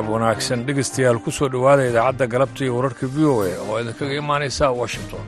galab 0.00 0.12
wanaagsan 0.16 0.60
dhegaystayaal 0.68 1.18
ku 1.24 1.30
soo 1.38 1.48
dhowaada 1.54 1.84
idaacadda 1.90 2.26
galabta 2.34 2.60
iyo 2.64 2.72
wararka 2.78 3.04
v 3.14 3.16
o 3.32 3.34
a 3.48 3.52
oo 3.68 3.76
idinkaga 3.82 4.14
imaanaysa 4.22 4.64
washington. 4.80 5.24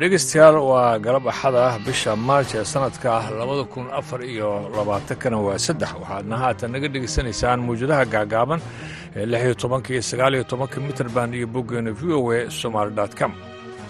Dhegaystayaal 0.00 0.56
waa 0.70 0.98
galab 1.04 1.26
axad 1.32 1.54
ah 1.66 1.74
bisha 1.86 2.12
maarj 2.28 2.50
ee 2.60 2.64
sannadka 2.72 3.08
ah 3.18 3.26
labada 3.40 3.64
kun 3.74 3.86
afar 4.00 4.20
iyo 4.32 4.50
labaatankana 4.76 5.38
waa 5.46 5.58
saddex 5.66 5.90
waxaadna 6.02 6.36
haatan 6.42 6.68
naga 6.74 6.88
dhegaysanaysaan 6.94 7.58
mawjadaha 7.68 8.04
gaagaaban 8.14 8.60
ee 9.18 9.26
lix 9.32 9.42
iyo 9.46 9.54
tobanka 9.62 9.88
iyo 9.94 10.02
sagaal 10.10 10.32
iyo 10.36 10.44
tobanka 10.52 10.76
mitrband 10.86 11.32
iyo 11.38 11.46
boggeena 11.54 11.90
v 12.00 12.02
o 12.18 12.20
a 12.36 12.38
somaali 12.60 12.92
com 13.18 13.32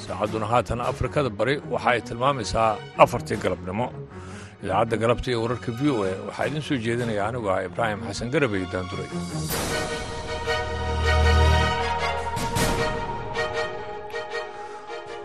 saacadduna 0.06 0.46
haatan 0.52 0.80
afrikada 0.92 1.30
bari 1.38 1.54
waxa 1.74 1.88
ay 1.94 2.00
tilmaamaysaa 2.08 2.70
afartii 3.04 3.38
galabnimo. 3.44 3.86
Idaacadda 4.64 4.96
galabta 5.02 5.28
iyo 5.30 5.38
wararka 5.44 5.70
v 5.78 5.80
o 5.92 5.96
a 6.08 6.10
waxaa 6.28 6.46
idiin 6.48 6.64
soo 6.68 6.78
jeedinaya 6.86 7.22
anigu 7.28 7.48
ah 7.54 7.60
ibraahim 7.68 8.00
xasan 8.08 8.28
garabey 8.34 8.62
daanduray 8.72 9.08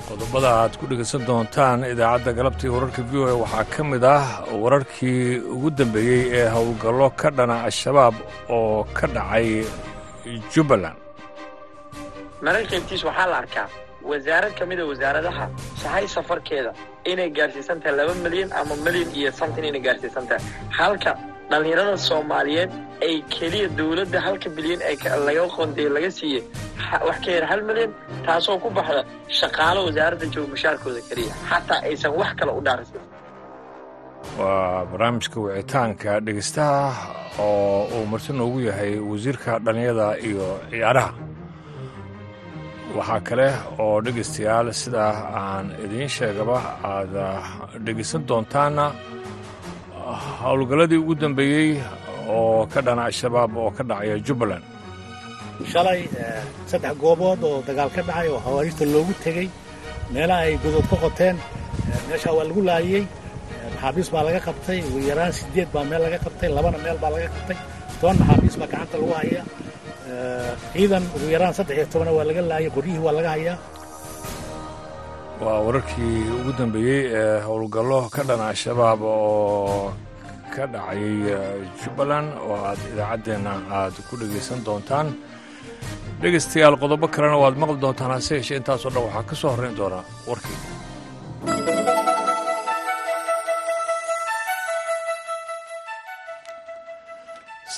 qodobada 0.08 0.50
aad 0.62 0.74
ku 0.80 0.86
dhegaysan 0.92 1.22
doontaan 1.30 1.80
idaacadda 1.94 2.32
galabta 2.40 2.64
iyo 2.66 2.74
wararka 2.78 3.02
v 3.10 3.12
o 3.22 3.24
a 3.32 3.36
waxaa 3.44 3.66
ka 3.74 3.82
mid 3.92 4.04
ah 4.18 4.26
wararkii 4.64 5.22
ugu 5.56 5.70
dambeeyey 5.80 6.24
ee 6.40 6.48
howlgallo 6.56 7.08
ka 7.22 7.28
dhana 7.38 7.56
al-shabaab 7.68 8.16
oo 8.56 8.78
ka 8.98 9.06
dhacay 9.16 9.48
jubbaland 10.54 11.00
wasaarad 14.12 14.54
ka 14.60 14.64
mida 14.72 14.84
wasaaradaha 14.92 15.46
sahay 15.84 16.06
safarkeeda 16.16 16.72
inay 17.12 17.30
gaarsiisan 17.38 17.78
tahay 17.84 17.96
laba 18.00 18.14
milyan 18.26 18.50
ama 18.60 18.76
milyan 18.86 19.10
iyo 19.20 19.32
somtin 19.40 19.64
inay 19.70 19.82
gaarsiisan 19.88 20.26
tahay 20.30 20.44
halka 20.80 21.12
dhallinyarada 21.52 21.98
soomaaliyeed 22.08 22.72
ay 23.08 23.16
keliya 23.36 23.68
dowladda 23.80 24.20
halka 24.28 24.50
bilyan 24.58 24.80
ee 24.92 24.96
laga 25.28 25.44
qondeeye 25.58 25.90
laga 25.98 26.10
siiyey 26.18 26.44
wax 27.08 27.18
ka 27.26 27.30
yar 27.36 27.46
hal 27.52 27.62
milyan 27.70 27.92
taasoo 28.26 28.58
ku 28.64 28.70
baxda 28.78 29.02
shaqaalo 29.40 29.80
wasaaradda 29.88 30.26
jooga 30.34 30.50
mushaarkooda 30.54 31.02
keliya. 31.10 31.34
Xataa 31.52 31.80
aysan 31.90 32.12
wax 32.20 32.32
kale 32.40 32.52
u 32.60 32.62
dhaarsin 32.68 33.02
waa 34.40 34.86
barnaamijka 34.92 35.38
wicitaanka 35.46 36.12
dhegaystaha 36.26 36.88
oo 37.40 37.84
uu 37.96 38.06
marti 38.12 38.32
noogu 38.40 38.60
yahay 38.70 38.94
wasiirka 39.12 39.52
dhallinyada 39.66 40.08
iyo 40.28 40.46
ciyaaraha 40.72 41.12
waxaa 42.98 43.20
kale 43.28 43.48
oo 43.84 43.96
dhegaystayaal 44.06 44.68
sidaa 44.82 45.14
aan 45.42 45.66
idiin 45.86 46.10
sheegaba 46.18 46.58
aad 46.92 47.14
dhegaysan 47.86 48.22
doontaana 48.30 48.86
howlgalladii 50.42 51.00
ugu 51.04 51.14
dambeeyey 51.22 51.70
oo 52.36 52.66
ka 52.74 52.80
dhana 52.86 53.02
al-shabaab 53.10 53.52
oo 53.64 53.72
ka 53.78 53.84
dhacaya 53.90 54.16
jubbaland. 54.28 54.66
Shalay 55.72 56.02
saddex 56.70 56.94
goobood 57.04 57.40
oo 57.50 57.58
dagaal 57.68 57.90
ka 57.96 58.02
dhacay 58.10 58.28
oo 58.34 58.40
xawaariijta 58.46 58.86
loogu 58.94 59.14
tegey 59.24 59.48
meelaha 60.14 60.42
ay 60.48 60.54
godood 60.64 60.88
ka 60.92 60.98
qoteen 61.04 61.36
meeshaa 62.10 62.34
waa 62.38 62.46
lagu 62.50 62.62
laayey 62.70 63.04
maxaabiis 63.74 64.10
baa 64.14 64.24
laga 64.28 64.40
qabtay 64.48 64.80
ugu 64.88 65.00
yaraan 65.10 65.34
sideed 65.40 65.70
baa 65.76 65.84
meel 65.90 66.02
laga 66.06 66.18
qabtay 66.26 66.50
labana 66.58 66.78
meel 66.86 66.98
baa 67.04 67.12
laga 67.16 67.30
qabtay. 67.36 67.58
Toban 68.00 68.16
maxaabiis 68.22 68.56
baa 68.60 68.68
gacanta 68.74 68.96
lagu 69.02 69.14
haya 69.22 69.42
ciidan 70.74 71.04
ugu 71.16 71.28
yaraan 71.36 71.54
saddex 71.58 71.76
iyo 71.78 71.86
tobana 71.94 72.12
waa 72.18 72.26
laga 72.30 72.42
laayay 72.52 72.72
qoryihii 72.78 73.04
waa 73.06 73.16
laga 73.18 73.30
hayaa. 73.36 73.58
Waa 75.44 75.60
wararkii 75.66 76.18
ugu 76.40 76.52
dambeeyey 76.60 77.02
ee 77.20 77.40
howlgallo 77.48 78.00
ka 78.16 78.22
dhana 78.30 78.46
al-shabaab 78.54 79.02
oo 79.02 79.94
ka 80.54 80.64
dhacay 80.74 81.04
jubbaland 81.82 82.30
oo 82.48 82.56
aad 82.70 82.80
idaacaddeenna 82.94 83.54
aad 83.80 83.96
ku 84.08 84.14
dhegaysan 84.22 84.60
doontaan. 84.68 85.08
Dhegaystayaal 86.22 86.76
qodobo 86.84 87.06
kalena 87.16 87.38
waad 87.44 87.56
maqli 87.62 87.80
doontaan 87.84 88.12
hase 88.16 88.34
yeeshee 88.38 88.58
intaasoo 88.62 88.92
dhan 88.94 89.04
waxaa 89.08 89.24
ka 89.30 89.36
soo 89.42 89.52
horrayn 89.54 89.76
doonaa 89.80 90.04
warkii 90.30 90.58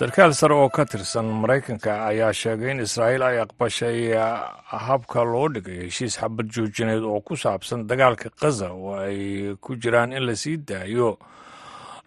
sarkaal 0.01 0.33
sare 0.33 0.55
oo 0.57 0.69
ka 0.73 0.85
tirsan 0.89 1.27
maraykanka 1.41 1.93
ayaa 2.09 2.33
sheegay 2.33 2.71
in 2.73 2.79
israa'iil 2.81 3.21
ay 3.21 3.37
aqbashay 3.45 3.99
habka 4.87 5.21
loo 5.23 5.45
dhigay 5.53 5.85
heshiis 5.85 6.17
xabad 6.17 6.49
joojineed 6.49 7.03
oo 7.05 7.21
ku 7.21 7.37
saabsan 7.37 7.85
dagaalka 7.85 8.33
khaza 8.33 8.71
oo 8.73 8.97
ay 8.97 9.53
ku 9.61 9.75
jiraan 9.77 10.13
in 10.17 10.25
la 10.25 10.33
sii 10.33 10.57
daayo 10.57 11.19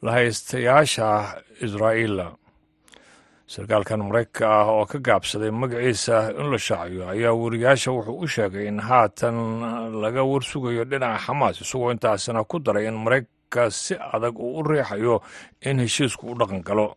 lahaystayaasha 0.03 1.06
israa'iil. 1.62 2.19
Sarkaalkan 3.47 4.03
maraykanka 4.03 4.43
ah 4.43 4.66
oo 4.75 4.87
ka 4.91 4.99
gaabsaday 4.99 5.55
magaciisa 5.55 6.34
in 6.34 6.50
la 6.50 6.59
shaaciyo 6.59 7.06
ayaa 7.15 7.31
weriyaasha 7.38 7.94
wuxuu 7.94 8.19
u 8.19 8.26
sheegay 8.26 8.66
in 8.66 8.81
haatan 8.82 9.37
laga 10.03 10.26
warsugayo 10.26 10.82
dhinaca 10.84 11.22
xamaas 11.31 11.62
isagoo 11.62 11.94
intaasina 11.94 12.43
ku 12.43 12.59
daray 12.59 12.91
in 12.91 12.99
maraykanka 12.99 13.71
si 13.71 13.94
adag 13.94 14.34
uu 14.34 14.59
u 14.59 14.62
riixayo 14.66 15.22
in 15.62 15.78
heshiisku 15.78 16.32
u 16.32 16.34
dhaqan 16.34 16.65
galo 16.66 16.91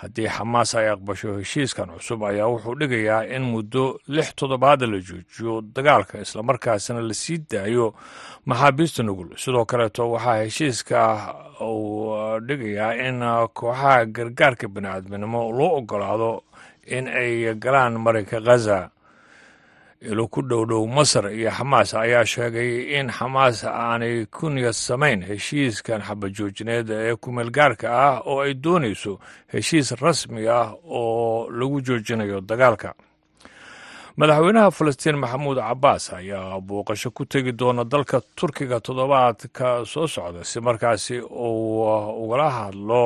haddii 0.00 0.28
xamaas 0.28 0.74
ay 0.74 0.88
aqbasho 0.92 1.38
heshiiskan 1.40 1.88
cusub 1.96 2.20
ayaa 2.28 2.48
wuxuu 2.52 2.74
dhigayaa 2.80 3.22
in 3.36 3.42
muddo 3.52 3.84
lix 4.08 4.34
toddobaada 4.36 4.86
la 4.86 4.98
joojiyo 5.08 5.60
dagaalka 5.76 6.20
islamarkaasina 6.20 7.00
la 7.00 7.14
sii 7.14 7.38
daayo 7.50 7.94
maxaabiista 8.44 9.02
nugul. 9.02 9.28
Sidoo 9.36 9.64
kaleeto 9.64 10.10
waxaa 10.10 10.36
heshiiska 10.44 11.00
uu 11.60 12.12
dhigayaa 12.46 12.92
in 13.08 13.18
kooxaha 13.56 14.04
gargaarka 14.06 14.68
bini'aadminimo 14.68 15.40
loo 15.58 15.76
ogolaado 15.80 16.42
in 16.86 17.08
ay 17.08 17.54
galaan 17.54 17.96
marinka 17.98 18.40
khaza 18.40 18.90
ilo 20.10 20.24
ku 20.28 20.40
dhowdhow 20.42 20.86
masar 20.96 21.24
iyo 21.34 21.50
xamaas 21.50 21.94
ayaa 21.94 22.24
sheegay 22.32 22.70
in 23.00 23.08
xamaas 23.18 23.64
aanay 23.64 24.26
ku 24.36 24.50
niyad 24.50 24.72
samayn 24.86 25.20
heshiiskan 25.28 26.00
xabadjoojineed 26.08 26.88
ee 26.90 27.14
kumeelgaarka 27.22 27.86
ah 28.06 28.16
oo 28.30 28.40
ay 28.46 28.54
doonayso 28.54 29.18
heshiis 29.52 29.88
rasmi 30.04 30.48
ah 30.48 30.72
oo 30.84 31.50
lagu 31.58 31.80
joojinayo 31.86 32.40
dagaalka. 32.40 32.94
Madaxweynaha 34.16 34.70
falastiin 34.72 35.16
maxamuud 35.20 35.58
cabbaas 35.60 36.04
ayaa 36.18 36.60
booqasho 36.60 37.10
ku 37.12 37.24
tegi 37.28 37.52
doona 37.52 37.84
dalka 37.84 38.20
turkiga 38.38 38.80
toddobaadka 38.80 39.84
soo 39.84 40.06
socda 40.08 40.40
si 40.44 40.60
markaasi 40.60 41.20
uu 41.20 41.84
ugala 42.24 42.48
hadlo 42.50 43.02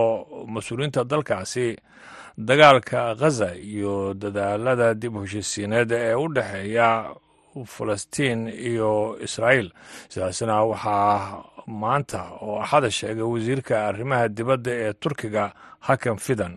mas'uuliyiinta 0.55 1.03
dalkaasi 1.11 1.67
dagaalka 2.49 3.15
khaza 3.21 3.49
iyo 3.55 4.15
dadaalada 4.23 4.95
dib 4.95 5.17
u 5.17 5.21
heshiisiineed 5.25 5.91
ee 5.93 6.15
u 6.15 6.27
dhexeeya 6.37 6.89
falastiin 7.75 8.41
iyo 8.49 8.91
israa'iil. 9.27 9.69
Sidaasna 10.13 10.57
waxaa 10.73 11.45
maanta 11.67 12.21
oo 12.41 12.57
axada 12.65 12.91
sheegay 12.91 13.27
wasiirka 13.33 13.75
arrimaha 13.89 14.29
dibadda 14.29 14.71
ee 14.85 14.93
turkiga 15.03 15.45
hakan 15.89 16.17
fidan 16.27 16.55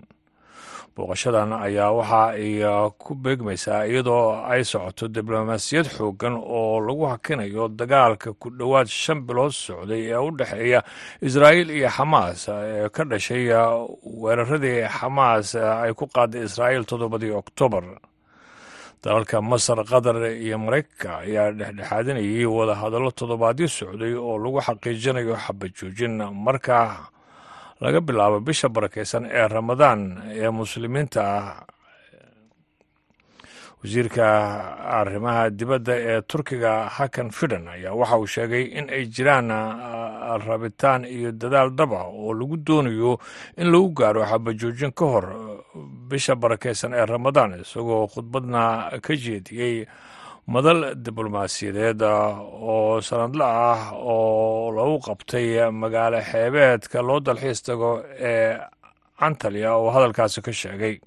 booqashadan 0.95 1.53
ayaa 1.67 1.91
waxa 1.99 2.21
ay 2.37 2.61
ku 3.01 3.15
beegmaysaa 3.23 3.85
iyadoo 3.89 4.45
ay 4.45 4.61
socoto 4.63 5.07
diblomaasiyad 5.07 5.87
xooggan 5.97 6.35
oo 6.37 6.79
lagu 6.87 7.05
hakinayo 7.09 7.67
dagaalka 7.67 8.33
ku 8.41 8.49
dhowaad 8.53 8.87
shan 8.87 9.25
bilood 9.27 9.51
socday 9.51 10.01
ee 10.13 10.21
u 10.27 10.29
dhexeeya 10.37 10.79
israa'iil 11.27 11.69
iyo 11.73 11.89
xamaas 11.97 12.45
ee 12.49 12.89
ka 12.95 13.03
dhashay 13.09 13.49
weeraradii 14.21 14.85
xamaas 14.97 15.55
ay 15.55 15.93
ku 15.97 16.05
qaaday 16.15 16.45
israa'iil 16.45 16.85
toddobadii 16.85 17.33
oktoobar 17.41 17.85
dalalka 19.03 19.41
masar 19.41 19.81
qatar 19.83 20.15
iyo 20.45 20.57
maraykanka 20.61 21.25
ayaa 21.25 21.51
dhexdhexaadinayay 21.59 22.45
wadahadallo 22.45 23.11
toddobaadyo 23.11 23.67
socday 23.67 24.13
oo 24.15 24.37
lagu 24.37 24.59
xaqiijinayo 24.67 25.35
xabad 25.45 25.71
joojin. 25.79 26.15
Markaa 26.45 27.09
laga 27.81 27.99
bilaabo 28.01 28.39
bisha 28.39 28.69
barakaysan 28.69 29.25
ee 29.25 29.47
ramadaan 29.47 30.01
ee 30.31 30.49
muslimiinta 30.49 31.21
ah. 31.37 31.65
Wasiirka 33.83 34.23
arrimaha 34.99 35.49
dibadda 35.49 35.93
ee 35.95 36.21
turkiga 36.21 36.87
hakan 36.87 37.29
fidan 37.35 37.67
ayaa 37.67 37.91
waxa 37.99 38.17
uu 38.17 38.27
sheegay 38.27 38.63
in 38.79 38.87
ay 38.89 39.05
jiraan 39.11 39.49
rabitaan 40.47 41.03
iyo 41.05 41.31
dadaal 41.35 41.69
dhab 41.75 41.91
ah 41.93 42.07
oo 42.07 42.31
lagu 42.33 42.55
doonayo 42.57 43.19
in 43.59 43.67
lagu 43.71 43.89
gaaro 43.91 44.23
xabajoojin 44.23 44.91
ka 44.95 45.05
hor 45.05 45.25
bisha 46.09 46.35
barakaysan 46.35 46.93
ee 46.95 47.05
ramadaan 47.05 47.59
isagoo 47.59 48.07
khudbadna 48.07 48.87
ka 49.03 49.13
jeediyey 49.19 49.83
madal 50.47 50.95
diblomaasiyadeed 51.05 52.01
oo 52.01 53.01
sanadla 53.01 53.45
ah 53.71 53.81
oo 53.95 54.71
lagu 54.75 54.99
qabtay 55.07 55.71
magaalo 55.71 56.19
xeebeedka 56.21 57.01
loo 57.01 57.19
dalxiis 57.19 57.61
tago 57.63 58.03
ee 58.19 58.57
antalya 59.25 59.75
oo 59.77 59.89
hadalkaasi 59.95 60.41
ka 60.41 60.51
sheegay. 60.51 60.99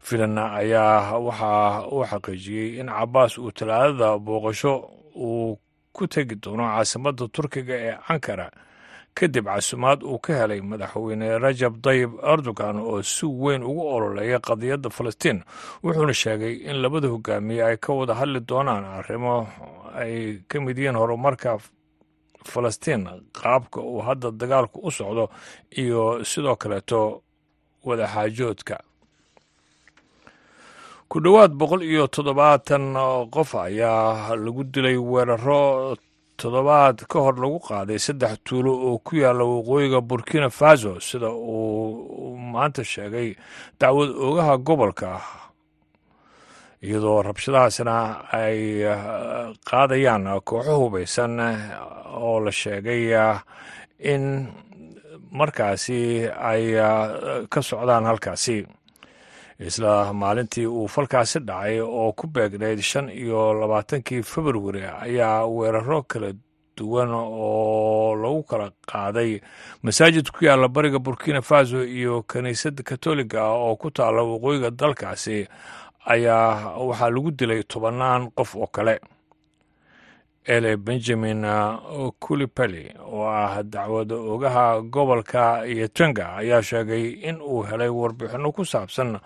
Filan 0.00 0.38
ayaa 0.38 1.18
waxa 1.18 1.86
uu 1.92 2.04
xaqiijiyey 2.10 2.80
in 2.80 2.88
cabaas 2.88 3.38
uu 3.38 3.52
talaadada 3.52 4.18
booqasho 4.18 4.72
uu 5.14 5.58
ku 5.92 6.06
tegi 6.06 6.34
doono 6.42 6.64
caasimadda 6.64 7.28
turkiga 7.28 7.74
ee 7.76 7.94
ankara 8.08 8.50
kadib 9.14 9.44
casumaad 9.52 10.02
uu 10.02 10.18
ka 10.24 10.32
helay 10.40 10.60
madaxweyne 10.70 11.38
rajab 11.44 11.74
dayib 11.84 12.10
erdogan 12.32 12.76
oo 12.80 13.02
si 13.02 13.26
weyn 13.26 13.62
ugu 13.62 13.82
ololeeya 13.94 14.38
qadiyadda 14.48 14.88
falastiin 14.90 15.38
wuxuuna 15.84 16.14
sheegay 16.22 16.54
in 16.70 16.76
labada 16.82 17.08
hogaamiye 17.08 17.62
ay 17.64 17.76
ka 17.76 17.92
wada 17.92 18.14
hadli 18.20 18.40
doonaan 18.40 18.84
arrimo 18.84 19.34
ay 20.02 20.14
ka 20.48 20.56
mid 20.60 20.78
yihiin 20.78 20.96
horumarka 21.00 21.58
falastiin 22.52 23.02
qaabka 23.40 23.80
uu 23.80 24.00
hadda 24.06 24.30
dagaalku 24.30 24.78
u 24.82 24.90
socdo 24.90 25.24
iyo 25.82 26.24
sidoo 26.24 26.56
kaleeto 26.56 27.22
wadaxaajoodka 27.84 28.76
ku 31.10 31.20
dhowaad 31.20 31.52
boqol 31.60 31.82
iyo 31.82 32.06
toddobaatan 32.14 32.94
qof 33.34 33.50
ayaa 33.54 34.36
lagu 34.44 34.62
dilay 34.64 34.96
weeraro 34.96 35.96
toddobaad 36.40 37.04
ka 37.10 37.18
hor 37.24 37.36
lagu 37.42 37.58
qaaday 37.68 37.98
saddex 38.06 38.34
tuulo 38.46 38.72
oo 38.88 38.98
ku 39.04 39.16
yaalla 39.22 39.44
waqooyiga 39.44 40.00
burkina 40.00 40.48
faso 40.50 40.92
sida 41.00 41.28
uu 41.30 42.36
maanta 42.52 42.82
sheegay 42.84 43.28
dacwad 43.80 44.10
oogaha 44.24 44.54
gobolka 44.66 45.10
iyadoo 46.82 47.22
rabshadahaasna 47.28 47.96
ay 48.32 48.60
qaadayaan 49.68 50.24
kooxo 50.48 50.74
hubaysan 50.80 51.34
oo 52.24 52.40
la 52.44 52.52
sheegay 52.52 53.02
in 54.12 54.24
markaasi 55.38 56.24
ay 56.50 56.64
ka 57.52 57.60
socdaan 57.62 58.04
halkaasi 58.08 58.64
isla 59.68 60.12
maalintii 60.12 60.66
uu 60.66 60.88
falkaasi 60.88 61.38
dhacay 61.48 61.80
oo 61.80 62.12
ku 62.12 62.26
beegnayd 62.26 62.80
shan 62.80 63.08
iyo 63.10 63.54
labaatankii 63.60 64.22
februari 64.22 64.82
ayaa 64.84 65.46
weeraro 65.46 66.02
kala 66.02 66.32
duwan 66.76 67.10
oo 67.12 68.16
lagu 68.16 68.42
kala 68.42 68.70
qaaday. 68.90 69.40
masaajid 69.82 70.30
ku 70.32 70.44
yaalla 70.44 70.68
bariga 70.68 70.98
burkina 70.98 71.42
faso 71.42 71.84
iyo 71.84 72.22
kiniisadda 72.22 72.82
katoliga 72.82 73.40
ah 73.44 73.52
oo 73.68 73.76
ku 73.76 73.90
taalla 73.90 74.22
waqooyiga 74.24 74.70
dalkaasi 74.70 75.44
ayaa 76.06 76.80
waxaa 76.88 77.10
lagu 77.12 77.30
dilay 77.30 77.62
tobannaan 77.68 78.30
qof 78.36 78.56
oo 78.56 78.66
kale. 78.66 78.96
Ele 80.44 80.76
benjamin 80.76 81.44
culipeli 82.18 82.88
oo 83.04 83.28
ah 83.28 83.62
dacwada 83.62 84.14
ogaha 84.16 84.80
gobolka 84.80 85.66
iyo 85.68 85.88
tenga 85.88 86.36
ayaa 86.40 86.62
sheegay 86.62 87.04
in 87.28 87.36
uu 87.44 87.62
helay 87.68 87.88
warbixinno 87.92 88.52
ku 88.52 88.64
saabsan 88.64 89.20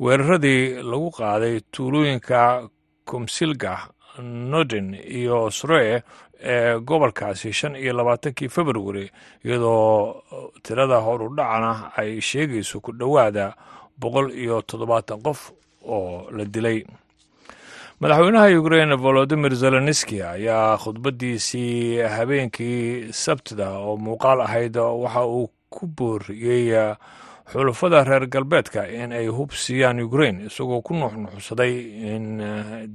weeraradii 0.00 0.82
lagu 0.82 1.10
qaaday 1.10 1.60
tuulooyinka 1.72 2.68
komsilga 3.04 3.78
norden 4.22 4.94
iyo 4.94 5.50
sroe 5.50 6.02
ee 6.42 6.78
gobolkaasi 6.78 7.52
shan 7.52 7.76
iyo 7.76 7.92
labaatankii 7.92 8.48
februari 8.48 9.10
iyadoo 9.44 10.22
tirada 10.62 10.96
horu 11.00 11.28
dhacana 11.36 11.90
ay 11.96 12.20
sheegayso 12.20 12.80
ku 12.80 12.92
dhowaada 12.92 13.54
boqol 14.00 14.30
iyo 14.32 14.62
toddobaatan 14.62 15.22
qof 15.22 15.52
oo 15.86 16.26
la 16.30 16.44
dilay. 16.44 16.84
Madaxweynaha 18.00 18.58
ukrain 18.58 18.96
volodimir 18.96 19.54
zelenski 19.54 20.22
ayaa 20.22 20.76
khudbaddiisii 20.78 21.98
habeenkii 22.02 23.12
sabtida 23.12 23.70
oo 23.78 23.96
muuqaal 23.96 24.40
ahayd 24.40 24.76
waxa 24.76 25.22
uu 25.26 25.48
ku 25.70 25.86
booriyey 25.86 26.94
xulafada 27.52 28.04
reer 28.04 28.26
galbeedka 28.26 28.88
in 28.88 29.12
ay 29.12 29.26
hub 29.26 29.50
siiyaan 29.52 30.00
ukrain 30.00 30.40
isagoo 30.48 30.80
ku 30.82 30.94
nuxnuxsaday 30.94 31.74
in 32.14 32.26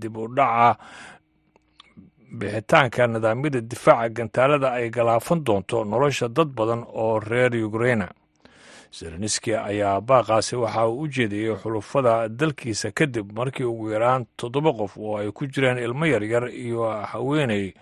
dib 0.01 0.18
u 0.18 0.28
dhaca 0.28 0.78
bixitaanka 2.40 3.07
nidaamyada 3.07 3.62
difaaca 3.62 4.10
gantaalada 4.18 4.69
ay 4.78 4.90
galaafan 4.90 5.44
doonto 5.46 5.84
nolosha 5.86 6.28
dad 6.30 6.50
badan 6.57 6.84
oo 6.88 7.19
reer 7.19 7.54
ukraina 7.66 8.07
zelenski 8.98 9.54
ayaa 9.56 10.01
baaqaasi 10.01 10.56
waxa 10.56 10.88
uu 10.88 11.02
u 11.02 11.07
jeediyey 11.07 11.56
xulufada 11.62 12.30
dalkiisa 12.30 12.92
kadib 12.92 13.31
markii 13.38 13.63
ugu 13.66 13.90
yaraan 13.94 14.25
toddoba 14.38 14.74
qof 14.74 14.98
oo 14.98 15.18
ay 15.18 15.31
ku 15.31 15.45
jireen 15.45 15.78
ilmo 15.78 16.06
yaryar 16.06 16.50
iyo 16.50 16.90
haweeney. 17.12 17.74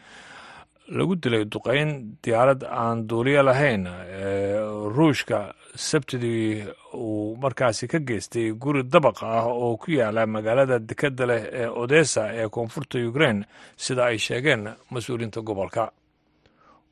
Lagu 0.88 1.16
dilay 1.20 1.44
duqayn 1.46 2.16
diyaarad 2.24 2.64
aan 2.64 3.08
duuliyo 3.10 3.44
lahayn 3.44 3.88
ee 3.88 4.57
ruushka 4.96 5.54
sabtidii 5.76 6.66
uu 6.94 7.36
markaasi 7.44 7.88
ka 7.88 8.00
geystay 8.00 8.52
guri 8.54 8.84
dabaq 8.84 9.18
ah 9.24 9.46
oo 9.46 9.78
ku 9.78 9.92
yaalla 9.92 10.26
magaalada 10.26 10.80
dekadda 10.80 11.26
leh 11.32 11.44
ee 11.62 11.68
odessa 11.84 12.24
ee 12.40 12.48
koonfurta 12.50 12.98
ukrain 13.10 13.46
sida 13.76 14.06
ay 14.06 14.18
sheegeen 14.18 14.64
mas'uuliyiinta 14.92 15.42
gobolka. 15.42 15.92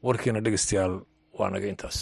Warkiina 0.04 0.40
dhegeystayaal 0.46 0.96
waa 1.40 1.50
naga 1.50 1.68
intaas 1.68 1.98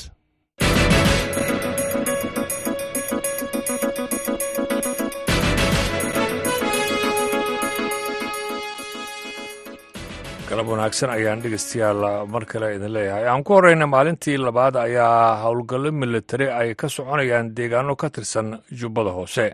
galab 10.54 10.68
wanaagsan 10.70 11.10
ayaan 11.10 11.42
dhegeystayaal 11.42 12.28
mar 12.30 12.46
kale 12.46 12.76
idin 12.78 12.92
leeyahay. 12.94 13.26
Aan 13.26 13.44
ku 13.44 13.54
horeyna 13.58 13.88
maalintii 13.90 14.38
labaad 14.38 14.76
ayaa 14.78 15.42
howlgallo 15.44 15.90
militari 15.92 16.46
ay 16.50 16.76
ka 16.76 16.88
soconayaan 16.90 17.56
deegaano 17.58 17.96
ka 17.98 18.10
tirsan 18.10 18.60
jubbada 18.70 19.10
hoose. 19.18 19.54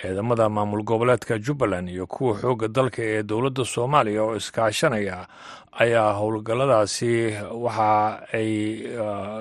Ciidamada 0.00 0.46
maamul 0.48 0.82
goboleedka 0.86 1.38
jubbaland 1.42 1.88
iyo 1.90 2.06
kuwa 2.06 2.38
xoogga 2.38 2.68
dalka 2.68 3.02
ee 3.02 3.22
dowladda 3.22 3.64
soomaaliya 3.64 4.22
oo 4.22 4.36
iskaashanaya 4.36 5.26
ayaa 5.72 6.12
howlgalladaasi 6.14 7.34
waxa 7.50 8.22
ay 8.32 8.50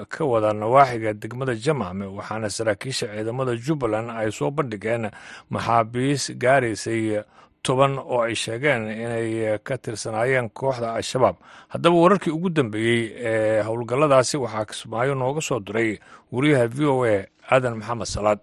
ka 0.09 0.25
wadaan 0.25 0.57
nawaaxiga 0.59 1.13
degmada 1.13 1.53
jamacme 1.55 2.05
waxaana 2.09 2.49
saraakiisha 2.49 3.05
ciidamada 3.13 3.53
jubbaland 3.55 4.09
ay 4.09 4.31
soo 4.31 4.49
bandhigeen 4.51 5.11
maxaabiis 5.53 6.33
gaaraysay 6.41 7.21
toban 7.67 7.93
oo 7.99 8.19
ay 8.27 8.35
sheegeen 8.43 8.83
inay 9.03 9.29
ka 9.67 9.75
tirsanaayeen 9.83 10.47
kooxda 10.59 10.87
al-shabaab. 10.97 11.35
Haddaba 11.73 11.95
wararkii 12.03 12.33
ugu 12.37 12.49
dambeeyey 12.57 13.01
ee 13.29 13.61
howlgalladaasi 13.67 14.35
waxaa 14.43 14.65
kismaayo 14.71 15.13
nooga 15.21 15.41
soo 15.49 15.59
diray 15.67 15.91
wariyaha 16.33 16.65
v 16.67 16.79
o 16.93 16.95
a 17.05 17.15
aadan 17.51 17.75
maxamed 17.79 18.07
salaad. 18.15 18.39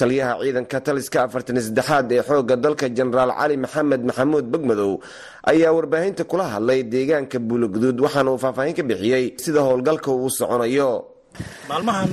Taliyaha 0.00 0.32
ciidanka 0.44 0.78
taliska 0.86 1.18
afartan 1.26 1.56
saddexaad 1.66 2.12
ee 2.16 2.22
xoogga 2.28 2.56
dalka 2.64 2.86
jenaraal 2.96 3.32
cali 3.40 3.56
maxamed 3.64 4.02
maxamuud 4.08 4.46
begmadow 4.52 4.92
ayaa 5.50 5.72
warbaahinta 5.76 6.22
kula 6.30 6.44
hadlay 6.54 6.80
deegaanka 6.92 7.38
buuloguduud 7.48 7.96
waxaana 8.04 8.30
uu 8.34 8.40
faahfaahin 8.44 8.74
ka 8.78 8.82
bixiyey 8.90 9.24
sida 9.44 9.60
howlgalka 9.66 10.10
uu 10.12 10.28
soconayo. 10.38 10.90
Maalmahan 11.68 12.10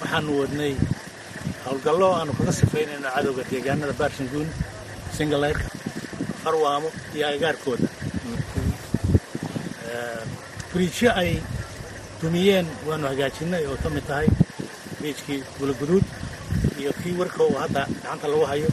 waxaanu 0.00 0.30
wadnay 0.40 0.72
howlgallo 1.66 2.08
aanu 2.18 2.32
kaga 2.38 2.52
sifaynayno 2.60 3.08
cadowga 3.14 3.42
deegaanada 3.52 3.94
baarshanguun 4.00 4.48
singaleyd 5.16 5.58
farwaamo 6.46 6.88
iyo 7.16 7.24
agagaarkooda 7.28 7.88
biriijyo 10.72 11.10
ay 11.20 11.30
dumiyeen 12.20 12.66
waanu 12.88 13.06
hagaajinay 13.10 13.64
oo 13.70 13.76
ka 13.82 13.88
mid 13.94 14.04
tahay 14.10 14.28
biriijkii 15.00 15.40
buulaguduud 15.58 16.04
iyo 16.80 16.90
kii 17.02 17.14
warka 17.20 17.40
oo 17.46 17.56
hadda 17.62 17.82
gacanta 18.02 18.26
lagu 18.32 18.44
hayo. 18.50 18.68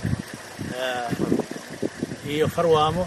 Iyo 2.33 2.47
farwaamo. 2.55 3.03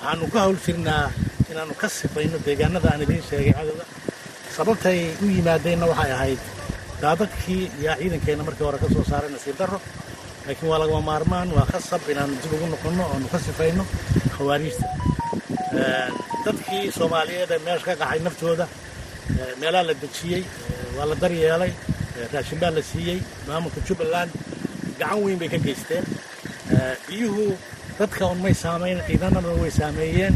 Waxaanu 0.00 0.24
ka 0.32 0.38
hawl 0.44 0.56
jirnaa 0.64 1.06
inaannu 1.50 1.74
ka 1.80 1.86
sifayno 1.88 2.36
deegaanada 2.46 2.88
aan 2.92 3.02
idiin 3.04 3.22
sheegay 3.28 3.52
cadowga 3.58 3.84
sababtay 4.56 5.00
u 5.22 5.26
yimaadeenna 5.36 5.86
waxay 5.92 6.12
ahayd 6.16 6.40
daadadkii 7.02 7.62
yaa 7.84 7.96
ciidankeenna 8.00 8.44
markii 8.48 8.64
hore 8.66 8.78
ka 8.82 8.88
soo 8.94 9.04
saaray 9.10 9.30
nasiib 9.34 9.56
darro 9.60 9.78
laakiin 10.48 10.68
waa 10.72 10.78
lagama 10.82 11.00
maarmaan 11.10 11.48
waa 11.56 11.66
khasab 11.72 12.02
inaannu 12.12 12.36
dib 12.42 12.52
ugu 12.56 12.66
noqonno 12.74 13.04
oonu 13.12 13.26
ka 13.32 13.38
sifayno 13.46 13.84
khawaariijta 14.36 14.86
dadkii 16.44 16.84
soomaaliyeed 16.98 17.50
ee 17.54 17.58
meesha 17.66 17.84
ka 17.88 17.94
qaxay 18.02 18.20
naftooda 18.26 18.66
meelaha 19.60 19.84
la 19.88 19.94
dejiyey 20.02 20.42
waa 20.96 21.06
la 21.10 21.14
daryeelay 21.22 21.72
raashin 22.32 22.58
baa 22.62 22.70
la 22.76 22.82
siiyey 22.90 23.18
maamulka 23.48 23.80
jubbaland 23.88 24.30
gacan 25.00 25.18
weyn 25.24 25.38
bay 25.40 25.48
ka 25.54 25.58
geysteen. 25.66 26.04
Biyuhu 27.08 27.44
dadka 27.98 28.22
un 28.32 28.38
may 28.44 28.54
saamayn 28.62 28.98
ciidanana 29.06 29.48
way 29.62 29.70
saameeyeen. 29.80 30.34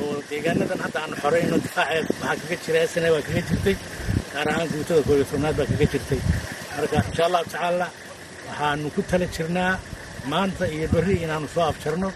Oo 0.00 0.14
deegaanadan 0.30 0.80
hadda 0.84 0.98
aan 1.04 1.12
xoreyno 1.22 1.56
difaaceed 1.64 2.06
waxaa 2.22 2.36
kaga 2.40 2.56
jira 2.64 2.80
sna 2.92 3.08
waa 3.14 3.22
kaga 3.26 3.42
jirtay. 3.48 3.76
Gaar 4.32 4.48
ahaan 4.52 4.68
guutada 4.72 5.02
koobiyo 5.06 5.26
tobnaad 5.30 5.56
baa 5.58 5.66
kaga 5.72 5.86
jirtay. 5.92 6.20
Marka 6.76 6.96
insha 7.08 7.22
allahu 7.28 7.44
tacaala 7.52 7.86
waxaanu 8.58 8.90
ku 8.94 9.02
tala 9.10 9.26
jirnaa 9.36 9.78
maanta 10.30 10.64
iyo 10.74 10.86
berri 10.92 11.14
inaannu 11.24 11.48
soo 11.54 11.64
afjarno 11.72 12.08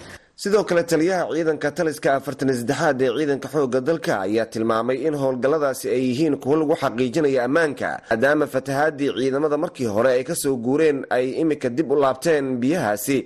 sidoo 0.42 0.64
kale 0.68 0.82
taliyaha 0.90 1.24
ciidanka 1.34 1.68
taliska 1.76 2.10
afartan 2.18 2.50
saddexaad 2.58 2.98
ee 3.06 3.10
ciidanka 3.18 3.48
xoogga 3.54 3.80
dalka 3.88 4.12
ayaa 4.26 4.46
tilmaamay 4.52 4.96
in 5.06 5.14
howlgalladaasi 5.22 5.86
ay 5.94 6.02
yihiin 6.08 6.36
kuwo 6.42 6.54
lagu 6.60 6.74
xaqiijinaya 6.82 7.40
ammaanka 7.48 7.88
maadaama 8.10 8.46
fatahaadii 8.54 9.10
ciidamada 9.18 9.56
markii 9.64 9.86
hore 9.94 10.10
ay 10.16 10.24
ka 10.30 10.34
soo 10.42 10.54
guureen 10.64 10.98
ay 11.16 11.26
imika 11.42 11.68
dib 11.76 11.88
u 11.92 11.96
laabteen 12.04 12.46
biyahaasi. 12.62 13.18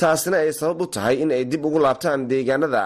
Taasina 0.00 0.36
ay 0.44 0.52
sabab 0.60 0.80
u 0.82 0.86
tahay 0.94 1.16
in 1.22 1.30
ay 1.36 1.44
dib 1.52 1.62
ugu 1.66 1.78
laabtaan 1.84 2.20
deegaanada. 2.30 2.84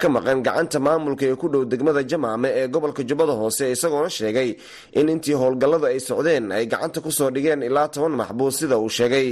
Ka 0.00 0.08
maqan 0.14 0.38
gacanta 0.46 0.78
maamulka 0.86 1.24
ee 1.30 1.36
ku 1.42 1.46
dhow 1.52 1.62
degmada 1.72 2.02
jamaame 2.10 2.48
ee 2.60 2.66
gobolka 2.74 3.02
jubbada 3.08 3.32
hoose 3.40 3.64
isagoona 3.74 4.10
sheegay 4.18 4.50
in 4.98 5.06
intii 5.14 5.36
howlgalladu 5.40 5.86
ay 5.90 5.98
socdeen 6.08 6.44
ay 6.56 6.64
gacanta 6.72 6.98
ku 7.04 7.10
soo 7.18 7.30
dhigeen 7.34 7.60
ilaa 7.68 7.88
toban 7.94 8.14
maxbuus 8.20 8.54
sida 8.60 8.76
uu 8.84 8.88
sheegay. 8.98 9.28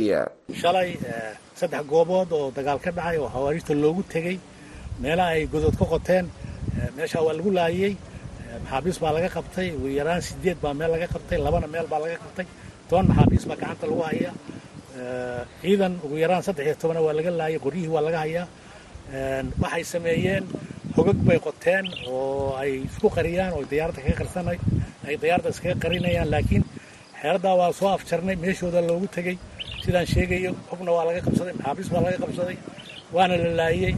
Shalay 0.60 0.90
saddex 1.60 1.82
goobood 1.92 2.28
oo 2.38 2.46
dagaal 2.56 2.78
ka 2.84 2.90
dhacay 2.96 3.16
oo 3.22 3.28
hawaariijta 3.34 3.72
loogu 3.82 4.02
tegey 4.12 4.36
meelaha 5.02 5.30
ay 5.36 5.42
godood 5.52 5.76
ka 5.80 5.84
qoteen 5.94 6.26
meeshaa 6.96 7.22
waa 7.26 7.34
lagu 7.38 7.50
laayey 7.58 7.92
maxaabiis 8.62 8.98
baa 9.02 9.12
laga 9.16 9.28
qabtay. 9.36 9.68
Ugu 9.76 9.88
yaraan 9.98 10.22
sideed 10.26 10.58
baa 10.62 10.74
meel 10.78 10.90
laga 10.94 11.06
qabtay. 11.14 11.38
Labana 11.46 11.66
meel 11.74 11.86
baa 11.92 12.00
laga 12.04 12.16
qabtay. 12.24 12.46
Toban 12.88 13.06
maxaabiis 13.10 13.44
baa 13.48 13.56
gacanta 13.62 13.84
lagu 13.90 14.02
hayaa. 14.10 14.34
Ciidan 15.62 15.92
ugu 16.04 16.16
yaraan 16.24 16.42
saddex 16.46 16.66
iyo 16.66 16.74
tobana 16.82 17.00
waa 17.06 17.14
laga 17.18 17.30
laayay. 17.40 17.58
Qoryihii 17.64 17.92
waa 17.94 18.02
laga 18.06 18.18
hayaa. 18.24 18.46
Waxay 19.62 19.84
sameeyeen 19.92 20.44
hogag 20.96 21.18
bay 21.28 21.38
qoteen 21.46 21.84
oo 22.10 22.56
ay 22.62 22.70
isku 22.88 23.08
qariyaan 23.16 23.52
oo 23.56 23.62
diyaaradda 23.70 24.00
kaga 24.04 24.16
qarsanay 24.20 24.58
ay 25.08 25.14
diyaaradda 25.22 25.50
iskaga 25.54 25.76
qarinayaan. 25.84 26.28
Laakiin 26.34 26.64
xeeraddaa 27.20 27.54
waa 27.60 27.72
soo 27.78 27.88
afjarnay 27.96 28.36
meeshooda 28.44 28.80
loogu 28.88 29.06
tegey 29.16 29.36
sidaan 29.84 30.06
sheegayo 30.12 30.50
hogna 30.70 30.90
waa 30.96 31.04
laga 31.08 31.20
qabsaday 31.26 31.54
maxaabiis 31.58 31.88
baa 31.94 32.02
laga 32.06 32.18
qabsaday 32.24 32.56
waana 33.16 33.34
la 33.44 33.50
laayey 33.60 33.92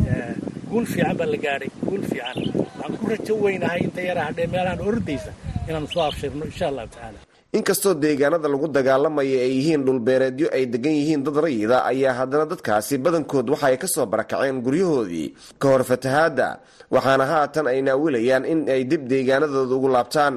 guul 0.71 0.87
fiican 0.93 1.17
baa 1.21 1.29
la 1.33 1.39
gaadhay 1.45 1.71
guul 1.89 2.03
fiican. 2.11 2.37
Waxaan 2.59 2.93
ku 3.01 3.05
rajo 3.13 3.35
weynahay 3.45 3.81
inta 3.87 4.01
yara 4.09 4.23
hadhee 4.29 4.47
meelahan 4.55 4.81
ordaysa 4.89 5.31
inaan 5.69 5.87
soo 5.93 6.03
afshirno 6.09 6.45
insha 6.51 6.67
allahu 6.71 6.89
tacaala. 6.95 7.19
Inkastoo 7.59 7.93
deegaanada 8.03 8.49
lagu 8.53 8.67
dagaalamaya 8.77 9.39
ay 9.47 9.53
yihiin 9.59 9.83
dhulbeereedyo 9.87 10.47
ay 10.57 10.65
degan 10.73 10.95
yihiin 10.99 11.21
dad 11.27 11.37
rayida 11.45 11.77
ayaa 11.91 12.15
haddana 12.21 12.45
dadkaasi 12.53 12.95
badankood 13.05 13.47
waxa 13.53 13.67
ay 13.71 13.77
ka 13.83 13.87
soo 13.95 14.07
barakaceen 14.13 14.63
guryahoodii. 14.67 15.29
Ka 15.61 15.67
hor 15.73 15.83
fatahaadda 15.91 16.49
waxaana 16.95 17.25
haatan 17.33 17.67
ay 17.73 17.79
naawilayaan 17.89 18.45
in 18.53 18.61
ay 18.75 18.83
dib 18.91 19.05
deegaanadooda 19.13 19.75
ugu 19.77 19.89
laabtaan 19.97 20.35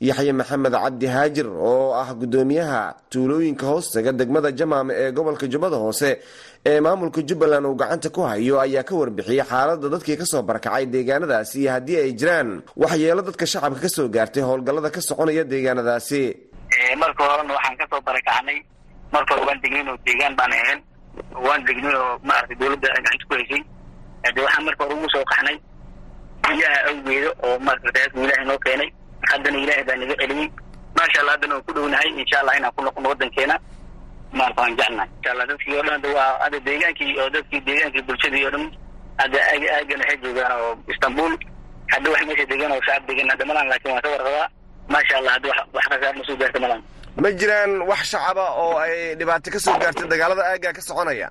yaxye 0.00 0.32
maxamed 0.32 0.72
cabdi 0.72 1.06
haajir 1.06 1.46
oo 1.48 1.92
ah 1.94 2.08
guddoomiyaha 2.20 2.82
tuulooyinka 3.10 3.66
hoostaga 3.66 4.12
degmada 4.12 4.50
jamaame 4.58 4.92
ee 5.02 5.10
gobolka 5.12 5.46
jubbada 5.52 5.76
hoose 5.76 6.10
ee 6.66 6.80
maamulka 6.80 7.20
jubbaland 7.28 7.66
uu 7.66 7.74
gacanta 7.80 8.08
ku 8.10 8.20
hayo 8.30 8.60
ayaa 8.64 8.82
ka 8.88 8.94
warbixiyey 9.00 9.44
xaaladda 9.50 9.88
dadkii 9.94 10.16
ka 10.20 10.26
soo 10.26 10.42
barakacay 10.42 10.86
deegaanadaasi 10.86 11.56
iyo 11.62 11.70
haddii 11.72 11.96
ay 12.04 12.12
jiraan. 12.20 12.62
Waxyeelo 12.76 13.22
dadka 13.22 13.46
shacabka 13.46 13.80
ka 13.84 13.88
soo 13.88 14.08
gaartay 14.08 14.42
howlgallada 14.42 14.90
ka 14.90 15.00
soconaya 15.00 15.44
deegaanadaasi. 15.44 16.22
Marka 17.02 17.22
horena 17.28 17.52
waxaan 17.56 17.76
ka 17.80 17.84
soo 17.90 18.00
barakacnay 18.08 18.58
marka 19.12 19.30
hore 19.34 19.44
waan 19.48 19.60
degnin 19.62 19.88
oo 19.88 19.96
deegaan 20.06 20.34
baan 20.38 20.52
ahayn. 20.58 20.80
Waan 21.46 21.60
degnin 21.68 21.94
oo 21.94 22.18
maaragtay 22.28 22.56
dawladda 22.60 22.88
gacanta 22.96 23.24
ku 23.28 23.34
haysay 23.38 23.62
de 24.34 24.40
waxaan 24.46 24.64
marka 24.68 24.82
hore 24.84 24.94
ugu 24.98 25.08
soo 25.14 25.24
qaxnay. 25.30 25.56
Biyaha 26.42 26.78
awgeeda 26.90 27.30
oo 27.46 27.56
maarata 27.66 27.88
ilaahay 28.16 28.44
noo 28.48 28.58
keenay 28.64 28.90
haddana 29.30 29.58
ilaahay 29.64 29.84
baa 29.88 29.96
naga 30.00 30.14
celiyey. 30.20 30.48
Maasha 30.96 31.18
allah 31.20 31.32
haddana 31.36 31.54
waan 31.54 31.64
ku 31.66 31.72
dhownahay 31.76 32.08
insha 32.22 32.36
allah 32.40 32.54
inaan 32.58 32.72
ku 32.76 32.80
noqono 32.86 33.08
waddankeena 33.12 33.56
maarata 34.38 34.60
waan 34.62 34.76
jecnahay 34.78 35.08
insha 35.16 35.30
allah 35.32 35.46
dadkii 35.50 35.74
oo 35.78 35.82
dhan 35.86 35.92
hadda 35.96 36.08
waa 36.16 36.30
hadda 36.44 36.58
deegaankii 36.68 37.12
oo 37.20 37.28
dadkii 37.34 37.60
deegaankii 37.68 38.02
bulshadii 38.08 38.44
oo 38.46 38.50
dhan 38.54 38.64
hadda 39.22 39.38
aaga 39.52 39.68
aagan 39.78 40.00
waxay 40.02 40.18
joogaan 40.24 40.52
oo 40.60 40.72
istanbul. 40.94 41.32
Hadda 41.92 42.08
wax 42.12 42.22
meesha 42.28 42.46
degan 42.52 42.70
oo 42.74 42.80
shacab 42.86 43.02
degan 43.08 43.28
hadda 43.32 43.44
malan 43.50 43.66
laakiin 43.70 43.92
waan 43.94 44.02
ka 44.04 44.08
warqabaa 44.14 44.48
maasha 44.92 45.14
allah 45.20 45.32
hadda 45.36 45.48
wax 45.76 45.84
khasaar 45.90 46.14
ma 46.18 46.22
soo 46.28 46.36
gaarta 46.42 46.58
malan 46.64 46.80
ma 47.22 47.28
jiraan 47.40 47.72
wax 47.90 48.02
shacaba 48.12 48.44
oo 48.62 48.74
ay 48.84 49.14
dhibaato 49.18 49.48
ka 49.54 49.58
soo 49.64 49.76
gaartay 49.82 50.06
dagaalada 50.12 50.42
aaggaa 50.50 50.72
ka 50.76 50.82
soconaya 50.88 51.28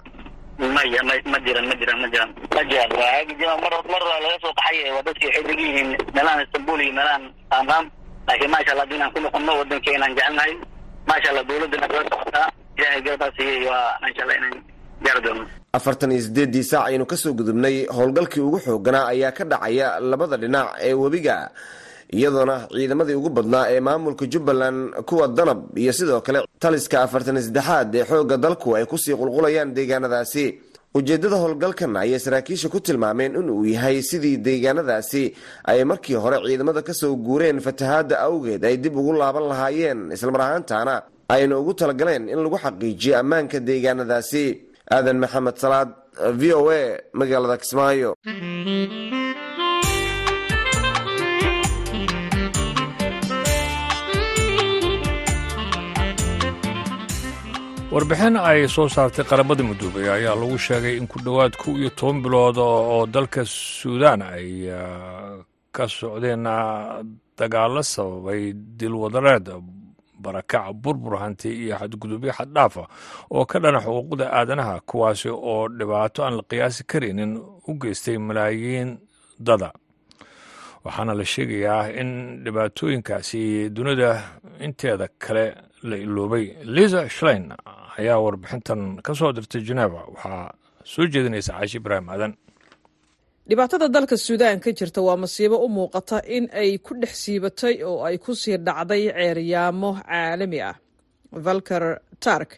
maya 0.76 1.00
ma 1.08 1.14
ma 1.32 1.38
jiran 1.46 1.66
ma 1.70 1.76
jiran 1.80 1.98
ma 2.02 2.08
jiran 2.14 2.30
ma 2.56 2.62
jiran 2.70 2.90
waa 3.00 3.58
mar 3.64 3.74
mar 3.94 4.02
laga 4.24 4.38
soo 4.44 4.54
qaxay 4.60 4.92
waa 4.96 5.04
dadkii 5.08 5.28
waxay 5.28 5.44
degan 5.48 5.60
yihiin 5.66 5.90
meelahan 6.16 6.40
istanbul 6.46 6.80
iyo 6.86 6.94
meelahan 6.98 7.24
qaanqaam 7.52 7.86
laakiin 8.28 8.52
maasha 8.54 8.72
allah 8.72 8.84
haddii 8.86 8.98
inaan 9.00 9.12
ku 9.16 9.20
noqono 9.26 9.52
waddankeenaan 9.60 10.12
jecelnahay 10.18 10.54
maasha 11.10 11.28
allah 11.32 11.44
dawladdana 11.50 11.88
kala 11.92 12.04
socotaa 12.12 12.48
ilaahay 12.78 13.02
garabaa 13.06 13.32
siiyey 13.38 13.62
waa 13.70 14.00
insha 14.10 14.22
allah 14.24 14.38
inaan 14.40 14.56
gaari 15.06 15.22
doono. 15.26 15.44
Afartan 15.78 16.12
iyo 16.16 16.22
sideeddii 16.28 16.64
saac 16.64 16.86
aynu 16.90 17.06
ka 17.12 17.16
soo 17.18 17.34
gudubnay 17.40 17.76
howlgalkii 17.98 18.42
ugu 18.48 18.60
xooganaa 18.66 19.08
ayaa 19.14 19.32
ka 19.38 19.44
dhacaya 19.52 19.88
labada 20.00 20.38
dhinac 20.38 20.68
ee 20.88 20.94
webiga 20.94 21.36
iyadoona 22.18 22.56
ciidamadii 22.76 23.18
ugu 23.20 23.30
badnaa 23.38 23.66
ee 23.74 23.80
maamulka 23.88 24.26
jubbaland 24.34 24.80
kuwa 25.10 25.28
danab 25.38 25.60
iyo 25.78 25.94
sidoo 25.98 26.22
kale 26.26 26.40
taliska 26.64 26.98
afartan 27.06 27.38
saddexaad 27.46 27.96
ee 27.96 28.04
xoogga 28.10 28.38
dalku 28.46 28.76
ay 28.78 28.86
ku 28.92 28.98
sii 29.04 29.16
qulqulayaan 29.22 29.70
deegaanadaasi. 29.78 30.46
Ujeeddada 30.98 31.38
howlgalkan 31.42 31.92
ayay 31.98 32.20
saraakiisha 32.26 32.70
ku 32.74 32.80
tilmaameen 32.86 33.34
in 33.40 33.50
uu 33.50 33.66
yahay 33.66 33.98
sidii 34.10 34.38
deegaanadaasi 34.48 35.24
ay 35.72 35.80
markii 35.90 36.18
hore 36.24 36.38
ciidamada 36.46 36.82
ka 36.88 36.94
soo 36.94 37.16
guureen 37.26 37.60
fatahaadda 37.66 38.16
awgeed 38.28 38.62
ay 38.70 38.76
dib 38.84 38.96
ugu 38.98 39.14
laaban 39.22 39.46
lahaayeen. 39.52 40.00
Islamar 40.16 40.42
ahaantaana 40.42 40.96
ayna 41.34 41.58
ugu 41.62 41.74
talagaleen 41.80 42.30
in 42.34 42.40
lagu 42.46 42.58
xaqiijiyo 42.66 43.14
ammaanka 43.22 43.58
deegaanadaasi. 43.68 44.46
Aadan 44.96 45.18
maxamed 45.24 45.58
salaad 45.64 45.90
v 46.40 46.42
o 46.54 46.70
a 46.70 46.82
magaalada 47.20 47.58
kismaayo 47.62 48.10
warbixin 57.94 58.36
ay 58.50 58.62
soo 58.76 58.88
saartay 58.96 59.26
qaramada 59.30 59.64
midoobay 59.70 60.08
ayaa 60.16 60.36
lagu 60.42 60.58
sheegay 60.66 60.96
in 61.00 61.08
ku 61.12 61.18
dhowaad 61.26 61.54
kow 61.62 61.74
iyo 61.78 61.90
toban 61.98 62.22
bilood 62.24 62.58
oo 62.58 63.06
dalka 63.14 63.42
suudaan 63.46 64.22
ay 64.34 64.48
ka 65.76 65.84
socdeen 65.88 66.46
dagaalo 67.38 67.82
sababay 67.94 68.54
dilwadareed 68.80 69.48
barakac 70.24 70.74
burbur 70.84 71.20
hanti 71.24 71.50
iyo 71.66 71.76
xadgudubyo 71.82 72.32
xaddhaafa 72.38 72.84
oo 73.36 73.46
ka 73.46 73.58
dhana 73.64 73.80
xuquuqda 73.86 74.26
aadanaha 74.38 74.76
kuwaasi 74.90 75.30
oo 75.30 75.68
dhibaato 75.78 76.20
aan 76.26 76.36
la 76.40 76.44
qiyaasi 76.50 76.82
karaynin 76.90 77.32
u 77.70 77.72
geystay 77.82 78.18
malaayiin 78.18 78.90
dada. 79.40 79.70
Waxaana 80.84 81.14
la 81.20 81.26
sheegayaa 81.26 81.92
in 82.02 82.10
dhibaatooyinkaasi 82.44 83.70
dunida 83.76 84.10
inteeda 84.66 85.08
kale 85.24 85.46
la 85.90 85.96
iloobay. 85.98 86.46
Liza 86.76 87.08
shlein 87.10 87.52
ayaa 88.00 88.18
warbixintan 88.26 88.82
ka 89.06 89.12
soo 89.20 89.32
dirtay 89.36 89.62
jeneva 89.68 90.02
waxaa 90.14 90.48
soo 90.94 91.06
jeedinaysa 91.14 91.52
caashi 91.58 91.78
ibraahim 91.82 92.08
aadan. 92.14 92.34
Dhibaatada 93.50 93.88
dalka 93.96 94.16
suudaan 94.26 94.60
ka 94.64 94.70
jirta 94.80 95.00
waa 95.08 95.18
masiibo 95.24 95.58
u 95.66 95.68
muuqata 95.76 96.18
in 96.36 96.46
ay 96.62 96.72
ku 96.86 96.92
dhex 97.02 97.14
siibatay 97.24 97.76
oo 97.90 98.00
ay 98.08 98.16
ku 98.24 98.32
sii 98.42 98.58
dhacday 98.68 99.04
ceeryaamo 99.18 99.90
caalami 100.08 100.60
ah. 100.70 100.76
Valker 101.46 101.84
tark 102.24 102.50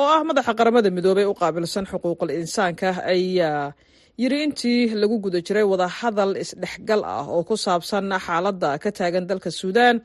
oo 0.00 0.06
ah 0.16 0.22
madaxa 0.28 0.52
qaramada 0.58 0.88
midoobey 0.96 1.26
u 1.30 1.34
qaabilsan 1.40 1.84
xuquuqul 1.90 2.30
insaanka 2.40 2.88
ayaa 3.14 3.74
yiri 4.20 4.38
intii 4.46 4.94
lagu 5.00 5.16
guda 5.24 5.38
jiray 5.46 5.66
wadahadal 5.72 6.32
isdhexgal 6.42 7.02
ah 7.14 7.24
oo 7.34 7.42
ku 7.48 7.54
saabsan 7.64 8.06
xaaladda 8.26 8.70
ka 8.82 8.90
taagan 8.98 9.24
dalka 9.30 9.50
suudaan 9.60 9.96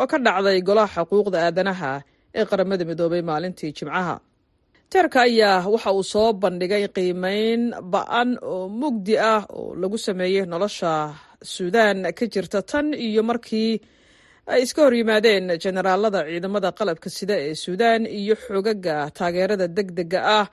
oo 0.00 0.06
ka 0.10 0.16
dhacday 0.26 0.58
golaha 0.68 1.00
xuquuqda 1.00 1.38
aadanaha 1.48 1.92
ee 2.38 2.44
qaramada 2.50 2.84
midoobay 2.90 3.22
maalintii 3.30 3.72
jimcaha. 3.78 4.14
Teerka 4.92 5.18
ayaa 5.28 5.66
waxa 5.74 5.90
uu 5.98 6.04
soo 6.12 6.28
bandhigay 6.42 6.84
qiimeyn 6.96 7.62
ba'an 7.92 8.28
oo 8.52 8.68
mugdi 8.80 9.14
ah 9.32 9.42
oo 9.58 9.74
lagu 9.80 9.98
sameeyey 10.06 10.44
nolosha 10.52 10.92
suudaan. 11.54 11.98
Ka 12.18 12.24
jirta 12.32 12.60
tan 12.70 12.86
iyo 13.06 13.22
markii 13.30 13.72
ay 14.52 14.60
iska 14.64 14.80
hor 14.84 14.94
yimaadeen 15.00 15.46
jenaraalada 15.62 16.20
ciidamada 16.28 16.68
qalabka 16.78 17.08
sida 17.16 17.34
ee 17.46 17.54
suudaan 17.64 18.02
iyo 18.20 18.34
xogaga 18.44 18.96
taageerada 19.16 19.66
deg 19.76 19.88
dega 19.98 20.20
ah 20.40 20.46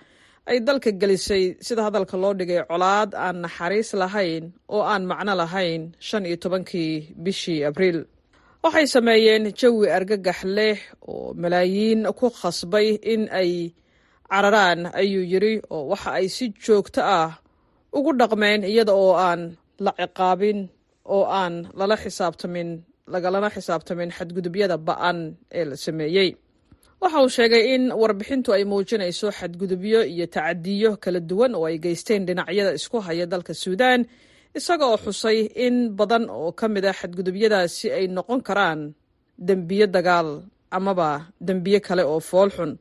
ay 0.50 0.58
dalka 0.68 0.90
gelisay. 1.02 1.44
Sida 1.68 1.82
hadalka 1.88 2.16
loo 2.24 2.34
dhigay 2.40 2.62
colaad 2.70 3.10
aan 3.26 3.38
naxariis 3.44 3.90
lahayn 4.02 4.44
oo 4.76 4.82
aan 4.92 5.04
macno 5.12 5.34
lahayn 5.42 5.82
shan 6.08 6.24
iyo 6.30 6.38
tobankii 6.44 6.94
bishii 7.24 7.60
abriil 7.70 8.00
waxay 8.64 8.88
sameeyeen 8.96 9.44
jawi 9.60 9.88
argagax 9.98 10.40
leh 10.58 10.78
oo 11.12 11.28
malaayiin 11.42 12.02
ku 12.20 12.28
khasbay 12.40 12.88
in 13.14 13.22
ay 13.42 13.52
cararaan 14.32 14.82
ayuu 15.02 15.24
yiri 15.32 15.54
oo 15.76 15.84
waxa 15.92 16.10
ay 16.20 16.28
si 16.36 16.46
joogto 16.64 17.02
ah 17.20 17.32
ugu 17.98 18.12
dhaqmeen 18.20 18.62
iyada 18.72 18.94
oo 19.04 19.14
aan 19.28 19.42
la 19.86 19.92
ciqaabin 20.00 20.60
oo 21.16 21.24
aan 21.42 21.54
lala 21.80 21.96
xisaabtamin 22.04 22.70
lagalana 23.14 23.50
xisaabtamin 23.56 24.12
xadgudubyada 24.18 24.78
ba'an 24.88 25.18
ee 25.58 25.66
la 25.70 25.76
sameeyey. 25.86 26.30
Waxa 27.02 27.18
uu 27.24 27.30
sheegay 27.38 27.64
in 27.76 27.84
warbixintu 28.02 28.50
ay 28.56 28.64
muujinayso 28.72 29.28
xadgudubyo 29.40 30.00
iyo 30.14 30.26
tacadiyo 30.36 30.90
kala 31.04 31.20
duwan 31.30 31.54
oo 31.58 31.66
ay 31.70 31.78
geysteen 31.84 32.22
dhinacyada 32.28 32.72
isku 32.80 32.98
haya 33.06 33.26
dalka 33.32 33.54
suudaan 33.64 34.02
isaga 34.58 34.86
oo 34.90 34.98
xusay 35.06 35.40
in 35.66 35.76
badan 35.98 36.26
oo 36.30 36.52
ka 36.60 36.66
mid 36.74 36.86
a 36.86 36.94
xadgudubyadaasi 37.00 37.88
ay 37.98 38.06
noqon 38.16 38.42
karaan 38.48 38.82
dembiyo 39.48 39.86
dagaal 39.96 40.30
amaba 40.78 41.10
dembiyo 41.48 41.80
kale 41.88 42.04
oo 42.12 42.20
foolxun 42.30 42.72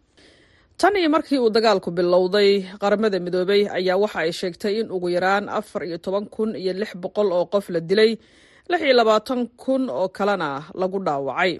tan 0.80 0.94
iyo 1.00 1.08
markii 1.14 1.38
uu 1.44 1.50
dagaalku 1.56 1.90
bilowday 1.98 2.50
qaramada 2.82 3.18
midoobey 3.24 3.62
ayaa 3.78 4.00
waxa 4.02 4.18
ay 4.24 4.32
sheegtay 4.40 4.74
in 4.80 4.88
ugu 4.94 5.08
yaraan 5.16 5.44
afar 5.58 5.82
iyo 5.88 5.98
toban 6.04 6.26
kun 6.34 6.50
iyo 6.62 6.72
lix 6.80 6.90
boqol 7.02 7.28
oo 7.36 7.44
qof 7.52 7.66
la 7.74 7.80
dilay 7.88 8.12
lix 8.70 8.80
iyo 8.86 8.94
labaatan 9.00 9.40
kun 9.62 9.82
oo 9.98 10.08
kalena 10.16 10.48
lagu 10.80 10.98
dhaawacay. 11.06 11.52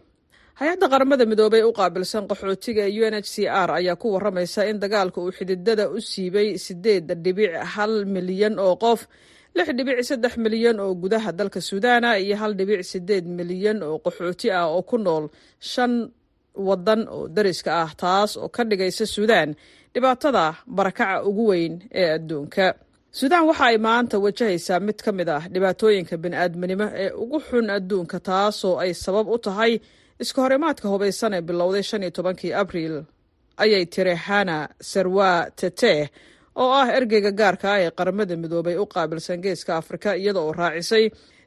Hay'adda 0.59 0.87
qaramada 0.93 1.25
midoobey 1.31 1.63
u 1.63 1.71
qaabilsan 1.79 2.25
qaxootiga 2.31 2.85
u 2.99 3.03
n 3.07 3.15
h 3.15 3.27
c 3.33 3.47
r 3.47 3.71
ayaa 3.79 3.95
ku 4.01 4.07
waramaysa 4.15 4.61
in 4.71 4.79
dagaalka 4.83 5.19
uu 5.23 5.31
xididada 5.37 5.85
u 5.95 5.99
siibay 6.11 6.49
sideed 6.65 7.07
dhibic 7.25 7.53
hal 7.75 7.93
milyan 8.15 8.55
oo 8.59 8.75
qof 8.85 9.01
lix 9.57 9.69
dhibic 9.77 9.99
saddex 10.09 10.33
milyan 10.45 10.77
oo 10.85 10.93
gudaha 11.03 11.31
dalka 11.39 11.61
suudaana 11.69 12.11
iyo 12.25 12.37
hal 12.41 12.53
dhibic 12.59 12.81
sideed 12.91 13.25
milyan 13.39 13.79
oo 13.89 13.97
qaxooti 14.05 14.49
ah 14.59 14.67
oo 14.75 14.83
ku 14.91 14.97
nool 14.99 15.25
shan 15.73 15.93
wadan 16.69 17.01
oo 17.15 17.25
dariska 17.37 17.71
ah 17.83 17.91
taas 18.03 18.31
oo 18.43 18.49
ka 18.55 18.63
dhigaysa 18.71 19.05
suudaan 19.15 19.51
dhibaatada 19.95 20.45
barakaca 20.77 21.23
ugu 21.29 21.45
weyn 21.51 21.75
ee 22.01 22.09
adduunka. 22.17 22.67
Suudaan 23.19 23.45
waxa 23.49 23.65
ay 23.71 23.79
maanta 23.87 24.17
wajahaysaa 24.25 24.81
mid 24.87 24.99
ka 25.05 25.11
mid 25.19 25.29
ah 25.37 25.43
dhibaatooyinka 25.55 26.15
bini'aadminimo 26.23 26.87
ee 27.03 27.11
ugu 27.23 27.39
xun 27.49 27.67
adduunka 27.77 28.19
taasoo 28.29 28.75
ay 28.83 28.91
sabab 29.05 29.27
u 29.35 29.39
tahay 29.47 29.73
iska 30.23 30.39
horimaadka 30.45 30.87
hubaysan 30.93 31.33
ee 31.39 31.43
bilowday 31.49 31.83
shan 31.89 32.03
iyo 32.05 32.11
tobankii 32.17 32.53
abriil 32.63 32.97
ayay 33.63 33.85
tiri 33.93 34.15
hana 34.27 34.57
sarwa 34.91 35.31
tete 35.61 35.95
oo 36.63 36.71
ah 36.81 36.89
ergeyga 36.99 37.31
gaarka 37.41 37.67
ah 37.75 37.81
ee 37.85 37.91
qaramada 37.99 38.35
midoobay 38.43 38.77
u 38.83 38.87
qaabilsan 38.95 39.39
geeska 39.45 39.73
afrika 39.81 40.11
iyada 40.21 40.41
oo 40.45 40.53
raacisay 40.61 41.05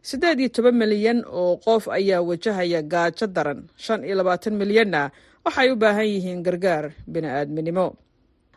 siddeed 0.10 0.40
iyo 0.40 0.50
toban 0.56 0.76
milyan 0.82 1.20
oo 1.40 1.54
qof 1.66 1.84
ayaa 1.98 2.22
wajahaya 2.30 2.82
gaajo 2.94 3.26
daran. 3.36 3.60
Shan 3.84 4.00
iyo 4.08 4.16
labaatan 4.20 4.54
milyanna 4.62 5.02
waxay 5.46 5.68
u 5.74 5.76
baahan 5.84 6.08
yihiin 6.14 6.42
gargaar 6.46 6.86
bini'aadminimo. 7.14 7.88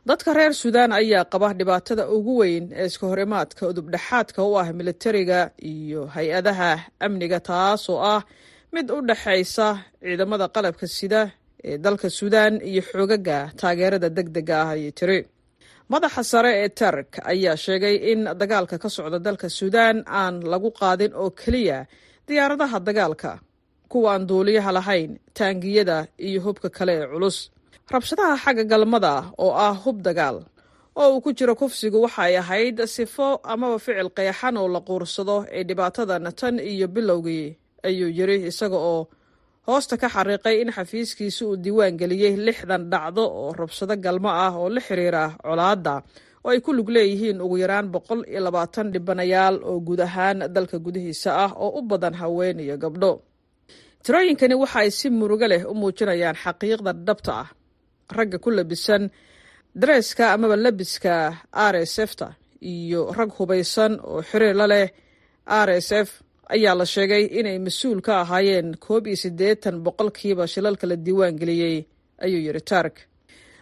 Dadka 0.09 0.31
reer 0.37 0.53
suudaan 0.63 0.93
ayaa 1.01 1.25
qaba 1.33 1.49
dhibaatada 1.59 2.05
ugu 2.17 2.33
weyn 2.41 2.65
ee 2.81 2.87
iska 2.91 3.05
horimaadka 3.13 3.63
udubdhexaadka 3.71 4.41
u 4.51 4.53
ah 4.63 4.69
militariga 4.79 5.41
iyo 5.73 6.01
hay'adaha 6.15 6.71
amniga 7.07 7.39
taasoo 7.49 7.99
ah 8.15 8.21
mid 8.75 8.87
u 8.97 8.99
dhexaysa 9.09 9.67
ciidamada 10.05 10.47
qalabka 10.55 10.87
sida 10.99 11.21
ee 11.69 11.77
dalka 11.85 12.07
suudaan 12.19 12.55
iyo 12.71 12.83
xoogaga 12.91 13.39
taageerada 13.61 14.09
deg 14.17 14.29
dega 14.37 14.57
ah 14.65 14.71
ayay 14.77 14.93
tiri 14.99 15.19
madaxa 15.93 16.23
sare 16.31 16.53
ee 16.65 16.69
tark 16.81 17.11
ayaa 17.33 17.57
sheegay 17.65 17.97
in 18.13 18.21
dagaalka 18.41 18.77
ka 18.83 18.89
socda 18.97 19.19
dalka 19.27 19.49
suudaan 19.59 19.97
aan 20.21 20.35
lagu 20.53 20.71
qaadin 20.81 21.13
oo 21.23 21.31
keliya 21.41 21.79
diyaaradaha 22.29 22.79
dagaalka 22.89 23.33
kuwa 23.91 24.09
aan 24.15 24.25
duuliyaha 24.29 24.71
lahayn 24.79 25.11
taangiyada 25.39 25.99
iyo 26.27 26.41
hubka 26.47 26.69
kale 26.77 26.93
ee 27.03 27.07
culus. 27.13 27.37
Rabshadaha 27.93 28.35
xagga 28.45 28.65
galmada 28.73 29.13
oo 29.45 29.53
ah 29.67 29.75
hub 29.83 29.99
dagaal 30.07 30.37
oo 31.01 31.09
uu 31.15 31.21
ku 31.25 31.31
jiro 31.39 31.55
kufsigu 31.61 31.99
waxay 32.05 32.35
ahayd 32.43 32.77
sifo 32.97 33.29
amaba 33.53 33.77
ficil 33.85 34.09
qeexan 34.17 34.57
oo 34.61 34.69
la 34.75 34.81
quursado 34.89 35.37
ee 35.57 35.63
dhibaatadan 35.69 36.25
tan 36.41 36.57
iyo 36.73 36.87
bilowgii 36.95 37.47
ayuu 37.89 38.11
yiri 38.19 38.37
isaga 38.51 38.79
oo 38.93 39.01
hoosta 39.67 39.95
ka 40.03 40.09
xariiqay 40.15 40.57
in 40.63 40.71
xafiiskiisa 40.77 41.43
uu 41.49 41.57
diiwaan 41.65 41.97
geliyey 42.01 42.35
lixdan 42.47 42.83
dhacdo 42.93 43.25
oo 43.41 43.51
rabshado 43.61 43.95
galmo 44.05 44.31
ah 44.45 44.53
oo 44.61 44.69
la 44.75 44.81
xiriira 44.87 45.23
colaadda. 45.45 45.95
Oo 46.45 46.51
ay 46.53 46.61
ku 46.65 46.71
lug 46.77 46.89
leeyihiin 46.95 47.41
ugu 47.45 47.57
yaraan 47.63 47.87
boqol 47.95 48.21
iyo 48.31 48.41
labaatan 48.47 48.87
dhibanayaal 48.93 49.57
oo 49.69 49.79
guud 49.87 50.01
ahaan 50.07 50.39
dalka 50.55 50.77
gudihiisa 50.85 51.31
ah 51.45 51.53
oo 51.65 51.71
u 51.79 51.83
badan 51.91 52.15
haween 52.21 52.59
iyo 52.65 52.77
gabdho. 52.85 53.13
Tirooyinkani 54.05 54.55
waxa 54.63 54.79
ay 54.85 54.91
si 54.99 55.07
murugo 55.19 55.47
leh 55.53 55.63
u 55.71 55.75
muujinayaan 55.81 56.37
xaqiiqda 56.45 56.91
dhabta 57.07 57.33
ah 57.43 57.49
ragga 58.17 58.39
ku 58.45 58.49
labisan 58.59 59.03
dareeska 59.81 60.25
amaba 60.35 60.57
labiska 60.65 61.15
r 61.73 61.75
s 61.95 61.97
f 62.09 62.13
ta 62.21 62.29
iyo 62.73 63.01
rag 63.19 63.31
hubaysan 63.39 63.93
oo 64.11 64.21
xiriir 64.29 64.55
la 64.61 64.67
leh 64.73 64.87
r 65.67 65.69
s 65.89 65.91
f 66.07 66.09
ayaa 66.55 66.75
la 66.81 66.85
sheegay 66.95 67.25
inay 67.39 67.59
mas'uul 67.67 68.01
ka 68.07 68.13
ahaayeen 68.23 68.69
koob 68.85 69.07
iyo 69.07 69.17
siddeetan 69.17 69.77
boqolkiiba 69.85 70.45
shilalka 70.53 70.87
la 70.91 70.97
diiwaan 70.97 71.37
geliyey 71.41 71.77
ayuu 72.25 72.41
yidhi 72.47 72.61
tark. 72.71 72.95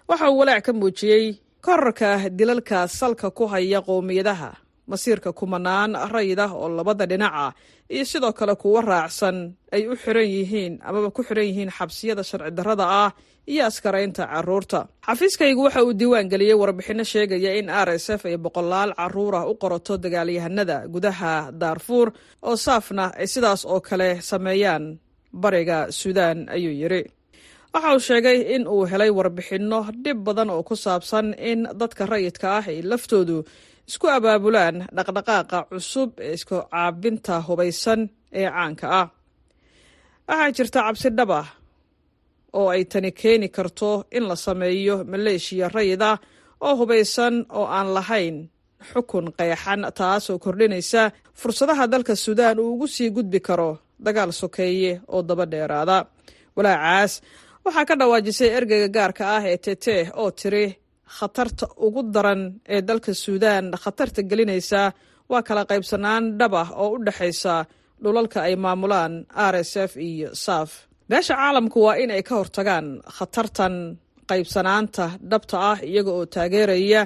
Waxa 0.08 0.30
uu 0.30 0.38
walaac 0.40 0.64
ka 0.66 0.72
muujiyey 0.72 1.24
korarka 1.64 2.28
dilalka 2.38 2.88
salka 2.88 3.30
ku 3.30 3.44
haya 3.52 3.78
qowmiyadaha 3.88 4.50
masiirka 4.92 5.30
kumanaan 5.38 5.90
rayid 6.14 6.38
ah 6.46 6.52
oo 6.60 6.68
labada 6.78 7.04
dhinaca 7.10 7.46
iyo 7.94 8.04
sidoo 8.12 8.32
kale 8.38 8.54
kuwo 8.62 8.80
raacsan 8.90 9.36
ay 9.74 9.82
u 9.88 9.94
xiran 10.02 10.28
yihiin 10.36 10.72
amaba 10.88 11.08
ku 11.16 11.20
xiran 11.28 11.46
yihiin 11.48 11.70
xabsiyada 11.78 12.22
sharci 12.28 12.50
darrada 12.56 12.86
ah 13.04 13.10
iyo 13.52 13.62
askaraynta 13.70 14.22
carruurta. 14.32 14.80
Xafiiskaygu 15.06 15.62
waxa 15.66 15.80
uu 15.86 15.92
diiwaan 16.00 16.28
geliyey 16.32 16.54
warbixinno 16.62 17.04
sheegaya 17.12 17.50
in 17.60 17.68
r 17.68 17.88
s 17.98 18.06
f 18.18 18.22
ay 18.30 18.36
boqolaal 18.44 18.90
carruur 19.00 19.34
ah 19.40 19.44
u 19.50 19.54
qorato 19.62 19.94
dagaalyahanada 20.04 20.76
gudaha 20.94 21.32
daarfuur 21.62 22.08
oo 22.48 22.56
saafna 22.66 23.04
ay 23.20 23.26
sidaas 23.34 23.62
oo 23.72 23.80
kale 23.88 24.08
sameeyaan 24.30 24.84
bariga 25.42 25.78
suudaan 25.98 26.38
ayuu 26.54 26.74
yidhi 26.82 27.02
waxa 27.74 27.90
uu 27.96 28.02
sheegay 28.08 28.38
in 28.54 28.62
uu 28.74 28.84
helay 28.90 29.10
warbixinno 29.18 29.80
dhib 30.04 30.18
badan 30.26 30.50
oo 30.54 30.62
ku 30.68 30.74
saabsan 30.84 31.26
in 31.50 31.60
dadka 31.80 32.06
rayidka 32.12 32.46
ah 32.58 32.64
ay 32.70 32.78
laftoodu 32.90 33.38
isku 33.88 34.06
abaabulaan 34.16 34.76
dhaqdhaqaaqa 34.96 35.58
cusub 35.70 36.10
ee 36.26 36.32
isku 36.38 36.56
caabinta 36.72 37.34
hubaysan 37.46 38.00
ee 38.40 38.46
caanka 38.54 38.86
ah. 39.00 39.08
Waxaa 40.28 40.50
jirta 40.56 40.78
cabsi 40.86 41.08
dhab 41.18 41.30
ah 41.40 41.48
oo 42.58 42.68
ay 42.74 42.82
tani 42.92 43.10
keeni 43.20 43.48
karto 43.56 43.90
in 44.16 44.24
la 44.30 44.36
sameeyo 44.46 44.96
maleeshiya 45.10 45.66
rayid 45.76 46.02
ah 46.10 46.16
oo 46.66 46.74
hubaysan 46.80 47.34
oo 47.58 47.66
aan 47.76 47.88
lahayn 47.96 48.36
xukun 48.90 49.26
qeexan 49.38 49.80
taasoo 49.98 50.38
kordhinaysa 50.44 51.02
fursadaha 51.40 51.84
dalka 51.92 52.14
suudaan 52.24 52.58
uu 52.62 52.70
ugu 52.74 52.86
sii 52.94 53.10
gudbi 53.16 53.40
karo 53.48 53.70
dagaal 54.04 54.30
sokeeye 54.40 54.92
oo 55.14 55.20
daba 55.28 55.44
dheeraada. 55.52 55.98
Walaacaas 56.56 57.12
waxaa 57.64 57.88
ka 57.88 57.94
dhawaajisay 58.00 58.50
ergeyga 58.58 58.88
gaarka 58.96 59.24
ah 59.36 59.42
ee 59.52 59.58
tete 59.64 59.96
oo 60.20 60.30
tiri 60.38 60.64
khatarta 61.18 61.66
ugu 61.86 62.02
daran 62.14 62.42
ee 62.74 62.80
dalka 62.88 63.12
suudaan 63.24 63.64
khatarta 63.82 64.20
gelinaysa 64.30 64.80
waa 65.30 65.42
kala 65.48 65.62
qaybsanaan 65.70 66.24
dhab 66.38 66.52
ah 66.62 66.68
oo 66.82 66.88
u 66.96 66.98
dhexaysa 67.06 67.54
dhulalka 68.02 68.38
ay 68.48 68.54
maamulaan 68.64 69.12
r 69.52 69.54
s 69.70 69.74
f 69.90 69.92
iyo 70.08 70.28
saf 70.44 70.70
beesha 71.10 71.34
caalamku 71.40 71.78
waa 71.86 71.96
in 72.02 72.10
ay 72.16 72.22
ka 72.28 72.34
hortagaan 72.40 72.86
khatartan 73.16 73.74
qaybsanaanta 74.30 75.04
dhabta 75.30 75.56
ah 75.70 75.78
iyaga 75.90 76.12
oo 76.18 76.24
taageeraya 76.34 77.02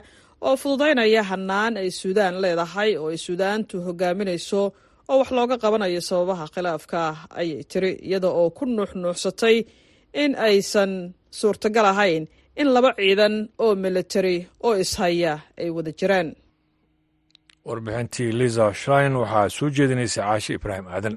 oo 0.47 0.55
fududaynaya 0.63 1.23
hannaan 1.31 1.73
ay 1.83 1.89
suudaan 2.01 2.35
leedahay 2.43 2.91
oo 3.01 3.09
ay 3.13 3.19
suudaantu 3.27 3.75
hogaaminayso 3.87 4.63
oo 5.11 5.17
wax 5.21 5.29
looga 5.37 5.57
qabanayo 5.65 6.01
sababaha 6.09 6.45
khilaafka 6.55 7.01
ayay 7.41 7.61
tiri 7.71 7.91
iyada 8.09 8.29
oo 8.41 8.49
ku 8.57 8.65
nuuxnuuxsatay 8.77 9.57
in 10.23 10.31
aysan 10.49 10.93
suurtagal 11.39 11.87
ahayn 11.93 12.23
in 12.61 12.69
laba 12.75 12.91
ciidan 12.99 13.35
oo 13.65 13.73
militari 13.85 14.37
oo 14.67 14.75
ishaya 14.85 15.33
ay 15.61 15.69
wada 15.77 15.93
jiraan. 16.01 16.29
Warbixintii 17.69 18.31
liza 18.41 18.67
shlein 18.81 19.15
waxaa 19.23 19.49
soo 19.57 19.69
jeedinaysa 19.77 20.21
caashi 20.27 20.53
ibraahim 20.59 20.87
aadan 20.97 21.17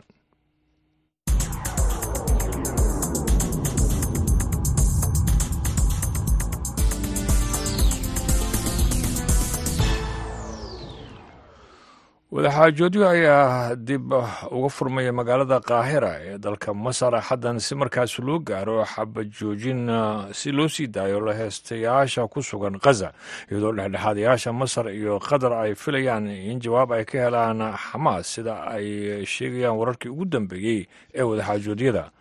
wadaxaajoodyo 12.32 13.10
ayaa 13.10 13.76
dib 13.76 14.14
uga 14.52 14.70
furmaya 14.70 15.12
magaalada 15.14 15.60
kaahira 15.60 16.14
ee 16.22 16.38
dalka 16.38 16.74
masar. 16.74 17.14
Xaddan 17.22 17.58
si 17.60 17.74
markaas 17.76 18.20
loo 18.20 18.38
gaaro 18.40 18.86
xabajoojin 18.86 19.90
si 20.34 20.52
loo 20.52 20.68
sii 20.70 20.88
daayo 20.88 21.20
laheystayaasha 21.26 22.28
ku 22.30 22.44
sugan 22.46 22.78
khaza 22.78 23.14
iyadoo 23.50 23.74
dhexdhexaadayaasha 23.74 24.54
masar 24.54 24.94
iyo 24.94 25.18
qatar 25.20 25.54
ay 25.54 25.74
filayaan 25.74 26.30
in 26.30 26.62
jawaab 26.62 26.92
ay 26.94 27.06
ka 27.06 27.18
helaan 27.18 27.74
xamaas 27.74 28.30
sida 28.30 28.62
ay 28.78 29.26
sheegayaan 29.26 29.74
wararkii 29.82 30.10
ugu 30.14 30.26
dambeeyey 30.30 30.86
ee 31.18 31.26
wadaxaajoodyada 31.26 32.12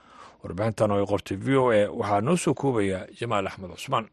warbixintan 0.43 0.91
oo 0.91 1.05
ay 1.05 1.07
qortay 1.07 1.37
v 1.37 1.49
o 1.61 1.69
a 1.69 1.85
waxaa 1.93 2.21
noo 2.25 2.37
soo 2.37 2.55
koobaya 2.57 3.05
jamaal 3.21 3.45
axmed 3.47 3.71
cusmaan 3.77 4.09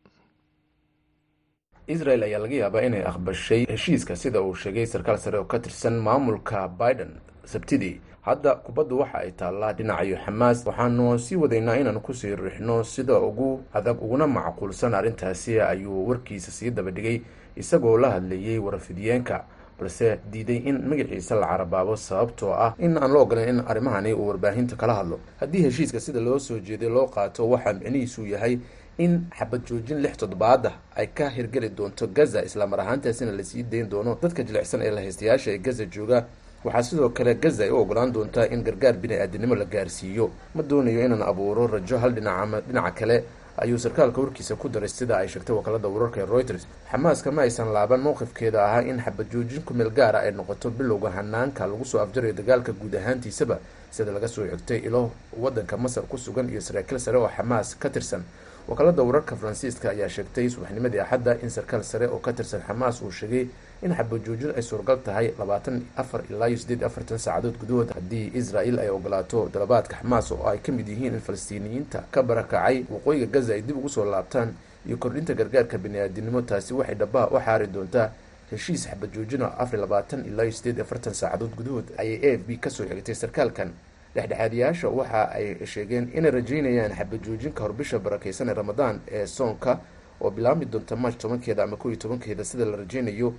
israel 1.87 2.23
ayaa 2.23 2.39
laga 2.39 2.55
yaabaa 2.55 2.81
inay 2.81 3.03
aqbashay 3.05 3.65
heshiiska 3.65 4.15
sida 4.15 4.41
uu 4.41 4.55
sheegay 4.55 4.85
sarkaal 4.85 5.17
sare 5.17 5.37
oo 5.37 5.43
ka 5.45 5.59
tirsan 5.59 5.99
maamulka 5.99 6.67
biden. 6.67 7.11
Sabtidii 7.45 8.01
hadda 8.21 8.55
kubaddu 8.55 8.99
waxa 8.99 9.17
ay 9.19 9.31
taallaa 9.31 9.73
dhinacayo 9.73 10.17
xamaas. 10.25 10.65
Waxaanu 10.65 11.19
sii 11.19 11.35
wadaynaa 11.35 11.77
inaanu 11.77 11.99
ku 12.01 12.13
sii 12.13 12.35
riixno 12.35 12.83
sida 12.83 13.19
ugu 13.19 13.61
adag 13.73 14.01
uguna 14.01 14.27
macquulsan 14.27 14.93
arrintaasi 14.93 15.61
ayuu 15.61 16.07
warkiisa 16.09 16.51
sii 16.51 16.71
dabadhigay 16.71 17.21
isagoo 17.55 17.97
la 17.97 18.11
hadlayey 18.11 18.57
warafidiyeenka 18.57 19.45
balse 19.79 20.17
diiday 20.31 20.57
in 20.65 20.87
magaciisa 20.89 21.35
la 21.35 21.47
carabaabo 21.47 21.95
sababtoo 21.95 22.53
ah 22.53 22.73
in 22.79 22.97
aan 22.97 23.11
la 23.13 23.19
ogolayn 23.19 23.49
in 23.49 23.59
arrimahani 23.67 24.13
uu 24.13 24.27
warbaahinta 24.27 24.75
kala 24.75 24.93
hadlo. 24.93 25.19
Haddii 25.39 25.61
heshiiska 25.61 25.99
sida 25.99 26.19
loo 26.19 26.39
soo 26.39 26.59
jeeday 26.59 26.89
loo 26.89 27.05
qaato 27.07 27.49
waxaa 27.49 27.73
micnihiisu 27.73 28.25
yahay 28.25 28.57
in 28.97 29.25
xabad 29.38 29.62
joojin 29.67 29.99
lix 30.01 30.17
toddobaad 30.17 30.65
ah 30.67 30.73
ay 30.95 31.08
ka 31.08 31.29
hirgeli 31.29 31.69
doonto 31.69 32.08
gaza 32.08 32.43
islamar 32.43 32.79
ahaantaasina 32.79 33.31
la 33.31 33.43
sii 33.43 33.63
dayn 33.63 33.89
doono 33.89 34.17
dadka 34.21 34.43
jilicsan 34.43 34.81
ee 34.81 34.91
lahaystayaasha 34.91 35.51
ee 35.51 35.58
gaza 35.58 35.86
jooga. 35.86 36.25
Waxaa 36.63 36.84
sidoo 36.84 37.10
kale 37.10 37.36
gaza 37.36 37.63
ay 37.63 37.69
u 37.69 37.77
ogolaan 37.77 38.12
doontaa 38.13 38.45
in 38.49 38.63
gargaar 38.63 38.93
bini-aadinimo 38.93 39.55
la 39.55 39.65
gaarsiiyo. 39.65 40.31
Ma 40.55 40.63
doonayo 40.63 41.05
inaan 41.05 41.21
abuuro 41.21 41.67
rajo 41.67 41.97
hal 41.97 42.13
dhinac 42.13 42.39
ama 42.41 42.62
dhinaca 42.62 42.91
kale 42.91 43.23
ayuu 43.58 43.77
sarkaalka 43.79 44.21
warkiisa 44.21 44.55
ku 44.55 44.69
daray 44.69 44.89
sida 44.89 45.17
ay 45.17 45.27
sheegtay 45.27 45.55
wakaalada 45.55 45.88
wararka 45.88 46.21
ee 46.21 46.25
reuters. 46.25 46.67
Xamaaska 46.91 47.31
ma 47.31 47.41
aysan 47.41 47.69
laaban 47.73 48.01
mowqifkeeda 48.01 48.65
ahaa 48.65 48.81
in 48.81 48.97
xabad 48.99 49.27
joojin 49.31 49.62
kumeel 49.62 49.89
gaara 49.91 50.19
ay 50.19 50.31
noqoto 50.31 50.69
bilowga 50.71 51.10
hanaanka 51.12 51.67
lagu 51.67 51.86
soo 51.86 51.99
afjarayo 52.01 52.34
dagaalka 52.34 52.71
guud 52.73 52.95
ahaantiisaba 52.95 53.60
sida 53.91 54.12
laga 54.12 54.27
soo 54.27 54.47
xigtay 54.47 54.77
ilo 54.88 55.12
wadanka 55.38 55.77
masar 55.77 56.03
ku 56.03 56.17
sugan 56.17 56.49
iyo 56.49 56.62
saraakiil 56.62 56.99
sare 56.99 57.17
oo 57.17 57.29
xamaas 57.38 57.75
ka 57.79 57.89
tirsan 57.89 58.23
wakaalada 58.67 59.04
wararka 59.04 59.36
faransiiska 59.36 59.89
ayaa 59.89 60.10
sheegtay 60.10 60.49
subaxnimadii 60.49 60.99
axadda 60.99 61.38
in 61.43 61.49
sarkaal 61.49 61.84
sare 61.84 62.08
oo 62.08 62.17
ka 62.19 62.34
tirsan 62.34 62.62
xamaas 62.67 63.01
uu 63.01 63.12
sheegay 63.12 63.45
in 63.86 63.93
xabajoojin 63.95 64.51
ay 64.58 64.62
suuragal 64.63 64.97
tahay 65.06 65.34
labaatan 65.39 65.82
afar 65.95 66.21
ilaa 66.30 66.47
iyo 66.49 66.58
sideed 66.58 66.84
afartan 66.84 67.19
saacadood 67.19 67.58
gudahood. 67.62 67.89
Haddii 67.93 68.32
israel 68.34 68.80
ay 68.80 68.89
ogolaato 68.89 69.49
dalabaadka 69.54 69.95
xamaas 70.01 70.32
oo 70.32 70.47
ay 70.49 70.58
ka 70.58 70.71
mid 70.71 70.88
yihiin 70.88 71.13
in 71.13 71.21
falastiiniyiinta 71.21 72.04
ka 72.12 72.23
barakacay 72.23 72.86
waqooyiga 72.89 73.25
gaza 73.36 73.54
ay 73.54 73.62
dib 73.62 73.78
ugu 73.78 73.89
soo 73.89 74.06
laabtaan 74.06 74.54
iyo 74.88 74.97
kordhinta 74.97 75.34
gargaarka 75.34 75.78
bini-aadinimo 75.78 76.41
taasi 76.41 76.73
waxay 76.73 76.95
dhabaha 76.95 77.28
u 77.28 77.39
xaari 77.39 77.67
doontaa 77.67 78.10
heshiis 78.51 78.88
xabajoojina 78.89 79.58
afar 79.58 79.80
labaatan 79.80 80.25
ilaa 80.25 80.43
iyo 80.45 80.51
sideed 80.58 80.80
afartan 80.82 81.13
saacadood 81.13 81.54
gudahood. 81.56 81.86
Ayay 81.97 82.17
a 82.23 82.34
f 82.38 82.41
b 82.47 82.58
ka 82.58 82.69
soo 82.69 82.86
xigtay 82.89 83.15
sarkaalkan 83.15 83.69
dhexdhexaadiyaasha 84.15 84.88
waxa 84.89 85.21
ay 85.32 85.65
sheegeen 85.65 86.10
inay 86.15 86.32
rajeynayaan 86.32 86.91
xabajoojin 86.95 87.54
ka 87.54 87.63
hor 87.63 87.73
bisha 87.73 87.99
barakeysan 87.99 88.49
ee 88.49 88.54
ramadaan 88.54 88.99
ee 89.12 89.25
soonka 89.28 89.80
oo 90.21 90.32
bilaabmi 90.32 90.65
doonta 90.65 90.95
march 90.95 91.17
tobankeeda 91.17 91.63
ama 91.63 91.78
kow 91.78 91.89
iyo 91.91 91.99
tobankeeda 91.99 92.43
sida 92.43 92.65
la 92.65 92.78
rajeynayo 92.78 93.34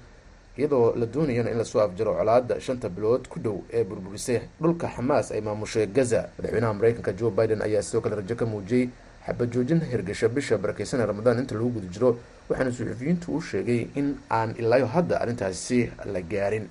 iyadoo 0.59 0.95
la 0.97 1.07
doonayana 1.07 1.51
in 1.51 1.59
la 1.59 1.65
soo 1.65 1.81
afjaro 1.81 2.15
colaada 2.15 2.61
shanta 2.61 2.89
bilood 2.89 3.29
ku 3.29 3.41
dhow 3.41 3.61
ee 3.73 3.85
burburisay 3.85 4.41
dhulka 4.61 4.89
xamaas 4.89 5.33
ay 5.33 5.41
maamushay 5.41 5.87
gaza. 5.87 6.29
Madaxweynaha 6.39 6.75
mareykanka 6.75 7.13
joe 7.13 7.31
biden 7.31 7.63
ayaa 7.63 7.83
sidoo 7.83 8.01
kale 8.01 8.17
rajo 8.17 8.35
ka 8.37 8.47
muujiyey 8.47 8.89
xabajoojin 9.27 9.81
hirgasha 9.91 10.29
bisha 10.29 10.59
barakeysan 10.59 11.01
ee 11.01 11.07
ramadaan 11.07 11.39
inta 11.39 11.55
lagu 11.55 11.69
guda 11.71 11.87
jiro 11.93 12.19
waxaana 12.49 12.71
suxufiyiintu 12.73 13.35
u 13.37 13.41
sheegay 13.41 13.87
in 13.95 14.17
aan 14.31 14.55
ilaayo 14.59 14.87
hadda 14.87 15.21
arrintaasi 15.21 15.91
la 16.13 16.21
gaarin 16.23 16.69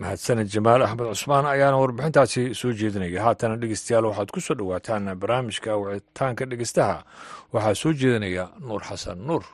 mahadsaned 0.00 0.48
jamaal 0.54 0.82
axmed 0.86 1.06
cusmaan 1.12 1.46
ayaana 1.54 1.80
warbixintaasi 1.82 2.42
soo 2.60 2.72
jeedinaya 2.80 3.24
haatana 3.26 3.56
dhegeystayaal 3.62 4.08
waxaad 4.10 4.30
ku 4.34 4.40
soo 4.46 4.56
dhowaataan 4.60 5.04
barnaamijka 5.22 5.76
wicitaanka 5.82 6.44
dhegeystaha. 6.52 6.96
Waxaa 7.54 7.74
soo 7.82 7.92
jeedinaya 8.00 8.44
nuur 8.68 8.82
xasan 8.88 9.18
nuur. 9.28 9.44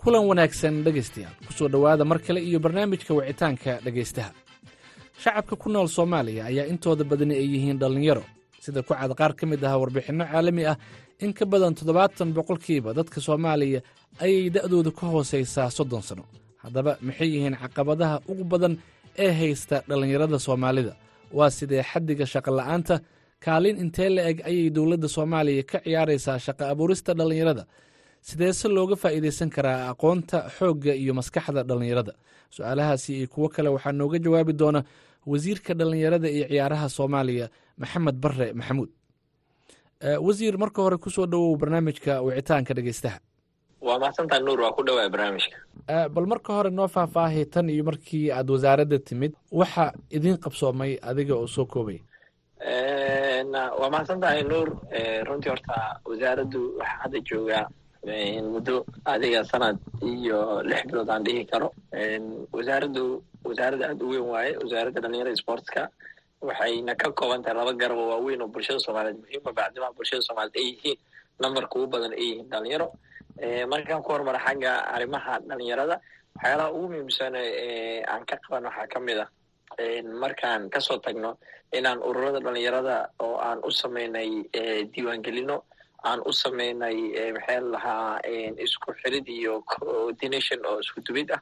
Kulan 0.00 0.22
wanaagsan 0.30 0.84
dhegaystayaal. 0.84 1.34
Kusoo 1.46 1.68
dhowaada 1.68 2.04
mar 2.04 2.18
kale 2.18 2.40
iyo 2.40 2.58
barnaamijka 2.60 3.14
wicitaanka 3.14 3.72
dhegaystaha 3.84 4.30
shacabka 5.22 5.56
ku 5.56 5.68
nool 5.72 5.88
soomaaliya 5.88 6.44
ayaa 6.46 6.66
intooda 6.72 7.04
badani 7.04 7.34
ay 7.34 7.46
yihiin 7.54 7.78
dhallinyaro 7.80 8.22
sida 8.60 8.82
ku 8.82 8.94
cad 8.94 9.10
qaar 9.18 9.32
ka 9.34 9.46
mid 9.46 9.64
ah 9.64 9.74
warbixinno 9.80 10.24
caalami 10.28 10.64
ah 10.68 10.76
in 11.24 11.32
ka 11.38 11.44
badan 11.52 11.74
toddobaatan 11.78 12.28
boqolkiiba 12.36 12.90
dadka 12.98 13.18
soomaaliya 13.26 13.80
ayay 14.24 14.46
da'dooda 14.56 14.90
ka 14.98 15.04
hoosaysaa 15.12 15.68
soddon 15.76 16.02
sanno 16.08 16.24
haddaba 16.62 16.92
maxay 17.06 17.28
yihiin 17.34 17.56
caqabadaha 17.62 18.16
ugu 18.30 18.44
badan 18.52 18.74
ee 19.24 19.32
haysta 19.40 19.76
dhallinyarada 19.88 20.38
soomaalida? 20.46 20.92
Waa 21.38 21.50
sidee 21.58 21.82
xaddiga 21.90 22.24
shaqola'aanta 22.32 22.94
kaalin 23.44 23.76
intee 23.84 24.08
la 24.16 24.22
eg 24.30 24.38
ayay 24.50 24.68
dowladda 24.76 25.08
soomaaliya 25.16 25.62
ka 25.70 25.78
ciyaaraysaa 25.84 26.38
shaqo 26.46 26.64
abuurista 26.72 27.10
dhallinyarada? 27.18 27.64
Sideese 28.28 28.66
looga 28.76 28.96
faa'iidaysan 29.02 29.50
karaa 29.56 29.80
aqoonta 29.92 30.38
xoogga 30.56 30.92
iyo 31.02 31.12
maskaxda 31.18 31.62
dhallinyarada? 31.68 32.12
Su'aalahaasi 32.54 33.10
iyo 33.18 33.26
kuwo 33.32 33.46
kale 33.54 33.68
waxaa 33.74 33.92
nooga 34.00 34.18
jawaabi 34.24 34.52
doona 34.60 34.80
wasiirka 35.30 35.72
dhallinyarada 35.78 36.28
iyo 36.36 36.46
ciyaaraha 36.50 36.86
soomaaliya 36.96 37.46
maxamed 37.80 38.16
barre 38.22 38.48
maxamuud 38.58 38.90
wasiir 40.00 40.56
marka 40.58 40.82
hore 40.82 40.96
ku 40.98 41.10
soo 41.10 41.26
dhowow 41.26 41.56
barnaamijka 41.56 42.20
wicitaanka 42.22 42.74
dhegeystaha. 42.74 43.18
Waa 43.80 43.98
mahadsantaa 43.98 44.40
nuur? 44.40 44.60
Waa 44.60 44.72
ku 44.72 44.82
dhawaa 44.84 45.08
barnaamijka. 45.08 45.56
Bal 46.10 46.26
marka 46.26 46.52
hore 46.52 46.70
noo 46.70 46.88
faahfaahay 46.88 47.44
tan 47.46 47.68
iyo 47.70 47.84
markii 47.84 48.30
aad 48.32 48.50
wasaaradda 48.50 48.98
timid 48.98 49.32
waxa 49.52 49.92
idiin 50.10 50.36
qabsoomay 50.38 50.98
adiga 51.02 51.34
oo 51.36 51.46
soo 51.46 51.64
koobay. 51.66 52.00
Waa 53.80 53.90
mahadsan 53.90 54.20
tahay 54.20 54.42
nuur 54.44 54.68
runtii 55.26 55.48
horta 55.50 56.00
wasaaraddu 56.04 56.78
waxaa 56.78 56.98
hadda 57.02 57.20
joogaa 57.20 57.66
muddo 58.52 58.84
adiga 59.04 59.44
sanad 59.44 59.78
iyo 60.02 60.62
lix 60.62 60.82
bilood 60.86 61.10
aan 61.10 61.24
dhihi 61.24 61.44
karo. 61.46 61.72
Wasaaraddu 62.52 63.22
wasaarad 63.44 63.82
aada 63.82 64.04
u 64.04 64.08
weyn 64.10 64.28
waaye 64.28 64.56
wasaaradda 64.62 65.00
dhalinyarada 65.00 65.36
sportska 65.36 65.88
waxayna 66.48 66.92
ka 67.02 67.08
kooban 67.18 67.42
tahay 67.42 67.56
laba 67.58 67.72
garabo 67.80 68.04
waaweyn 68.12 68.42
oo 68.42 68.48
bulshada 68.54 68.78
soomaaliyeed 68.86 69.18
muhiima 69.22 69.52
bacdimaa 69.58 69.92
bulshada 69.96 70.22
soomaliyeed 70.28 70.56
ay 70.60 70.66
yihiin 70.70 70.98
numberka 71.42 71.74
ugu 71.78 71.86
badan 71.94 72.12
ay 72.12 72.22
yihiin 72.28 72.48
dhalinyaro 72.52 72.88
markaan 73.72 74.02
ku 74.02 74.10
hormara 74.12 74.38
xagga 74.46 74.72
arrimaha 74.94 75.34
dhalinyarada 75.48 75.96
waxyaalaha 76.36 76.68
ugu 76.76 76.86
muhiimsan 76.92 77.34
aan 78.12 78.22
ka 78.30 78.36
qaban 78.44 78.64
waxaa 78.68 78.86
ka 78.92 78.98
mid 79.06 79.18
ah 79.24 79.28
markaan 80.24 80.70
ka 80.70 80.80
soo 80.80 80.98
tagno 81.04 81.30
inaan 81.78 81.98
ururada 82.08 82.40
dhalinyarada 82.46 82.96
oo 83.24 83.36
aan 83.48 83.58
u 83.68 83.70
samaynay 83.70 84.30
diiwaangelino 84.92 85.56
aan 86.08 86.20
u 86.24 86.32
samaynay 86.32 86.96
maxaa 87.36 87.60
lahaa 87.74 88.20
isku 88.66 88.92
xirid 89.02 89.26
iyo 89.28 89.54
coordination 89.72 90.60
oo 90.70 90.78
isku 90.84 91.00
dubid 91.06 91.30
ah 91.36 91.40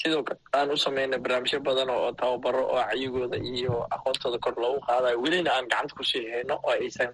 sidoo 0.00 0.22
kale 0.26 0.38
aan 0.58 0.70
u 0.70 0.76
samaynay 0.84 1.18
barnaamijyo 1.24 1.58
badan 1.66 1.90
oo 1.90 2.12
tababaro 2.20 2.62
oo 2.74 2.82
caygooda 2.90 3.36
iyo 3.54 3.74
aqoontooda 3.94 4.38
kor 4.44 4.54
loogu 4.62 4.80
qaadayo 4.88 5.16
welina 5.24 5.50
aan 5.56 5.66
gacanta 5.72 5.94
ku 5.98 6.04
sii 6.10 6.24
hayno 6.32 6.54
oo 6.64 6.70
aysan 6.76 7.10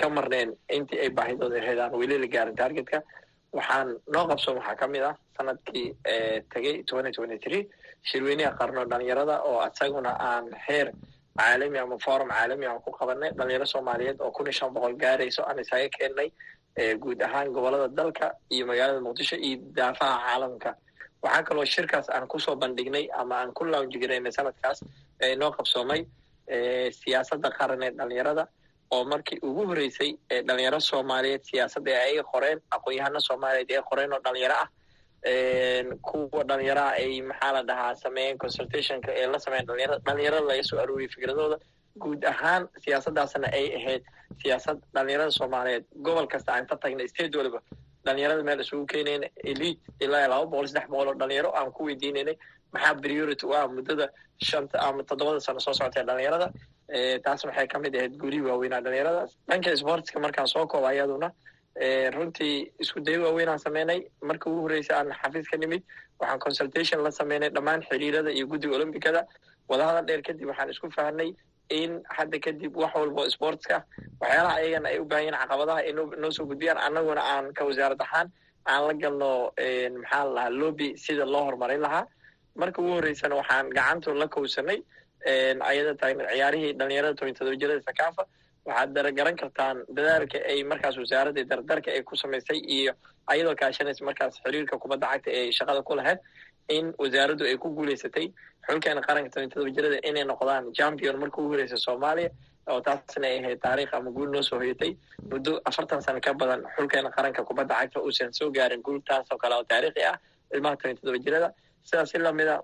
ka 0.00 0.06
marneen 0.16 0.50
intii 0.76 1.00
ay 1.04 1.10
baahidooda 1.18 1.56
ahayd 1.62 1.78
aan 1.78 1.94
weli 2.00 2.16
la 2.18 2.26
gaarin 2.34 2.56
targetka. 2.56 2.98
Waxaan 3.52 3.88
noo 4.12 4.24
qabsoon 4.30 4.56
waxaa 4.58 4.76
ka 4.80 4.86
mid 4.92 5.02
ah 5.10 5.14
sannadkii 5.36 5.86
tegey 6.52 6.74
twenty 6.88 7.38
three 7.44 7.62
shirweynaha 8.08 8.56
qarno 8.60 8.84
dhalinyarada 8.90 9.36
oo 9.48 9.60
isaguna 9.68 10.10
aan 10.30 10.46
heer 10.68 10.92
caalami 11.38 11.78
ama 11.78 11.96
forum 12.04 12.28
caalami 12.28 12.66
aan 12.66 12.80
ku 12.84 12.90
qabanay 12.98 13.30
dhalinyaro 13.38 13.66
soomaaliyeed 13.72 14.20
oo 14.20 14.30
kun 14.36 14.46
iyo 14.46 14.52
shan 14.58 14.72
boqol 14.74 14.94
gaarayso 15.02 15.42
aan 15.48 15.58
isaga 15.64 15.88
keennay 15.96 16.28
guud 17.02 17.20
ahaan 17.26 17.48
gobollada 17.54 17.88
dalka 17.88 18.26
iyo 18.54 18.66
magaalada 18.70 19.00
muqdisho 19.06 19.36
iyo 19.36 19.56
daafaha 19.78 20.16
caalamka 20.26 20.70
waxaa 21.22 21.42
kaloo 21.48 21.64
shirkaas 21.74 22.06
aan 22.14 22.26
ku 22.32 22.38
soo 22.46 22.56
bandhignay 22.62 23.04
ama 23.20 23.34
aan 23.40 23.52
ku 23.58 23.64
launjigaraynay 23.72 24.32
sanadkaas 24.38 24.78
noo 25.40 25.50
qabsoomay 25.58 26.00
siyaasadda 27.00 27.48
qaran 27.58 27.82
ee 27.86 27.90
dhalinyarada 27.98 28.44
oo 28.96 29.04
markii 29.12 29.38
ugu 29.48 29.62
horeysay 29.70 30.10
dhalinyaro 30.48 30.80
soomaaliyeed 30.90 31.42
siyaasadda 31.50 31.90
ay 32.06 32.14
qoreen 32.32 32.58
aqoon-yahano 32.76 33.20
soomaaliyeed 33.28 33.70
ee 33.76 33.82
qoreen 33.90 34.12
oo 34.16 34.20
dhalinyaro 34.26 34.56
ah 34.64 34.68
kuwa 36.08 36.42
dhalinyaraha 36.50 36.90
ay 37.02 37.22
maxaa 37.30 37.52
la 37.56 37.62
dhahaa 37.70 37.94
sameeyeen 38.04 38.38
consultationka 38.44 39.10
ee 39.20 39.26
la 39.32 39.38
sameeyen 39.44 39.66
dhalinyarada 39.68 40.00
dhalinyarada 40.06 40.46
laga 40.50 40.62
soo 40.70 40.78
arooriyay 40.84 41.10
fikradooda 41.14 41.58
guud 42.02 42.22
ahaan 42.32 42.62
siyaasaddaasna 42.84 43.48
ay 43.58 43.66
ahayd 43.78 44.02
siyaasad 44.42 44.78
dhalinyarada 44.94 45.30
soomaaliyeed. 45.38 45.84
Gobol 46.06 46.26
kasta 46.32 46.50
aan 46.54 46.66
ka 46.70 46.76
tagnay 46.82 47.08
state 47.12 47.34
waliba 47.40 47.60
dhalinyarada 48.08 48.42
meel 48.48 48.60
isugu 48.64 48.84
keenayna 48.92 49.28
elite 49.50 49.80
ilaa 50.04 50.26
laba 50.32 50.46
boqol 50.52 50.66
saddex 50.72 50.86
boqol 50.92 51.08
oo 51.12 51.16
dhalinyaro 51.22 51.50
aan 51.58 51.70
ku 51.76 51.82
weydiinaynay 51.88 52.36
maxaa 52.74 52.94
priority 53.04 53.44
u 53.46 53.52
ah 53.60 53.64
muddada 53.76 54.06
shanta 54.48 54.76
ama 54.86 55.02
toddobada 55.10 55.40
sano? 55.46 55.60
Soo 55.66 55.72
socotee 55.80 56.04
dhalinyarada 56.10 56.48
taas 57.24 57.44
waxay 57.48 57.66
ka 57.72 57.78
mid 57.84 57.94
ahayd 57.98 58.14
gurihii 58.22 58.46
waaweynaa 58.50 58.80
dhalinyaradaas 58.86 59.30
dhanka 59.50 59.76
sportska 59.82 60.20
markaan 60.24 60.48
soo 60.54 60.66
kooba 60.72 60.88
ayaduna 60.94 61.28
runtii 62.16 62.54
isku 62.82 63.00
dayo 63.06 63.22
waaweyn 63.24 63.48
aan 63.48 63.58
sameynay. 63.66 64.00
Marka 64.28 64.50
ugu 64.50 64.60
horreysay 64.66 64.96
aan 64.98 65.10
xafiis 65.22 65.46
ka 65.50 65.56
nimid 65.56 65.82
waxaan 66.20 66.40
consultation 66.46 67.02
la 67.06 67.10
sameynay 67.20 67.50
dhammaan 67.56 67.82
xiriirada 67.88 68.30
iyo 68.36 68.46
guddiga 68.52 68.74
olombicada 68.78 69.20
wadahadal 69.70 70.04
dheer 70.08 70.22
kadib 70.28 70.48
waxaan 70.50 70.70
isku 70.74 70.90
fahnay 70.96 71.30
in 71.70 71.92
hadda 72.16 72.38
kadib 72.44 72.76
wax 72.82 72.92
walba 73.00 73.22
sportska 73.34 73.76
waxyaalaha 74.20 74.56
ayagana 74.60 74.88
ay 74.92 74.98
u 74.98 75.04
baahan 75.10 75.24
yihiin 75.26 75.38
caqabadaha 75.42 75.78
ay 75.86 75.92
noo 75.92 76.30
soo 76.36 76.46
gudbiyaan 76.50 76.78
annaguna 76.86 77.22
aan 77.32 77.52
ka 77.58 77.64
wasaarad 77.68 78.00
ahaan 78.06 78.28
aan 78.72 78.82
la 78.88 78.94
galno 79.02 79.30
maxaa 80.02 80.24
la 80.24 80.32
lahaa 80.36 80.50
lobby 80.60 80.88
sida 81.04 81.24
loo 81.34 81.44
horumarin 81.48 81.80
lahaa. 81.86 82.04
Marka 82.60 82.78
ugu 82.82 82.92
horreysana 82.96 83.34
waxaan 83.40 83.70
gacantu 83.78 84.14
la 84.20 84.26
kowsanay 84.34 84.78
ayada 85.70 85.94
tahay 86.00 86.14
ciyaarihii 86.32 86.72
dhalinyarada 86.80 87.14
toban 87.18 87.34
todoba 87.38 87.56
jirada 87.62 87.82
sakaafa 87.88 88.22
waxaad 88.68 88.90
daragaran 88.96 89.36
kartaan 89.42 89.76
dadaalka 89.96 90.38
ay 90.52 90.58
markaas 90.70 90.96
wasaaradda 91.02 91.44
dardarka 91.52 91.88
ay 91.96 92.02
ku 92.08 92.16
samaysay 92.22 92.58
iyo 92.76 92.92
ayadoo 93.32 93.54
kaashanaysa 93.62 94.04
markaas 94.08 94.34
xiriirka 94.44 94.74
kubadda 94.82 95.06
cagta 95.12 95.30
ee 95.38 95.44
shaqada 95.58 95.82
ku 95.88 95.94
lahayd 96.00 96.18
in 96.68 96.92
wasaaraddu 96.98 97.44
ay 97.50 97.56
ku 97.56 97.68
guuleysatay. 97.76 98.26
Xulkeena 98.68 99.00
qaranka 99.08 99.30
toban 99.34 99.50
todoba 99.50 99.70
jirada 99.76 99.98
inay 100.08 100.24
noqdaan 100.24 100.72
champion 100.78 101.16
marka 101.22 101.38
ugu 101.42 101.52
horeysa 101.54 101.76
soomaaliya 101.86 102.30
oo 102.72 102.80
taasna 102.86 103.26
ay 103.26 103.38
ahayd 103.40 103.60
taariikh 103.64 103.94
ama 103.94 104.10
guul 104.10 104.28
noo 104.34 104.42
soo 104.42 104.58
hoyatay. 104.62 104.92
Muddo 105.30 105.60
afartan 105.64 106.02
sano 106.02 106.20
ka 106.20 106.32
badan 106.34 106.62
xulkeena 106.76 107.10
qaranka 107.16 107.44
kubadda 107.48 107.74
cagta 107.80 108.00
uusan 108.00 108.32
soo 108.32 108.50
gaarin 108.50 108.82
guul 108.82 109.00
taas 109.08 109.26
oo 109.32 109.38
kale 109.38 109.54
oo 109.54 109.64
taariikhi 109.64 110.02
ah. 110.04 110.16
Ilmaha 110.54 110.76
toban 110.76 110.96
todoba 110.96 111.18
jirada 111.24 111.48
sidaas 111.88 112.10
si 112.10 112.18
lamida 112.18 112.60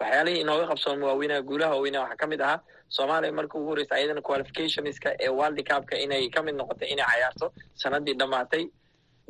waxyaalihii 0.00 0.40
inooga 0.44 0.66
qabsoon 0.70 1.00
waaweynaha 1.02 1.42
guulaha 1.48 1.72
waaweynaha 1.74 2.02
waxaa 2.04 2.16
ka 2.20 2.26
mid 2.26 2.40
ahaa. 2.40 2.60
Soomaaliya 2.96 3.32
marka 3.32 3.58
ugu 3.58 3.68
horeysa 3.72 3.94
ayadana 3.96 4.20
qualificationska 4.28 5.10
ee 5.24 5.28
world 5.38 5.58
cupka 5.70 5.96
inay 6.04 6.28
ka 6.30 6.42
mid 6.42 6.54
noqotay 6.60 6.88
inay 6.92 7.04
cayaarto 7.10 7.46
sanadii 7.82 8.14
dhammaatay 8.20 8.62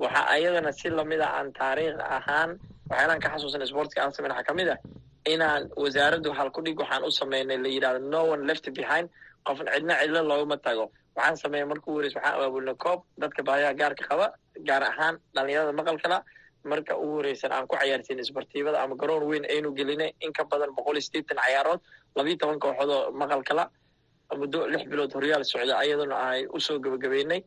waxa 0.03 0.23
ayadana 0.35 0.73
si 0.73 0.89
la 0.91 1.05
mid 1.05 1.21
a 1.21 1.29
aan 1.39 1.53
taariikh 1.59 1.99
ahaan 2.19 2.51
waxyaalaan 2.91 3.21
ka 3.25 3.29
xasuusan 3.35 3.67
sportska 3.71 3.99
aan 4.03 4.13
samayn 4.17 4.33
waxaa 4.33 4.49
ka 4.49 4.55
mid 4.61 4.69
ah 4.75 4.79
inaan 5.33 5.63
wasaaraddu 5.83 6.31
halkudhig 6.39 6.79
waxaan 6.83 7.03
u 7.09 7.11
sameynay 7.21 7.59
la 7.65 7.69
yidhahdo 7.75 7.99
no 8.15 8.21
one 8.33 8.43
left 8.51 8.67
behind. 8.79 9.09
Qofna 9.47 9.71
cidna 9.75 9.95
cidlo 10.03 10.21
loogama 10.31 10.57
tago. 10.67 10.85
Waxaan 11.17 11.37
sameeyay 11.43 11.67
marka 11.71 11.87
ugu 11.91 11.97
horeysa 11.99 12.17
waxaan 12.19 12.35
abaabulnay 12.39 12.75
koob 12.85 13.01
dadka 13.23 13.41
baayaha 13.49 13.75
gaarka 13.81 14.05
qaba 14.11 14.27
gaar 14.69 14.83
ahaan 14.91 15.15
dhalinyarada 15.35 15.73
maqalkala 15.81 16.19
marka 16.71 16.93
ugu 17.03 17.15
horeysan 17.19 17.53
aan 17.53 17.67
ku 17.71 17.75
cayaarsiin 17.77 18.19
isbartiibada 18.25 18.79
ama 18.85 18.95
garoon 19.01 19.25
weyn 19.31 19.45
aynu 19.55 19.69
gelinay 19.79 20.11
in 20.25 20.33
ka 20.33 20.43
badan 20.51 20.71
boqol 20.79 20.97
iyo 20.97 21.05
sideetan 21.07 21.39
cayaarood 21.45 21.81
labiyo 22.17 22.37
toban 22.41 22.59
kooxood 22.65 22.91
oo 22.97 23.11
maqalkala 23.23 23.65
muddo 24.41 24.67
lix 24.73 24.83
bilood 24.91 25.13
horyaal 25.17 25.45
socda 25.53 25.75
ayaduna 25.83 26.17
ay 26.31 26.41
u 26.57 26.59
soo 26.67 26.79
gebagabeynay 26.85 27.41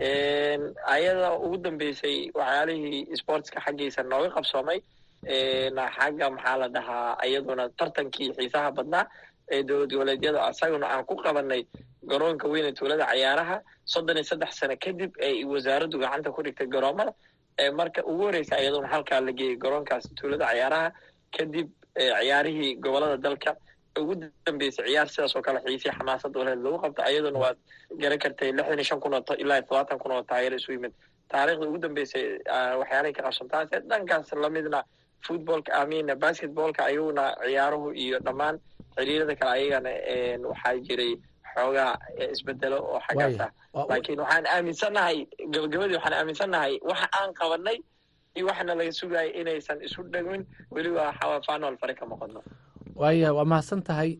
ayada 0.00 1.32
ugu 1.38 1.56
dambeysay 1.64 2.30
waxyaalihii 2.34 3.16
sportska 3.20 3.60
xaggiisa 3.64 4.02
nooga 4.02 4.30
qabsoomay 4.36 4.78
xagga 5.96 6.26
maxaa 6.30 6.56
la 6.62 6.68
dhahaa 6.68 7.16
iyaduna 7.28 7.64
tartankii 7.78 8.28
xiisaha 8.36 8.70
badnaa 8.76 9.04
ee 9.54 9.62
dowlad 9.68 9.90
goboleedyada 9.92 10.40
asaguna 10.50 10.86
aan 10.92 11.04
ku 11.08 11.14
qabanay 11.24 11.62
garoonka 12.10 12.46
weyne 12.52 12.72
tuulada 12.78 13.06
cayaaraha 13.10 13.56
soddon 13.92 14.16
iyo 14.16 14.24
saddex 14.30 14.52
sano 14.60 14.76
kadib 14.84 15.10
ay 15.26 15.44
wasaaraddu 15.44 15.96
gacanta 15.98 16.30
ku 16.36 16.42
dhigtay 16.42 16.66
garoomada 16.74 17.12
marka 17.78 18.00
ugu 18.04 18.22
horeysa 18.28 18.60
iyaduna 18.62 18.88
halkaa 18.88 19.20
la 19.20 19.32
geeyey 19.32 19.56
garoonkaas 19.56 20.04
tuulada 20.18 20.44
cayaaraha 20.50 20.88
kadib 21.36 21.68
ciyaarihii 21.96 22.74
gobollada 22.84 23.16
dalka 23.16 23.56
ugu 24.02 24.14
dambeysay 24.46 24.84
ciyaar 24.88 25.08
sidaas 25.08 25.36
oo 25.36 25.42
kale 25.46 25.60
xiisii 25.66 25.92
xamaasad 25.98 26.36
waleed 26.36 26.60
lagu 26.64 26.78
qabto 26.84 27.02
ayaduna 27.08 27.38
waad 27.44 27.58
garan 28.00 28.18
kartay 28.24 28.50
lixdan 28.52 28.78
iyo 28.78 28.84
shan 28.90 29.00
kun 29.00 29.14
oo 29.14 29.34
ilaa 29.42 29.60
todobaatan 29.62 29.98
kun 30.02 30.12
oo 30.16 30.22
taageero 30.22 30.56
isu 30.60 30.72
yimid. 30.72 30.92
Taariikhda 31.32 31.66
ugu 31.68 31.78
dambeysay 31.84 32.24
waxyaalay 32.80 33.12
ka 33.16 33.22
qabsantaase 33.26 33.76
dhankaas 33.90 34.32
lamidna 34.42 34.80
footballka 35.26 35.70
amina 35.82 36.14
basketballka 36.14 36.84
ayaguna 36.88 37.24
ciyaaruhu 37.44 37.88
iyo 38.04 38.18
dhammaan 38.26 38.56
xiriirada 38.96 39.34
kale 39.40 39.50
ayagana 39.58 39.90
waxaa 40.50 40.74
jiray 40.86 41.12
xoogaa 41.54 41.92
isbedelo 42.34 42.78
oo 42.92 43.00
xaggaas 43.08 43.40
ah. 43.46 43.50
Laakiin 43.90 44.20
waxaan 44.22 44.46
aaminsannahay 44.54 45.18
gabagabadii 45.54 45.96
waxaan 45.98 46.14
aaminsannahay 46.20 46.74
waxa 46.90 47.06
aan 47.18 47.30
qabanay 47.40 47.78
iyo 48.36 48.44
waxana 48.50 48.74
laga 48.78 48.92
sugayay 49.00 49.30
inaysan 49.40 49.78
isu 49.86 50.00
dhegmin. 50.12 50.42
Weliba 50.70 51.04
faanol 51.46 51.76
fare 51.80 51.94
ka 51.94 52.04
noqono 52.06 52.40
waaya 53.00 53.28
waa 53.36 53.44
mahadsan 53.44 53.82
tahay 53.86 54.10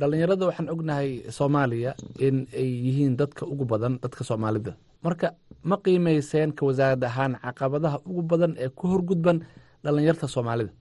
dhalinyarada 0.00 0.44
waxaan 0.48 0.68
ognahay 0.74 1.10
soomaaliya 1.38 1.92
in 2.26 2.46
ay 2.60 2.68
yihiin 2.86 3.16
dadka 3.20 3.42
ugu 3.46 3.64
badan 3.64 3.98
dadka 4.02 4.22
soomaalida. 4.24 4.72
Marka 5.02 5.28
ma 5.62 5.76
qiimeyseen 5.84 6.50
ka 6.58 6.62
wasaarad 6.66 7.02
ahaan 7.04 7.34
caqabadaha 7.44 7.98
ugu 8.06 8.22
badan 8.30 8.52
ee 8.58 8.68
ku 8.78 8.84
horgudban 8.92 9.38
dhalinyarta 9.84 10.26
soomaalida? 10.34 10.72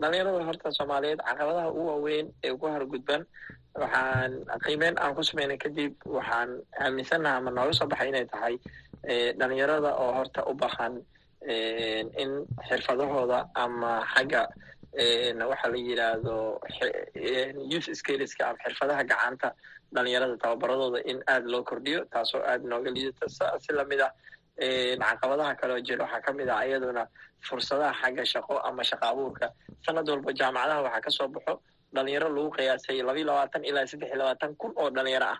Dhalinyarada 0.00 0.44
horta 0.48 0.68
soomaaliyeed 0.78 1.20
caqabadaha 1.28 1.68
ugu 1.72 1.82
waaweyn 1.90 2.26
ee 2.46 2.52
ku 2.60 2.66
horgudban 2.74 3.22
waxaan 3.82 4.30
qiimeyn 4.64 4.94
aan 5.02 5.14
ku 5.18 5.22
sameynay 5.30 5.58
kadib 5.64 5.92
waxaan 6.16 6.50
aaminsannaha 6.84 7.36
ama 7.40 7.50
nooga 7.50 7.72
soo 7.78 7.86
baxay 7.90 8.08
inay 8.12 8.26
tahay 8.32 8.54
dhalinyarada 9.38 9.90
oo 10.02 10.10
horta 10.18 10.40
u 10.50 10.54
baahan 10.54 10.94
in 12.22 12.30
xirfadahooda 12.68 13.38
ama 13.54 13.92
xagga 14.14 14.42
waxa 14.94 15.68
la 15.72 15.76
yidhaahdo 15.78 16.60
youth 17.72 17.88
skilleska 18.00 18.42
ama 18.50 18.58
xirfadaha 18.64 19.02
gacanta 19.10 19.48
dhalinyarada 19.94 20.36
tababaradooda 20.42 21.00
in 21.10 21.22
aada 21.26 21.46
loo 21.52 21.62
kordhiyo 21.64 22.04
taasoo 22.12 22.42
aada 22.42 22.64
nooga 22.68 22.90
liidata. 22.90 23.26
Si 23.64 23.72
la 23.72 23.84
mid 23.84 24.00
ah 24.00 24.12
caqabadaha 24.58 25.54
kaleo 25.60 25.80
jira 25.86 26.04
waxaa 26.04 26.20
ka 26.26 26.32
mid 26.32 26.48
ah 26.48 26.62
iyaduna 26.66 27.06
fursadaha 27.46 27.92
xagga 28.02 28.24
shaqo 28.32 28.54
ama 28.68 28.82
shaqo 28.82 29.06
abuurka. 29.12 29.46
Sanad 29.86 30.08
walba 30.08 30.32
jaamacadaha 30.32 30.82
waxaa 30.86 31.00
ka 31.06 31.10
soo 31.10 31.28
baxo 31.28 31.60
dhalinyaro 31.94 32.28
lagu 32.36 32.50
qiyaasay 32.56 33.02
labayo 33.02 33.24
labaatan 33.30 33.64
ilaa 33.64 33.86
saddex 33.86 34.08
iyo 34.10 34.18
labaatan 34.22 34.54
kun 34.60 34.72
oo 34.76 34.90
dhalinyaro 34.90 35.26
ah 35.34 35.38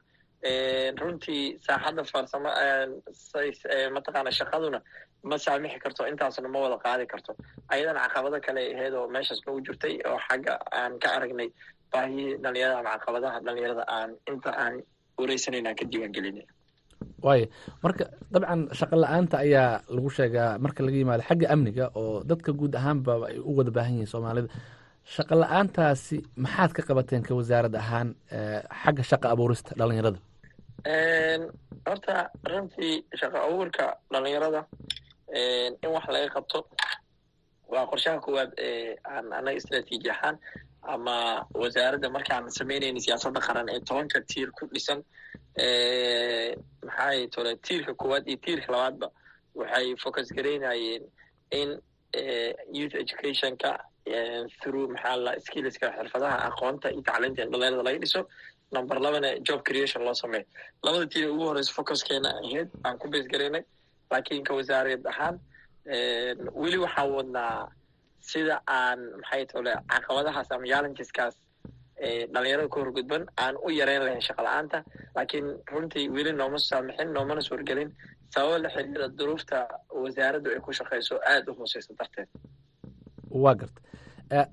runtii 1.01 1.43
saaxadda 1.67 2.03
farsamo 2.13 2.51
mataqaana 3.97 4.31
shaqaduna 4.39 4.81
ma 5.31 5.37
saamixi 5.45 5.79
karto 5.85 6.03
intaasna 6.11 6.49
ma 6.49 6.59
wada 6.65 6.77
qaadi 6.85 7.05
karto. 7.13 7.33
Ayadana 7.73 8.01
caqabado 8.09 8.39
kale 8.47 8.63
aheyd 8.75 8.95
oo 9.01 9.07
meeshaas 9.15 9.41
nagu 9.47 9.61
jirtay 9.67 9.95
oo 10.09 10.19
xagga 10.29 10.55
aan 10.81 10.93
ka 11.03 11.09
aragnay 11.17 11.49
baahiyii 11.93 12.39
dhalinyarada 12.43 12.79
ama 12.81 12.91
caqabadaha 12.97 13.37
dhalinyarada 13.47 13.85
aan 13.97 14.11
inta 14.33 14.51
aan 14.63 14.75
wareysanayn 15.21 15.67
aan 15.69 15.77
ka 15.81 15.85
diiwaan 15.91 16.13
gelinay 16.17 16.47
waaya 17.25 17.47
marka 17.85 18.05
dabcan 18.33 18.61
shaqo 18.79 18.97
la'aanta 19.03 19.37
ayaa 19.45 19.85
lagu 19.95 20.09
sheegaa 20.19 20.57
marka 20.65 20.81
laga 20.87 20.97
yimaado 21.01 21.23
xagga 21.29 21.47
amniga 21.55 21.87
oo 22.01 22.25
dadka 22.31 22.53
guud 22.61 22.75
ahaanba 22.81 23.13
ay 23.29 23.37
u 23.45 23.53
wada 23.59 23.71
baahan 23.77 23.95
yihiin 24.01 24.09
soomaalida 24.15 24.49
shaqo 25.05 25.35
la'aantaasi 25.43 26.17
maxaad 26.45 26.73
ka 26.77 26.83
qabateen 26.89 27.23
ka 27.23 27.35
wasaarad 27.35 27.75
ahaan 27.75 28.09
xagga 28.83 29.03
shaqa 29.11 29.27
abuurista 29.35 29.75
dhalinyarada 29.79 30.19
horta 31.89 32.17
runtii 32.51 32.95
shaqo 33.21 33.39
abuurka 33.47 33.85
dhalinyarada 34.13 34.61
in 35.83 35.91
wax 35.95 36.07
laga 36.15 36.29
qabto 36.37 36.59
waa 37.73 37.87
qorshaha 37.91 38.21
koowaad 38.25 38.51
aan 39.13 39.33
anaga 39.39 39.57
istraatiiji 39.61 40.11
ahaan 40.11 40.37
ama 40.95 41.17
wasaaradda 41.63 42.09
markaan 42.17 42.51
samaynayna 42.59 43.01
siyaasadda 43.05 43.41
qaran 43.47 43.69
ee 43.75 43.81
tobanka 43.89 44.19
tiir 44.31 44.49
ku 44.59 44.65
dhisan 44.73 45.01
maxay 46.87 47.19
tole 47.35 47.53
tiirka 47.67 47.93
koowaad 48.01 48.25
iyo 48.29 48.39
tiirka 48.45 48.69
labaadba 48.73 49.07
waxay 49.55 49.87
focus 50.03 50.29
garaynayeen 50.37 51.03
in 51.61 51.69
youth 52.79 52.95
educationka 53.03 53.71
through 54.63 54.89
maxaa 54.95 55.39
skillska 55.47 55.87
xirfadaha 55.97 56.37
aqoonta 56.49 56.87
iyo 56.93 57.03
tacliinta 57.09 57.43
in 57.45 57.51
dhalinyarada 57.53 57.83
laga 57.89 57.99
dhiso. 58.05 58.23
Number 58.73 58.97
labana 59.05 59.31
job 59.47 59.61
creation 59.65 60.03
loo 60.05 60.15
sameeyo. 60.15 60.45
Labada 60.85 61.07
tiir 61.13 61.29
ugu 61.33 61.45
horeysa 61.51 61.73
focuskeena 61.79 62.31
ahayd 62.45 62.69
aan 62.85 62.99
ku 62.99 63.09
bees 63.13 63.27
garaynay 63.33 63.63
laakiin 64.11 64.45
ka 64.45 64.55
wasaareed 64.55 65.03
ahaan 65.13 65.37
weli 66.63 66.79
waxaan 66.85 67.11
wadnaa 67.17 67.69
sida 68.31 68.57
aan 68.67 68.99
maxay 69.21 69.47
tole 69.53 69.73
caqabadahaas 69.93 70.49
ama 70.55 70.67
challengeskaas 70.73 71.35
dhalinyarada 72.35 72.69
ku 72.69 72.79
horgudban 72.83 73.23
aan 73.45 73.55
u 73.67 73.71
yareyn 73.81 74.03
lahayn 74.07 74.23
shaqa 74.29 74.43
la'aanta. 74.47 74.79
Laakiin 75.17 75.47
runtii 75.73 76.09
weli 76.17 76.33
nooma 76.33 76.59
saamixin 76.59 77.13
noomana 77.17 77.41
suurgelin. 77.49 77.91
Sababa 78.35 78.59
la 78.65 78.69
xiriira 78.75 79.09
duruufta 79.19 79.59
wasaaraddu 80.03 80.49
ay 80.55 80.61
ku 80.67 80.71
shaqeyso 80.79 81.15
aada 81.33 81.51
u 81.53 81.55
hooseysa 81.59 81.93
darteed. 81.99 82.29
Waa 83.43 83.55
garta 83.61 83.81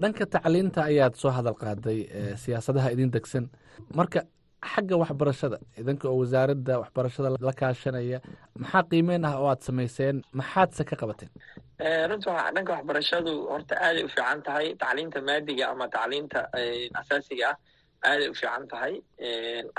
dhanka 0.02 0.26
tacliinta 0.34 0.82
ayaad 0.90 1.14
soo 1.22 1.32
hadal 1.38 1.56
qaaday 1.64 2.00
siyaasadaha 2.44 2.92
idin 2.96 3.12
degsan. 3.16 3.46
Marka 3.98 4.20
xagga 4.74 4.96
waxbarashada 5.02 5.58
idanka 5.82 6.06
oo 6.10 6.18
wasaaradda 6.24 6.74
waxbarashada 6.82 7.30
la 7.48 7.54
kaashanaya 7.62 8.20
maxaa 8.62 8.84
qiimeyn 8.92 9.26
ah 9.30 9.36
oo 9.42 9.48
aad 9.52 9.62
samayseen? 9.68 10.16
Maxaadse 10.40 10.84
ka 10.90 10.96
qabateen? 11.02 11.30
Runta 12.10 12.32
dhanka 12.56 12.72
waxbarashadu 12.78 13.32
horta 13.52 13.76
aaday 13.86 14.04
u 14.04 14.10
fiican 14.14 14.40
tahay. 14.48 14.68
Tacliinta 14.82 15.20
maadiga 15.28 15.66
ama 15.74 15.86
tacliinta 15.96 16.40
asaasiga 17.00 17.50
ah 17.52 17.58
aaday 18.12 18.28
u 18.30 18.34
fiican 18.40 18.64
tahay. 18.72 18.94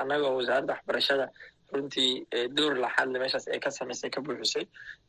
Annagoo 0.01 0.33
wasaaradda 0.39 0.73
waxbarashada 0.77 1.27
runtii 1.75 2.11
door 2.57 2.75
laxadle 2.85 3.19
meeshaas 3.23 3.47
ay 3.55 3.59
ka 3.65 3.71
samaysay 3.79 4.11
ka 4.15 4.21
buuxisay 4.27 4.65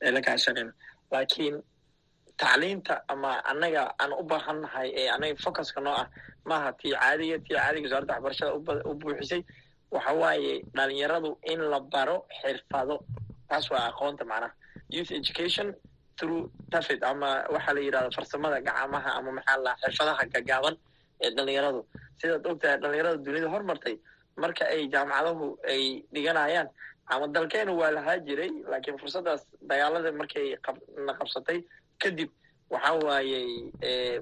ee 0.05 0.11
la 0.15 0.21
kaashanayna 0.27 0.73
laakiin 1.13 1.55
tacliinta 2.41 2.95
ama 3.13 3.31
annaga 3.51 3.83
aan 4.01 4.11
u 4.13 4.23
baahannahay 4.31 4.87
ee 5.01 5.07
annaga 5.15 5.35
focuska 5.45 5.79
noo 5.85 5.93
ah 6.01 6.07
maaha 6.49 6.69
tii 6.79 6.93
caadiga 7.01 7.37
tii 7.45 7.55
caadiga 7.59 7.85
wasaaradda 7.87 8.13
waxbarashada 8.15 8.51
u 8.89 8.93
buuxisay 9.01 9.41
waxa 9.95 10.13
waaye 10.21 10.53
dhalinyaradu 10.77 11.31
in 11.53 11.59
la 11.73 11.79
baro 11.93 12.17
xirfado 12.41 12.95
taas 13.49 13.65
waa 13.73 13.83
aqoonta 13.91 14.23
macnaha 14.31 14.53
youth 14.95 15.11
education 15.19 15.67
through 16.19 16.43
tafid 16.73 17.01
ama 17.11 17.29
waxaa 17.55 17.73
la 17.77 17.81
yidhahda 17.85 18.11
farsamada 18.17 18.57
gacamaha 18.67 19.09
ama 19.19 19.31
maxaa 19.37 19.57
la 19.65 19.71
xirfadaha 19.83 20.23
gagaaban 20.35 20.75
ee 21.23 21.29
dhalinyaradu 21.37 21.81
sidaad 22.21 22.45
ogtahay 22.51 22.77
dhalinyarada 22.83 23.17
dunida 23.27 23.47
hormartay 23.55 23.95
marka 24.43 24.63
ay 24.73 24.81
jaamacadahu 24.93 25.47
ay 25.73 25.83
dhiganayaan 26.15 26.69
ama 27.13 27.25
dalkeenu 27.35 27.71
waa 27.81 27.91
lahaa 27.97 28.17
jiray 28.27 28.51
laakiin 28.71 28.97
fursaddaas 29.01 29.41
dagaalada 29.71 30.11
markay 30.21 30.47
na 31.07 31.13
qabsatay 31.19 31.59
kadib 32.03 32.29
waxa 32.73 32.93
waayey 33.07 33.47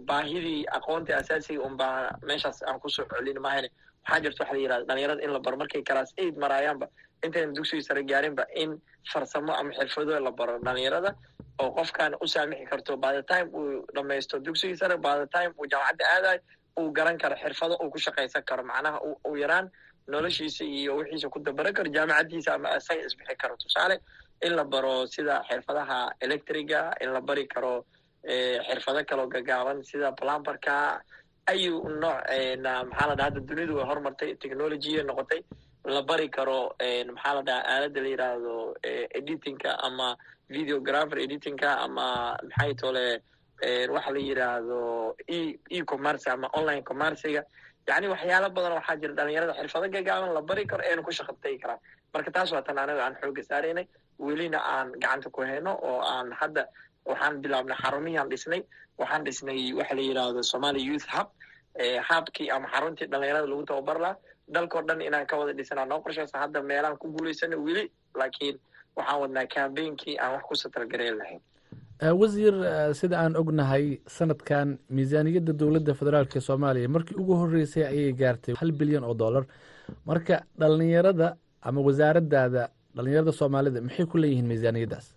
baahidii 0.10 0.66
aqoontii 0.78 1.14
asaasiga 1.22 1.62
unbaa 1.70 1.96
meeshaas 2.30 2.60
aan 2.68 2.80
ku 2.80 2.90
soo 2.90 3.06
celin 3.14 3.40
mahayne 3.46 3.70
waxaa 4.04 4.22
jirta 4.26 4.44
waxa 4.44 4.54
la 4.56 4.60
yidhahda 4.64 4.86
dhalinyarada 4.90 5.24
in 5.26 5.32
la 5.36 5.40
baro 5.46 5.58
markay 5.62 5.84
class 5.90 6.14
aid 6.24 6.36
maraayaanba 6.44 6.88
intayna 7.26 7.54
dugsiga 7.58 7.84
sare 7.90 8.04
gaarinba 8.12 8.44
in 8.64 8.72
farsamo 9.12 9.54
ama 9.60 9.72
xirfado 9.80 10.20
la 10.28 10.32
baro. 10.32 10.60
Dhalinyarada 10.68 11.12
oo 11.64 11.70
qofkan 11.78 12.14
u 12.22 12.28
saamixi 12.34 12.66
karto 12.72 12.98
by 13.04 13.12
the 13.18 13.24
time 13.32 13.48
uu 13.60 13.86
dhamaysto 13.96 14.40
dugsigii 14.48 14.78
sare 14.82 14.98
by 15.06 15.16
the 15.22 15.28
time 15.38 15.52
uu 15.60 15.66
jaamacadda 15.74 16.06
aadayo 16.16 16.40
uu 16.80 16.92
garan 16.98 17.18
karo 17.18 17.36
xirfado 17.44 17.74
uu 17.84 17.90
ku 17.90 17.98
shaqaysan 18.06 18.44
karo. 18.50 18.64
Macnaha 18.72 19.00
uu 19.28 19.36
yaraan 19.44 19.70
noloshiisa 20.08 20.64
iyo 20.66 20.96
wixiisa 21.00 21.30
ku 21.34 21.40
dabaran 21.48 21.74
karo 21.78 21.90
jaamacaddiisa 21.98 22.54
ama 22.58 22.78
isaga 22.78 23.02
isbixi 23.10 23.36
karo. 23.42 23.56
Tusaale 23.64 23.96
in 24.46 24.56
la 24.56 24.64
baro 24.64 25.06
sida 25.08 25.44
xirfadaha 25.50 26.00
electriga 26.22 26.82
in 27.02 27.10
la 27.14 27.22
bari 27.22 27.48
karo 27.48 27.86
xirfado 28.68 29.02
kaloo 29.10 29.28
gagaaban 29.36 29.84
sida 29.84 30.12
plumberka 30.20 31.02
ayu 31.52 31.74
nooc 32.02 32.20
maxaa 32.90 33.08
la 33.10 33.16
dhaha 33.16 33.30
hadda 33.30 33.40
dunidu 33.50 33.74
way 33.78 33.86
hormartay 33.92 34.36
technologya 34.42 35.04
noqotay 35.10 35.42
la 35.96 36.02
bari 36.10 36.28
karo 36.38 36.60
maxaa 37.14 37.34
la 37.38 37.42
dhaha 37.48 37.62
aaladda 37.74 38.02
la 38.06 38.10
yidhaahdo 38.14 38.56
editingka 39.20 39.72
ama 39.88 40.08
videographer 40.56 41.18
editingka 41.26 41.70
ama 41.86 42.08
maxay 42.50 42.74
tole 42.82 43.06
waxa 43.96 44.12
la 44.16 44.20
yidhaahdo 44.28 44.80
e 45.28 45.60
e 45.70 45.84
commerce 45.92 46.28
ama 46.36 46.48
online 46.60 46.84
commerciga 46.90 47.42
yacni 47.90 48.08
waxyaalo 48.14 48.50
badan 48.56 48.74
waxaa 48.80 48.96
jira 49.02 49.14
dhalinyarada 49.20 49.54
xirfado 49.60 49.88
gagaaban 49.96 50.34
la 50.38 50.42
bari 50.50 50.64
karo 50.72 50.84
eena 50.90 51.02
ku 51.02 51.12
shaqabtagi 51.12 51.58
karaan. 51.64 51.80
Marka 52.14 52.32
taas 52.36 52.52
waa 52.52 52.62
tan 52.68 52.78
anaga 52.84 53.02
aan 53.06 53.16
xooga 53.22 53.44
saaraynay 53.50 53.86
welina 54.20 54.60
aan 54.74 54.92
gacanta 55.02 55.30
ku 55.30 55.42
hayno 55.42 55.74
oo 55.90 56.00
aan 56.14 56.32
hadda 56.40 56.64
waxaan 57.06 57.42
bilaabnay 57.42 57.78
xarumihii 57.84 58.18
aan 58.22 58.30
dhisnay. 58.30 58.62
Waxaan 59.00 59.24
dhisnay 59.26 59.74
waxa 59.80 59.96
la 59.96 60.02
yidhaahdo 60.02 60.42
somalia 60.44 60.84
youth 60.90 61.08
hub 61.14 61.28
habkii 62.10 62.50
ama 62.56 62.68
xaruntii 62.74 63.08
dhalinyarada 63.12 63.48
lagu 63.48 63.64
tababar 63.70 63.98
laha 64.00 64.16
dalkao 64.54 64.82
dhan 64.88 65.02
inaan 65.02 65.26
ka 65.30 65.36
wada 65.40 65.54
dhisanaa 65.54 65.86
noo 65.86 66.00
qorshaysa 66.06 66.38
hadda 66.44 66.62
meelaan 66.70 66.98
ku 66.98 67.08
guulaysana 67.16 67.58
weli 67.66 67.84
laakiin 68.20 68.56
waxaan 68.98 69.20
wadnaa 69.22 69.46
cambainkii 69.56 70.16
aan 70.20 70.32
wax 70.36 70.44
ku 70.50 70.56
satalgareen 70.56 71.18
lahayn. 71.22 71.42
Wasiir 72.22 72.54
sida 72.94 73.18
aan 73.24 73.36
ognahay 73.42 73.86
sanadkan 74.18 74.78
miisaaniyadda 74.90 75.54
dowladda 75.60 75.94
federaalk 76.00 76.36
ee 76.36 76.40
soomaaliya 76.50 76.90
markii 76.96 77.16
ugu 77.22 77.34
horreysay 77.42 77.84
ayay 77.92 78.12
gaartay 78.14 78.54
hal 78.60 78.72
bilyan 78.72 79.04
oo 79.04 79.14
dollar. 79.14 79.44
Marka 80.06 80.36
dhalinyarada 80.60 81.38
ama 81.62 81.82
wasaaraddaada 81.88 82.64
dhalinyarada 82.98 83.32
soomaalida 83.42 83.82
maxay 83.88 84.06
ku 84.14 84.18
leeyihiin 84.24 84.48
miisaaniyaddaas 84.52 85.08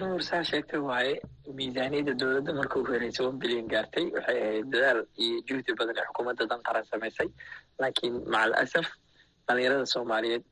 nuur 0.00 0.20
saa 0.30 0.42
sheegtay 0.50 0.80
waaye 0.90 1.14
miisaaniyadda 1.58 2.12
dowladda 2.22 2.52
marka 2.60 2.74
ugu 2.80 2.92
horreysay 2.94 3.24
one 3.30 3.38
bilyan 3.42 3.66
gaartay 3.74 4.06
waxay 4.16 4.38
ahayd 4.46 4.66
dadaal 4.74 5.00
iyo 5.24 5.36
juhdi 5.48 5.72
badan 5.80 5.96
ee 6.00 6.06
xukuumadda 6.08 6.44
dan 6.52 6.60
qaran 6.68 6.84
samaysay 6.92 7.28
laakiin 7.82 8.14
macal 8.34 8.52
asaf 8.64 8.86
dhalinyarada 9.48 9.86
soomaaliyeed 9.94 10.44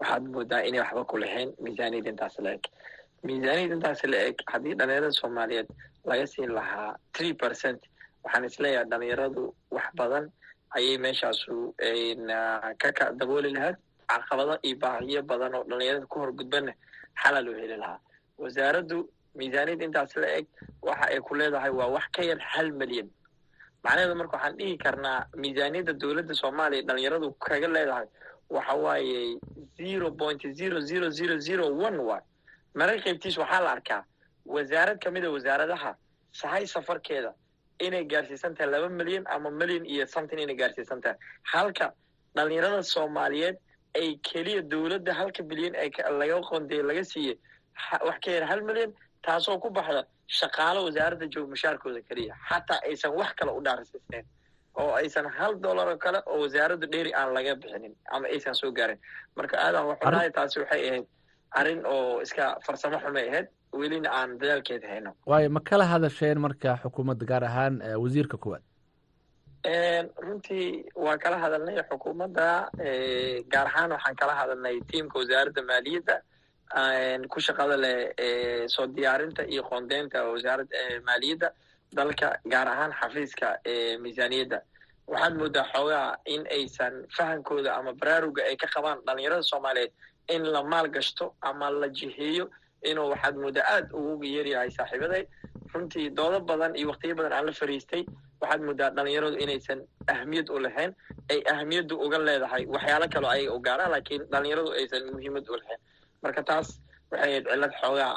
waxaad 0.00 0.24
moodaa 0.34 0.62
inay 0.68 0.80
waxba 0.84 1.04
ku 1.12 1.16
lahayn 1.24 1.50
miisaaniyadda 1.64 2.10
intaas 2.14 2.36
la 2.46 2.50
eg. 2.56 2.64
Miisaaniyadda 3.28 3.74
intaas 3.78 4.00
la 4.12 4.18
eg 4.28 4.36
haddii 4.52 4.74
dhalinyarada 4.80 5.12
soomaaliyeed 5.20 5.68
laga 6.10 6.26
siin 6.34 6.50
lahaa 6.58 6.90
three 7.16 7.34
percent 7.42 7.80
waxaan 8.24 8.44
is 8.50 8.56
leeyahay 8.64 8.86
dhalinyaradu 8.92 9.42
wax 9.76 9.88
badan 10.00 10.24
ayay 10.78 10.96
meeshaasu 11.04 11.54
ka 12.82 13.04
dabooli 13.20 13.50
lahayd 13.56 13.76
caqabado 14.18 14.54
iyo 14.62 14.76
baahiyo 14.82 15.22
badan 15.22 15.54
oo 15.54 15.64
dhalinyarada 15.70 16.06
ku 16.06 16.18
horgudbana 16.22 16.72
xala 17.22 17.40
loo 17.46 17.54
heli 17.62 17.76
lahaa 17.82 18.00
wasaaraddu 18.38 18.98
miisaaniyadda 19.38 19.84
intaas 19.88 20.16
la 20.22 20.28
eg 20.38 20.46
waxa 20.82 21.06
ay 21.12 21.20
ku 21.20 21.34
leedahay 21.34 21.70
waa 21.70 21.88
wax 21.96 22.06
ka 22.16 22.22
yar 22.30 22.38
hal 22.52 22.68
milyan. 22.80 23.08
Macnaheedu 23.84 24.14
marka 24.20 24.36
waxaan 24.36 24.56
dhihi 24.58 24.76
karnaa 24.84 25.18
miisaaniyadda 25.42 25.92
dowladda 26.02 26.34
soomaaliya 26.42 26.82
dhalinyaradu 26.88 27.28
kaga 27.46 27.68
leedahay 27.76 28.06
waxa 28.50 28.74
waaye 28.84 29.38
zero 29.78 30.10
point 30.20 30.42
zero 30.58 30.80
zero 30.80 31.10
zero 31.18 31.36
zero 31.48 31.64
one 31.86 31.98
waay 32.08 32.22
marar 32.74 32.96
qaybtiis 33.04 33.36
waxaa 33.42 33.60
la 33.66 33.70
arkaa 33.76 34.00
wasaarad 34.54 34.98
ka 35.04 35.10
mid 35.10 35.24
a 35.24 35.30
wasaaradaha 35.36 35.90
sahay 36.40 36.64
safarkeeda 36.74 37.32
inay 37.86 38.04
gaarsiisan 38.12 38.54
tahay 38.54 38.70
laba 38.74 38.88
milyan 38.88 39.24
ama 39.34 39.50
milyan 39.50 39.84
iyo 39.86 40.06
something 40.06 40.38
inay 40.44 40.56
gaarsiisan 40.62 41.00
tahay. 41.00 41.18
Halka 41.52 41.92
dhalinyarada 42.36 42.82
soomaaliyeed 42.82 43.56
ay 44.00 44.08
keliya 44.28 44.62
dowladda 44.72 45.12
halka 45.20 45.42
bilyan 45.42 45.74
laga 46.20 46.36
qondeeye 46.50 46.82
laga 46.90 47.04
siiyey 47.12 47.36
wax 48.06 48.18
ka 48.24 48.30
yar 48.36 48.44
hal 48.50 48.60
milyan 48.68 48.92
taasoo 49.26 49.58
ku 49.64 49.70
baxda 49.70 50.02
shaqaalo 50.38 50.80
wasaaradda 50.86 51.26
joog 51.34 51.48
mushaarkooda 51.54 52.00
keliya. 52.08 52.34
Xataa 52.48 52.80
aysan 52.88 53.12
wax 53.20 53.30
kale 53.38 53.52
u 53.52 53.60
dhaarsiisnayn 53.66 54.24
oo 54.80 54.92
aysan 55.00 55.26
hal 55.38 55.52
dollar 55.64 55.88
oo 55.92 55.98
kale 56.04 56.18
oo 56.26 56.38
wasaaraddu 56.44 56.86
dheeri 56.92 57.12
aan 57.14 57.34
laga 57.36 57.54
bixinin 57.62 57.94
ama 58.14 58.26
aysan 58.34 58.54
soo 58.54 58.72
gaarin. 58.72 58.98
Marka 59.36 59.56
aadan 59.66 59.84
waxunahay 59.90 60.30
taasi 60.36 60.58
waxay 60.62 60.82
ahayd 60.88 61.06
arrin 61.60 61.80
oo 61.86 62.20
iska 62.24 62.44
farsamo 62.66 62.98
xumay 63.04 63.28
ahayd 63.28 63.46
welina 63.80 64.08
aan 64.18 64.38
dadaalkeeda 64.40 64.88
hayno. 64.88 65.10
Waayo 65.26 65.50
ma 65.50 65.60
kala 65.60 65.84
hadasheen 65.92 66.38
marka 66.46 66.78
xukuumadda 66.82 67.24
gaar 67.30 67.44
ahaan 67.44 67.74
wasiirka 68.04 68.36
koowaad 68.44 68.62
runtii 69.64 70.84
waa 70.94 71.16
kala 71.18 71.38
hadalnay 71.38 71.76
xukuumadda 71.90 72.70
gaar 73.52 73.66
ahaan 73.66 73.90
waxaan 73.92 74.16
kala 74.16 74.34
hadalnay 74.34 74.80
tiamka 74.90 75.18
wasaaradda 75.18 75.62
maaliyadda 75.62 76.16
ku 77.28 77.38
shaqada 77.40 77.76
leh 77.76 78.68
soo 78.68 78.86
diyaarinta 78.86 79.42
iyo 79.46 79.62
qoondeynta 79.62 80.18
wasaaradda 80.32 80.76
maaliyadda 81.06 81.48
dalka 81.92 82.28
gaar 82.52 82.68
ahaan 82.68 82.92
xafiiska 83.00 83.48
miisaaniyadda. 84.02 84.58
Waxaad 85.06 85.34
moodaa 85.38 85.66
xoogaa 85.72 86.16
in 86.26 86.42
aysan 86.50 87.06
fahankooda 87.16 87.74
ama 87.76 87.92
baraaruga 87.92 88.42
ay 88.44 88.56
ka 88.56 88.66
qabaan 88.74 88.98
dhalinyarada 89.06 89.42
soomaaliyeed 89.42 89.92
in 90.28 90.42
la 90.52 90.62
maal 90.62 90.88
gashto 90.88 91.34
ama 91.40 91.70
la 91.70 91.88
jiheeyo 91.88 92.50
inuu 92.90 93.08
waxaad 93.12 93.36
moodaa 93.42 93.64
aad 93.74 93.86
ugu 93.92 94.24
yeeryahay 94.34 94.70
saaxiibaday. 94.78 95.24
Runtii 95.74 96.10
doodo 96.18 96.40
badan 96.40 96.76
iyo 96.76 96.88
waktiyo 96.92 97.14
badan 97.18 97.32
aan 97.32 97.46
la 97.46 97.52
fariistay 97.60 98.02
waxaad 98.40 98.60
moodaa 98.68 98.90
dhalinyaradu 98.96 99.36
inaysan 99.44 99.80
ahmiyad 100.14 100.48
u 100.54 100.58
lahayn 100.64 100.92
ay 101.32 101.40
ahmiyaddu 101.54 101.94
uga 102.06 102.18
leedahay 102.28 102.64
waxyaalo 102.74 103.06
kaloo 103.14 103.30
ayaga 103.34 103.52
u 103.56 103.60
gaaraan 103.66 103.90
laakiin 103.94 104.22
dhalinyaradu 104.32 104.70
aysan 104.78 105.02
muhiimad 105.14 105.46
u 105.48 105.56
lahayn. 105.60 105.80
Marka 106.22 106.42
taas 106.50 106.68
waxay 107.10 107.30
ahayd 107.30 107.44
cillad 107.52 107.72
xoogaa 107.80 108.12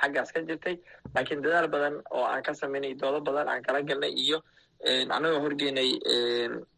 xaggaas 0.00 0.30
ka 0.34 0.40
jirtay 0.48 0.74
laakiin 1.14 1.42
dadaal 1.44 1.68
badan 1.74 1.94
oo 2.16 2.24
aan 2.32 2.42
ka 2.46 2.52
samaynay 2.60 2.94
doodo 3.02 3.20
badan 3.28 3.48
aan 3.52 3.62
kala 3.66 3.82
galnay 3.88 4.12
iyo 4.24 4.38
annagoo 5.16 5.40
horgeynay 5.44 5.90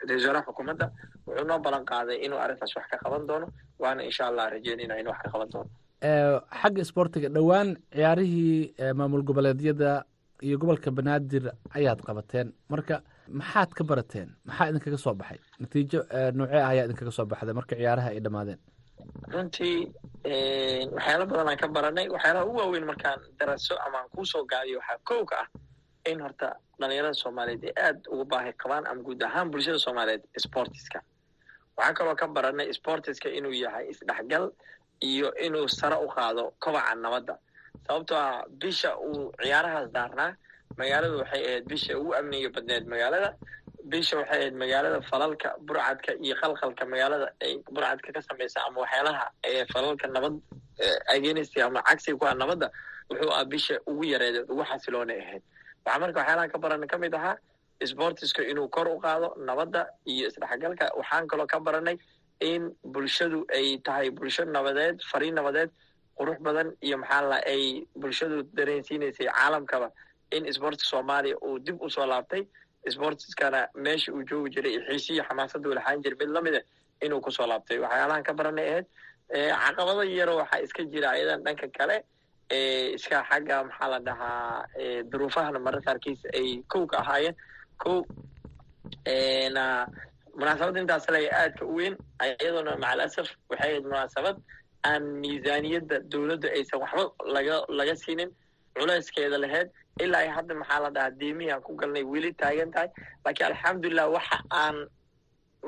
ra'isul 0.08 0.16
wasaaraha 0.18 0.44
xukuumadda 0.48 0.86
wuxuu 1.26 1.46
noo 1.50 1.58
ballan 1.64 1.84
qaaday 1.90 2.18
inuu 2.26 2.38
arrintaas 2.44 2.72
wax 2.76 2.86
ka 2.92 2.96
qaban 3.04 3.26
doono 3.28 3.46
waana 3.82 4.02
insha 4.08 4.24
allah 4.30 4.44
rajeynayna 4.54 4.94
inuu 5.00 5.12
wax 5.14 5.20
ka 5.24 5.30
qaban 5.34 5.48
doono 5.54 5.70
xagga 6.02 6.80
isboortiga 6.82 7.28
dhowaan 7.28 7.76
ciyaarihii 7.94 8.74
maamul 8.98 9.22
goboleedyada 9.22 10.04
iyo 10.42 10.58
gobolka 10.58 10.90
banaadir 10.90 11.44
ayaad 11.78 12.00
qabateen. 12.02 12.52
Marka 12.68 13.02
maxaad 13.28 13.70
ka 13.74 13.84
barateen? 13.84 14.28
Maxaa 14.44 14.68
idinkaga 14.70 14.98
soo 14.98 15.14
baxay? 15.14 15.38
Natiijo 15.60 16.00
noocee 16.34 16.60
ah 16.62 16.68
ayaa 16.72 16.84
idinkaga 16.86 17.10
soo 17.12 17.26
baxday 17.26 17.54
marka 17.54 17.76
ciyaaraha 17.78 18.08
ay 18.10 18.20
dhammaadeen. 18.20 18.58
Runtii 19.32 19.76
waxyaalo 20.96 21.24
badan 21.30 21.48
aan 21.48 21.58
ka 21.62 21.68
baranay. 21.68 22.06
Waxyaalaha 22.14 22.44
ugu 22.46 22.58
waaweyn 22.58 22.86
markaan 22.90 23.20
daraso 23.38 23.74
ama 23.86 23.98
aan 24.02 24.08
ku 24.14 24.24
soo 24.26 24.42
gaadiyo 24.44 24.78
waxaa 24.82 24.98
kow 25.08 25.22
ka 25.24 25.36
ah 25.42 25.48
in 26.10 26.18
horta 26.20 26.48
dhalinyarada 26.80 27.14
soomaaliyeed 27.14 27.64
ay 27.64 27.74
aad 27.86 27.98
ugu 28.12 28.24
baahi 28.24 28.52
qabaan 28.62 28.86
ama 28.90 29.02
guud 29.06 29.22
ahaan 29.22 29.50
bulshada 29.50 29.78
soomaaliyeed 29.78 30.22
sportiska 30.46 30.98
waxaa 31.78 31.94
kaloo 31.94 32.16
ka 32.18 32.26
baranay 32.26 32.72
sportiska 32.74 33.28
inuu 33.30 33.54
yahay 33.54 33.86
isdhexgal 33.94 34.50
iyo 35.10 35.28
inuu 35.46 35.68
sare 35.68 35.96
u 36.04 36.08
qaado 36.14 36.44
kobaca 36.62 36.94
nabadda. 37.04 37.34
Sababtoo 37.86 38.16
ah 38.16 38.44
bisha 38.62 38.90
uu 39.06 39.32
ciyaarahaas 39.42 39.88
daarnaa 39.96 40.30
magaaladu 40.78 41.16
waxay 41.22 41.42
ahayd 41.46 41.64
bisha 41.70 41.92
ugu 42.00 42.12
amniga 42.18 42.48
badneed 42.56 42.84
magaalada. 42.92 43.30
Bisha 43.92 44.14
waxay 44.20 44.38
ahayd 44.38 44.54
magaalada 44.62 44.98
falalka 45.10 45.48
burcadka 45.66 46.12
iyo 46.24 46.34
qalqalka 46.42 46.84
magaalada 46.92 47.26
ay 47.44 47.52
burcadka 47.74 48.08
ka 48.16 48.20
samaysa 48.28 48.58
ama 48.66 48.78
waxyaalaha 48.84 49.24
falalka 49.74 50.06
nabad 50.14 50.34
agenist 51.14 51.56
ama 51.58 51.82
cagsiga 51.88 52.16
ku 52.20 52.24
ah 52.30 52.34
nabadda 52.34 52.68
wuxuu 53.10 53.30
ah 53.38 53.44
bisha 53.52 53.74
ugu 53.90 54.04
yareedeed 54.12 54.46
ugu 54.52 54.62
xasiloonay 54.70 55.18
ahayd. 55.24 55.42
Waxaa 55.84 56.00
marka 56.02 56.18
waxyaalahan 56.20 56.50
ka 56.52 56.58
baranay 56.64 56.88
ka 56.92 56.98
mid 56.98 57.14
ahaa 57.14 57.36
sportiska 57.90 58.42
inuu 58.50 58.68
kor 58.74 58.86
u 58.88 58.98
qaado 59.04 59.28
nabadda 59.48 59.80
iyo 60.06 60.28
isdhexgalka 60.30 60.86
waxaan 60.98 61.26
kaloo 61.30 61.46
ka 61.52 61.58
baranay 61.66 61.96
in 62.50 62.62
bulshadu 62.94 63.38
ay 63.56 63.66
tahay 63.86 64.08
bulsho 64.18 64.44
nabadeed 64.56 64.96
fariin 65.10 65.34
nabadeed 65.38 65.70
qurux 66.18 66.38
badan 66.46 66.68
iyo 66.86 66.96
maxaa 67.02 67.22
la 67.30 67.36
ay 67.52 67.62
bulshadu 68.02 68.36
dareensiinaysay 68.56 69.26
caalamkaba 69.36 69.88
in 70.36 70.44
sportska 70.56 70.86
soomaaliya 70.92 71.36
uu 71.46 71.58
dib 71.66 71.76
u 71.82 71.88
soo 71.90 72.06
laabtay. 72.12 72.42
Sportiskana 72.94 73.60
meesha 73.84 74.12
uu 74.12 74.22
joogi 74.28 74.50
jiray 74.54 74.74
xiisiyo 74.88 75.22
xamaasadda 75.28 75.74
lahaan 75.78 76.02
jiray 76.02 76.18
mid 76.20 76.30
lamida 76.36 76.60
inuu 77.04 77.20
ku 77.24 77.30
soo 77.30 77.46
laabtay. 77.46 77.78
Waxyaalahan 77.84 78.24
ka 78.28 78.32
baranay 78.38 78.66
ahayd 78.70 78.86
caqabado 79.64 80.02
yaro 80.18 80.34
waxaa 80.40 80.60
iska 80.66 80.82
jira 80.92 81.08
ayadan 81.16 81.44
dhanka 81.46 81.66
kale. 81.78 81.96
Iska 82.96 83.18
xagga 83.30 83.56
maxaa 83.68 83.88
la 83.92 83.98
dhahaa 84.06 84.66
duruufahana 85.10 85.58
mararka 85.66 85.86
qaarkiis 85.92 86.20
ay 86.38 86.48
kow 86.72 86.82
ka 86.90 86.96
ahaayeen. 87.02 87.36
Kow 87.82 87.96
munaasabadda 90.38 90.80
intaas 90.84 91.06
le 91.14 91.20
aadka 91.40 91.64
u 91.64 91.74
weyn 91.78 91.94
iyadoona 92.26 92.72
macalasaf 92.84 93.28
waxay 93.50 93.70
ahayd 93.70 93.84
munaasabad 93.90 94.36
aan 94.90 95.02
miisaaniyadda 95.22 95.96
dowladda 96.12 96.48
aysan 96.56 96.80
waxba 96.84 97.04
laga 97.36 97.56
laga 97.78 97.94
siinin 98.02 98.30
culayskeeda 98.76 99.38
laheyd 99.44 99.68
ilaa 100.04 100.24
hadda 100.36 100.54
maxaa 100.60 100.80
la 100.84 100.90
dhahaa 100.96 101.16
deemihii 101.20 101.52
aan 101.54 101.62
ku 101.66 101.72
galnay 101.80 102.04
weli 102.12 102.30
taagan 102.42 102.70
tahay. 102.74 102.88
Laakiin 103.24 103.46
alxamdulilah 103.50 104.06
waxa 104.16 104.36
aan 104.62 104.76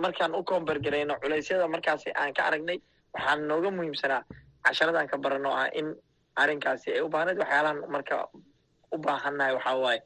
markaan 0.03 0.33
u 0.35 0.43
koombargarayno 0.51 1.15
culeysyada 1.23 1.69
markaasi 1.75 2.11
aan 2.21 2.33
ka 2.37 2.43
aragnay 2.49 2.79
waxaan 3.15 3.41
nooga 3.51 3.71
muhiimsanaa 3.77 4.23
casharadaan 4.65 5.07
ka 5.13 5.17
barano 5.25 5.51
ah 5.63 5.69
in 5.81 5.95
arrinkaasi 6.43 6.89
ay 6.97 7.01
u 7.07 7.09
baahnayd 7.15 7.39
waxyaalahan 7.43 7.79
marka 7.95 8.17
u 8.95 8.99
baahannahay 9.07 9.53
waxaa 9.59 9.77
waaye 9.85 10.01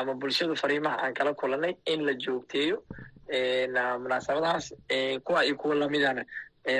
ama 0.00 0.14
bulshadu 0.20 0.56
fariimaha 0.62 0.96
aan 1.04 1.14
kala 1.18 1.32
kulanay 1.40 1.74
in 1.92 2.00
la 2.08 2.12
joogteeyo 2.24 2.76
munaasabadahaas 4.02 4.66
kuwa 5.24 5.44
iyo 5.44 5.56
kuwa 5.56 5.74
lamidana 5.74 6.24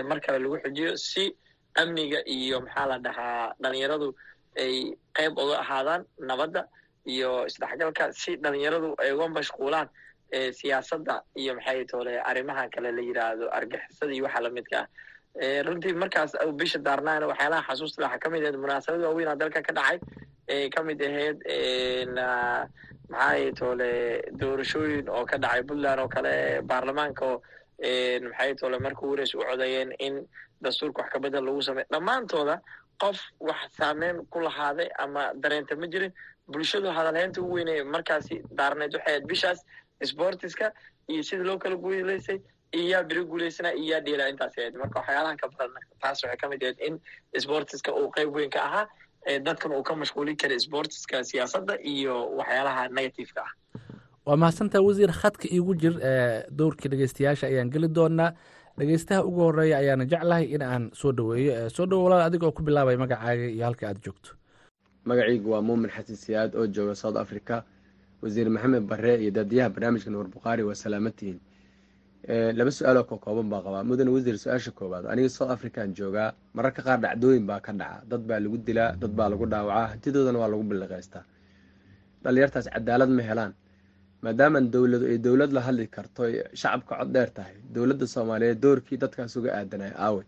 mar 0.08 0.20
kale 0.20 0.38
lagu 0.38 0.56
xujiyo 0.64 0.96
si 0.96 1.36
amniga 1.74 2.20
iyo 2.26 2.60
maxaa 2.60 2.86
la 2.86 2.98
dhahaa 2.98 3.54
dhalinyaradu 3.60 4.08
ay 4.56 4.74
qayb 5.16 5.38
uga 5.38 5.56
ahaadaan 5.64 6.02
nabadda 6.18 6.62
iyo 7.04 7.46
isdhexgalka 7.46 8.12
si 8.12 8.36
dhalinyaradu 8.36 8.94
ay 9.02 9.12
uga 9.12 9.28
mashquulaan 9.28 9.88
siyaasadda 10.58 11.22
iyo 11.36 11.54
maxay 11.58 11.84
tole 11.84 12.20
arrimaha 12.30 12.68
kale 12.74 12.92
la 12.92 13.02
yidhaahdo 13.08 13.46
argixisada 13.58 14.12
iyo 14.16 14.24
waxa 14.26 14.40
lamidka 14.46 14.78
ah 14.82 14.86
runtii 15.66 15.92
markaas 15.94 16.32
bisha 16.58 16.78
daarnaana 16.78 17.26
waxyaalaha 17.30 17.62
xasuusta 17.68 18.02
waxaa 18.02 18.18
ka 18.22 18.28
mid 18.30 18.42
ahayd 18.42 18.56
munaasabad 18.64 19.00
waaweyn 19.06 19.28
aa 19.28 19.36
dalka 19.36 19.62
ka 19.62 19.72
dhacay. 19.72 19.98
Ee 20.48 20.68
ka 20.70 20.82
mid 20.82 21.00
ahayd 21.02 21.38
maxay 23.10 23.52
tole 23.58 24.22
doorashooyin 24.40 25.08
oo 25.08 25.24
ka 25.24 25.36
dhacay 25.38 25.62
puntland 25.62 26.00
oo 26.00 26.08
kale 26.08 26.62
baarlamaanka 26.70 27.24
oo 27.26 27.38
maxay 28.28 28.54
tole 28.60 28.78
marka 28.78 29.06
warays 29.06 29.34
u 29.34 29.38
codayeen 29.38 29.92
in 29.98 30.26
dastuurka 30.62 31.02
wax 31.02 31.10
kabedel 31.12 31.44
lagu 31.44 31.62
sameyo 31.62 31.86
dhammaantooda 31.92 32.60
qof 33.02 33.18
wax 33.40 33.60
saameyn 33.78 34.26
ku 34.30 34.40
lahaaday 34.40 34.88
ama 34.98 35.32
dareenta 35.42 35.76
ma 35.76 35.86
jirin. 35.86 36.12
Bulshadu 36.48 36.88
hadalheynta 36.98 37.40
ugu 37.40 37.54
weynay 37.60 37.82
markaasi 37.84 38.42
daarneed 38.58 38.94
waxay 38.96 39.12
ahayd 39.14 39.26
bishaas 39.30 39.58
sportiska 40.10 40.72
iyo 41.08 41.22
sida 41.22 41.44
loo 41.44 41.58
kala 41.58 41.76
guulaysay 41.76 42.38
iyo 42.72 43.02
beri 43.04 43.24
guulaysana 43.24 43.72
iyo 43.74 43.92
yaa 43.94 44.00
dheelaa 44.00 44.28
intaas 44.32 44.58
ahayd 44.58 44.74
marka 44.82 44.98
waxyaalahan 45.00 45.36
ka 45.36 45.48
badan 45.48 45.82
taas 46.02 46.22
waxay 46.24 46.36
ka 46.42 46.48
mid 46.48 46.62
ahayd 46.62 46.78
in 46.88 46.94
sportiska 47.44 47.92
uu 48.00 48.08
qayb 48.16 48.34
weyn 48.36 48.50
ka 48.50 48.60
ahaa 48.68 48.86
dadkan 49.46 49.72
uu 49.72 49.82
ka 49.82 49.94
mashquulin 50.02 50.36
kara 50.36 50.58
sportiska 50.60 51.24
siyaasadda 51.24 51.78
iyo 51.94 52.14
waxyaalaha 52.40 52.88
negativeka 52.88 53.40
ah 53.46 53.52
waa 54.26 54.36
mahadsantaa 54.36 54.80
wasiir 54.88 55.12
khadka 55.20 55.48
iigu 55.48 55.74
jir 55.82 55.94
dowrkii 56.58 56.88
dhegeystayaasha 56.92 57.46
ayaan 57.46 57.70
geli 57.74 57.88
doonaa 57.88 58.30
dhegeystaha 58.78 59.24
ugu 59.24 59.40
horreeya 59.46 59.78
ayaana 59.82 60.04
jeclahay 60.12 60.44
in 60.54 60.62
aan 60.62 60.90
soo 61.00 61.12
dhaweeyo 61.12 61.70
soo 61.76 61.86
dhawo 61.86 62.04
walaal 62.04 62.22
adigoo 62.28 62.52
ku 62.52 62.62
bilaabay 62.62 62.96
magacaaga 62.96 63.46
iyo 63.54 63.64
halka 63.64 63.88
aad 63.88 63.98
joogto 64.04 64.30
magacaygu 65.04 65.50
waa 65.54 65.62
muumin 65.62 65.90
xasan 65.90 66.16
siyaad 66.16 66.54
oo 66.54 66.66
jooga 66.66 66.94
south 66.94 67.16
africa 67.16 67.62
wasiir 68.22 68.50
maxamed 68.50 68.82
bare 68.92 69.14
iyo 69.22 69.30
daadiyaha 69.30 69.70
barnaamijka 69.70 70.10
nuur 70.10 70.28
bukhaari 70.28 70.62
waa 70.62 70.74
salaamatihiin 70.74 71.40
laba 72.28 72.70
su'aaloo 72.70 73.04
ka 73.10 73.16
kooban 73.24 73.48
baa 73.52 73.62
qabaa 73.66 73.84
mudane 73.88 74.10
wasiir 74.14 74.36
su'aasha 74.44 74.70
koowaad 74.78 75.04
aniga 75.12 75.28
south 75.28 75.50
african 75.56 75.94
joogaa 75.98 76.30
mararka 76.54 76.82
qaar 76.86 76.98
dhacdooyin 77.04 77.46
baa 77.46 77.60
ka 77.60 77.72
dhaca. 77.72 78.02
Dad 78.10 78.22
baa 78.28 78.40
lagu 78.44 78.56
dilaa 78.58 78.92
dad 79.00 79.12
baa 79.18 79.28
lagu 79.32 79.46
dhaawacaa. 79.52 79.86
Hantidoodana 79.92 80.38
waa 80.42 80.48
lagu 80.52 80.62
billiqaystaa 80.70 81.24
dhalinyartaas 82.24 82.66
cadaalad 82.74 83.10
ma 83.18 83.22
helaan. 83.28 83.52
Maadaaman 84.22 84.64
dowladu 84.74 85.06
ay 85.12 85.18
dowlad 85.18 85.52
la 85.56 85.60
hadli 85.66 85.86
karto 85.88 86.22
shacabka 86.60 86.94
cod 87.00 87.10
dheer 87.14 87.30
tahay. 87.36 87.54
Dowladda 87.74 88.06
soomaaliyeed 88.14 88.60
doorkii 88.64 88.98
dadkaas 89.02 89.36
uga 89.38 89.50
aadanay 89.58 89.92
aawe. 90.06 90.22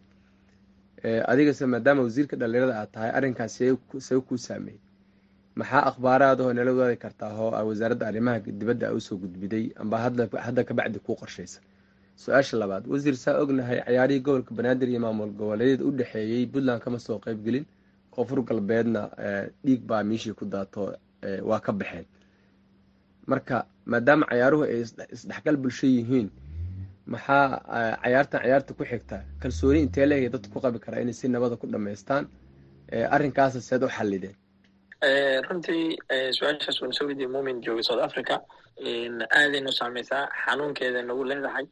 Adigase 1.30 1.66
maadaama 1.66 2.02
wasiirka 2.06 2.36
dhalinyarada 2.40 2.74
aad 2.80 2.90
tahay 2.94 3.10
arrinkaas 3.18 3.52
see 3.56 4.20
kuu 4.28 4.38
saameeyey 4.46 4.80
maxaa 5.58 5.82
akhbaaraadahoo 5.90 6.52
nala 6.56 6.70
wadaadi 6.72 6.96
kartaa 7.04 7.32
oo 7.44 7.50
a 7.58 7.60
wasaaradda 7.68 8.06
arrimaha 8.10 8.38
dibadda 8.60 8.86
a 8.88 8.94
u 8.96 9.00
soo 9.00 9.16
gudbiday 9.22 9.64
amba 9.82 9.96
hadda 10.46 10.62
kabacdi 10.68 10.98
kuu 11.06 11.16
qorshaysa 11.20 11.60
su'aasha 12.22 12.56
labaad 12.62 12.84
wasiir 12.92 13.16
saa 13.24 13.36
ognahay 13.42 13.78
cayaarihii 13.86 14.24
gobolka 14.26 14.52
banaadir 14.58 14.88
iyo 14.92 15.00
maamul 15.06 15.30
goboleedyada 15.40 15.84
u 15.88 15.90
dhexeeyey 15.98 16.46
puntland 16.52 16.80
kama 16.84 16.98
soo 16.98 17.18
qeybgelin 17.24 17.64
koonfur 18.14 18.40
galbeedna 18.48 19.02
dhiig 19.64 19.80
baa 19.90 20.02
miishii 20.10 20.34
ku 20.38 20.44
daato 20.44 20.82
waa 21.50 21.60
ka 21.60 21.72
baxeen. 21.72 22.04
Marka 23.30 23.56
maadaama 23.92 24.26
cayaaruhu 24.30 24.64
ay 24.64 24.80
isdhexgal 25.14 25.56
bulsho 25.62 25.86
yihiin 25.86 26.28
maxaa 27.06 27.62
cayaartan 28.02 28.40
cayaarta 28.42 28.74
ku 28.78 28.84
xigta? 28.90 29.16
Kalsooni 29.42 29.80
intee 29.86 30.06
leeyahay 30.06 30.30
dadku 30.34 30.52
ku 30.54 30.60
qabi 30.64 30.78
karaa 30.84 31.00
inay 31.04 31.12
si 31.20 31.28
nabada 31.28 31.56
ku 31.56 31.66
dhamaystaan? 31.66 32.24
Arrinkaasa 33.14 33.60
seed 33.60 33.82
u 33.82 33.88
xallideen. 33.96 34.34
Runtii 35.48 35.96
su'aashaas 36.36 36.76
waan 36.82 36.92
soo 36.92 37.06
wediye 37.08 37.82
south 37.88 38.02
africa. 38.08 38.40
Aadaynu 39.38 39.72
saameysaa 39.72 40.28
xanuunkeeda 40.44 41.02
nagu 41.02 41.24
leedahay 41.24 41.64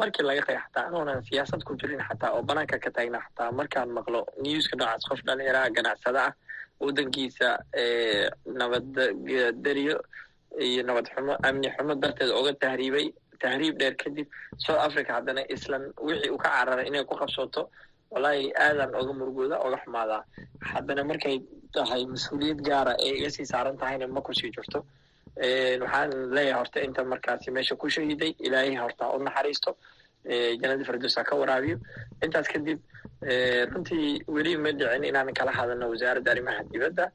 markii 0.00 0.24
laga 0.28 0.42
taga 0.48 0.60
xataa 0.66 0.84
anoonan 0.88 1.22
siyaasad 1.28 1.62
ku 1.66 1.72
jirin 1.80 2.02
xataa 2.08 2.30
oo 2.36 2.42
banaanka 2.48 2.78
ka 2.84 2.90
taagna 2.96 3.20
xataa 3.26 3.50
markaan 3.58 3.90
maqlo 3.98 4.20
newska 4.44 4.76
noocaas 4.76 5.04
qof 5.10 5.20
dhalinyaraha 5.26 5.70
ganacsada 5.76 6.20
ah 6.28 6.32
waddankiisa 6.80 7.48
nabaddaryo 8.60 9.96
iyo 10.66 10.82
nabad 10.88 11.06
xumo 11.14 11.32
amni 11.48 11.68
xumo 11.76 11.94
darteed 12.02 12.30
oga 12.38 12.52
tahriibay 12.62 13.06
tahriib 13.42 13.74
dheer 13.80 13.94
kadib 14.02 14.26
south 14.64 14.80
africa 14.86 15.10
haddana 15.16 15.42
islan 15.54 15.82
wixii 16.06 16.30
uu 16.34 16.38
ka 16.44 16.48
cararay 16.56 16.86
inay 16.88 17.04
ku 17.04 17.14
qabsato 17.20 17.62
wallaahi 18.12 18.52
aadaan 18.64 18.94
oga 19.00 19.12
murugooda 19.18 19.56
oga 19.66 19.76
xumaadaa 19.84 20.20
haddana 20.72 21.02
markay 21.10 21.36
tahay 21.74 22.02
mas'uuliyad 22.12 22.60
gaara 22.68 22.92
ee 23.06 23.12
iga 23.20 23.30
sii 23.36 23.46
saaran 23.52 23.76
tahayna 23.80 24.06
ma 24.08 24.20
ku 24.20 24.32
sii 24.40 24.50
jirto 24.56 24.78
waxaan 25.36 26.10
leeyahay 26.34 26.58
horta 26.58 26.80
inta 26.80 27.04
markaasi 27.04 27.50
meesha 27.50 27.76
ku 27.76 27.88
shahiday 27.88 28.32
ilaahay 28.40 28.76
horta 28.76 29.12
u 29.14 29.18
naxariisto 29.18 29.76
janada 30.60 30.84
fardosa 30.84 31.24
ka 31.24 31.36
waraabiyo. 31.36 31.76
Intaas 32.24 32.48
kadib 32.48 32.78
runtii 33.72 34.22
weli 34.28 34.56
ma 34.56 34.70
dhicin 34.72 35.04
inaan 35.04 35.32
kala 35.34 35.52
hadalno 35.52 35.88
wasaaradda 35.92 36.30
arrimaha 36.32 36.62
dibadda. 36.72 37.10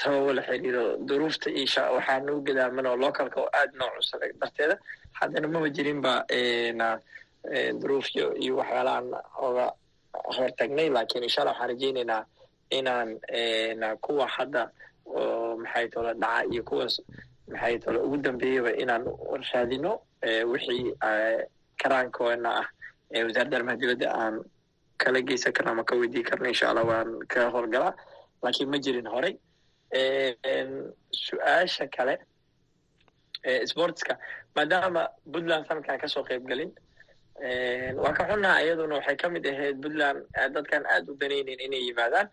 Sababo 0.00 0.32
la 0.32 0.42
xiriiro 0.42 0.96
duruufta 1.06 1.50
iyo 1.50 1.82
waxaa 1.96 2.20
nagu 2.20 2.40
gadaaman 2.42 2.86
oo 2.86 2.96
localka 2.96 3.40
oo 3.40 3.48
aad 3.54 3.70
noo 3.78 3.90
cusubay 3.96 4.32
darteeda. 4.40 4.76
Haddana 5.20 5.48
maba 5.48 5.68
jirinba 5.70 6.24
duruufyo 7.80 8.34
iyo 8.42 8.56
waxyaalahan 8.56 9.06
oga 9.46 9.66
hortagnay 10.36 10.88
laakiin 10.90 11.24
insha 11.24 11.40
allah 11.42 11.54
waxaan 11.54 11.70
rajeyneynaa 11.70 12.22
inaan 12.70 13.18
kuwa 14.00 14.26
hadda 14.26 14.70
oo 15.06 15.56
maxay 15.62 15.88
tole 15.88 16.12
dhaca 16.14 16.44
iyo 16.52 16.62
kuwaas 16.68 16.94
maxay 17.52 17.78
tole 17.78 17.98
ugu 17.98 18.16
dambeeyaba 18.16 18.70
inaan 18.82 19.04
raadino 19.52 19.92
wixii 20.52 20.94
karaankoona 21.82 22.50
ah 22.62 22.66
wasaaradda 23.26 23.56
arrimaha 23.56 23.76
dibadda 23.82 24.08
aan 24.22 24.34
kala 25.02 25.20
geysan 25.28 25.52
karno 25.52 25.70
ama 25.72 25.84
ka 25.84 25.94
weydii 26.00 26.22
karno 26.22 26.46
insha 26.48 26.70
allah 26.70 26.84
waan 26.90 27.10
ka 27.32 27.50
howlgalaa 27.54 27.94
laakiin 28.42 28.68
ma 28.70 28.78
jirin 28.84 29.06
horey 29.14 29.34
su'aasha 31.24 31.86
kale 31.96 32.14
sportska 33.70 34.14
maadaama 34.56 35.02
puntland 35.32 35.66
sanadkan 35.68 35.98
ka 36.02 36.08
soo 36.08 36.24
qeyb 36.28 36.46
gelin 36.50 36.70
waa 38.02 38.12
ka 38.18 38.24
xunnaha 38.30 38.62
iyaduna 38.64 38.94
waxay 38.98 39.16
ka 39.22 39.28
mid 39.34 39.46
ahayd 39.52 39.76
puntland 39.82 40.18
dadkan 40.54 40.86
aad 40.94 41.08
u 41.10 41.14
danayneyn 41.20 41.60
inay 41.66 41.82
yimaadaan 41.88 42.28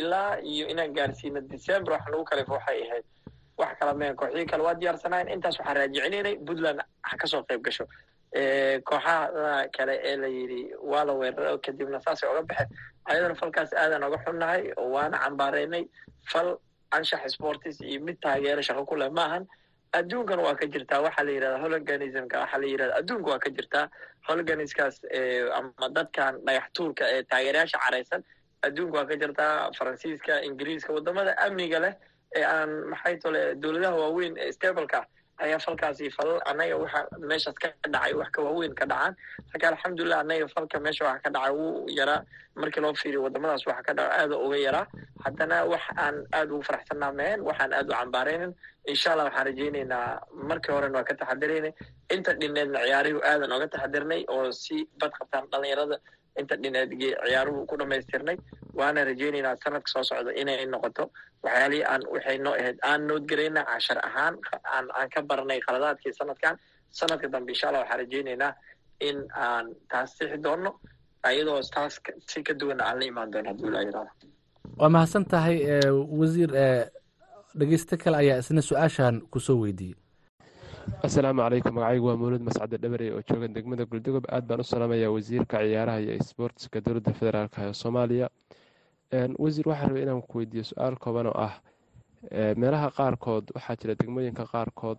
ilaa 0.00 0.38
iyo 0.52 0.66
inaan 0.72 0.92
gaarsiino 0.94 1.40
december 1.40 1.92
wax 1.92 2.04
nagu 2.12 2.24
kalef 2.24 2.48
waxay 2.48 2.80
ahayd 2.88 3.04
wax 3.60 3.72
kala 3.80 3.94
meen 3.94 4.16
kooxyii 4.16 4.46
kale 4.50 4.62
waa 4.66 4.74
diyaarsanayn 4.80 5.28
intaas 5.34 5.58
waxaan 5.60 5.76
raajicineynay 5.80 6.36
puntland 6.46 6.80
ha 7.08 7.16
ka 7.16 7.26
soo 7.26 7.42
qeyb 7.48 7.62
gasho. 7.66 7.86
Kooxaha 8.88 9.68
kale 9.76 9.94
ee 10.10 10.16
la 10.22 10.26
yidhi 10.28 10.60
waa 10.90 11.04
la 11.08 11.12
weerara 11.20 11.58
kadibna 11.66 12.00
saasay 12.00 12.28
oga 12.30 12.42
baxeen. 12.50 12.68
Ayadana 13.10 13.34
falkaas 13.40 13.72
aadan 13.82 14.02
oga 14.08 14.18
xunnahay 14.24 14.62
waana 14.94 15.18
cambaareynay. 15.24 15.84
Fal 16.32 16.48
anshax 16.96 17.32
sportis 17.36 17.80
iyo 17.80 18.00
mid 18.00 18.18
taageero 18.22 18.62
shaqo 18.68 18.84
ku 18.86 18.96
leh 18.96 19.10
maahan. 19.10 19.46
Adduunkan 19.98 20.40
waa 20.46 20.54
ka 20.60 20.66
jirtaa. 20.66 21.00
Waxaa 21.06 21.24
la 21.24 21.30
yidhahda 21.36 21.58
hologanismka 21.64 22.36
waxaa 22.42 22.60
la 22.62 22.66
yidhahda 22.72 22.94
adduunka 23.00 23.28
waa 23.32 23.38
ka 23.44 23.50
jirtaa. 23.50 23.86
Hologaniskaas 24.28 24.96
ama 25.58 25.88
dadkan 25.96 26.34
dhagax 26.46 26.66
tuurka 26.76 27.04
ee 27.14 27.22
taageerayaasha 27.30 27.78
caraysan 27.84 28.22
adduunka 28.66 28.96
waa 28.98 29.06
ka 29.10 29.16
jirtaa 29.22 29.70
faransiiska 29.78 30.42
ingiriiska 30.48 30.92
waddamada 30.96 31.32
amniga 31.46 31.78
leh 31.84 31.94
ee 32.38 32.44
aan 32.44 32.70
maxay 32.92 33.16
tole 33.22 33.42
dowladaha 33.62 33.96
waaweyn 34.02 34.34
ee 34.44 34.52
stableka 34.56 35.00
ayaa 35.44 35.58
falkaasi 35.66 36.10
falal 36.16 36.40
annaga 36.50 36.76
waxa 36.82 37.00
meeshaas 37.30 37.54
ka 37.62 37.68
dhacay 37.94 38.12
wax 38.20 38.28
ka 38.36 38.40
waaweyn 38.46 38.74
ka 38.80 38.84
dhacaan. 38.92 39.14
Marka 39.50 39.66
alxamdulilah 39.72 40.18
annaga 40.24 40.46
falka 40.54 40.80
meesha 40.86 41.04
waxa 41.08 41.22
ka 41.26 41.30
dhacay 41.36 41.52
wuu 41.58 41.86
yaraa 41.98 42.20
markii 42.62 42.80
loo 42.84 42.94
fiiriyo 43.02 43.22
wadamadaas 43.26 43.62
waxa 43.70 43.82
ka 43.88 43.92
dhaca 43.98 44.12
aada 44.22 44.36
uga 44.46 44.58
yaraa 44.66 44.84
haddana 45.24 45.56
wax 45.72 45.84
aan 46.04 46.16
aada 46.38 46.50
ugu 46.54 46.62
faraxsanaa 46.68 47.12
mehen 47.20 47.40
waxaan 47.48 47.72
aada 47.78 47.88
u 47.94 47.96
cambaaraynin 48.00 48.52
insha 48.92 49.12
allah 49.12 49.24
waxaan 49.30 49.46
rajaynaynaa. 49.50 50.04
Markii 50.50 50.72
horena 50.76 50.98
waa 50.98 51.06
ka 51.10 51.14
taxadirayna 51.22 51.70
inta 52.14 52.34
dhineedna 52.40 52.78
ciyaaruhu 52.88 53.20
aadan 53.30 53.52
oga 53.56 53.66
taxadirnay 53.74 54.22
oo 54.36 54.50
si 54.62 54.76
bad 55.00 55.12
qabtaan 55.20 55.46
dhalinyarada 55.54 55.96
inta 56.40 56.56
dhineed 56.56 56.90
ciyaaruhu 57.00 57.66
ku 57.66 57.76
dhamaystirnay 57.80 58.36
waana 58.74 59.04
rajaynaynaa 59.04 59.56
sanadka 59.64 59.88
soo 59.92 60.02
socda 60.10 60.32
inay 60.40 60.66
noqoto. 60.66 61.10
Waxyaalihii 61.42 61.84
aan 61.92 62.02
waxay 62.14 62.38
noo 62.38 62.54
ahayd 62.60 62.78
aan 62.90 63.06
noodgarayna 63.08 63.64
cashar 63.70 63.98
ahaan 64.08 64.34
aan 64.74 64.86
aan 64.98 65.08
ka 65.14 65.22
baranay 65.22 65.60
khaladaadkii 65.66 66.12
sanadkan. 66.20 66.58
Sanadka 66.90 67.28
dambe 67.28 67.52
insha 67.52 67.68
allah 67.68 67.82
waxaan 67.84 68.00
rajaynaynaa 68.04 68.52
in 69.00 69.18
aan 69.46 69.66
taas 69.90 70.16
sixi 70.18 70.38
doono 70.44 70.70
ayadoo 71.22 71.60
taas 71.74 72.00
si 72.30 72.42
ka 72.42 72.54
duwan 72.60 72.80
aan 72.80 72.98
la 73.00 73.04
imaan 73.10 73.30
doono 73.32 73.48
hadduu 73.50 73.68
ilaa 73.70 73.82
yidhahdo 73.82 74.10
waa 74.80 74.88
mahadsan 74.94 75.24
tahay 75.24 75.56
wasiir 76.20 76.50
dhegeysto 77.58 77.96
kale 78.02 78.16
ayaa 78.16 78.38
isna 78.42 78.62
su'aashan 78.62 79.20
ku 79.30 79.40
soo 79.40 79.56
weydiiyey 79.62 79.96
asalaamu 81.02 81.40
calaykum 81.42 81.74
magacaygu 81.74 82.06
waa 82.08 82.16
mawlud 82.16 82.42
mascade 82.42 82.76
dhabarey 82.80 83.10
oo 83.12 83.22
jooga 83.28 83.48
degmada 83.48 83.84
guldogob 83.84 84.24
aad 84.32 84.44
baan 84.48 84.60
u 84.60 84.64
salaamayaa 84.64 85.10
wasiirka 85.12 85.58
ciyaaraha 85.60 86.00
iyo 86.00 86.22
sboortska 86.22 86.80
dowladda 86.80 87.12
federaalk 87.12 87.54
ee 87.58 87.72
soomaaliya. 87.72 88.28
Wasiir 89.38 89.68
waxaa 89.68 89.88
rabay 89.88 90.02
inaan 90.02 90.22
ku 90.22 90.38
weydiiyo 90.38 90.64
su'aal 90.64 90.96
kooban 90.98 91.26
oo 91.26 91.36
ah 91.36 91.54
meelaha 92.56 92.90
qaarkood 92.90 93.44
waxaa 93.54 93.76
jira 93.76 93.94
degmooyinka 94.00 94.44
qaarkood 94.52 94.98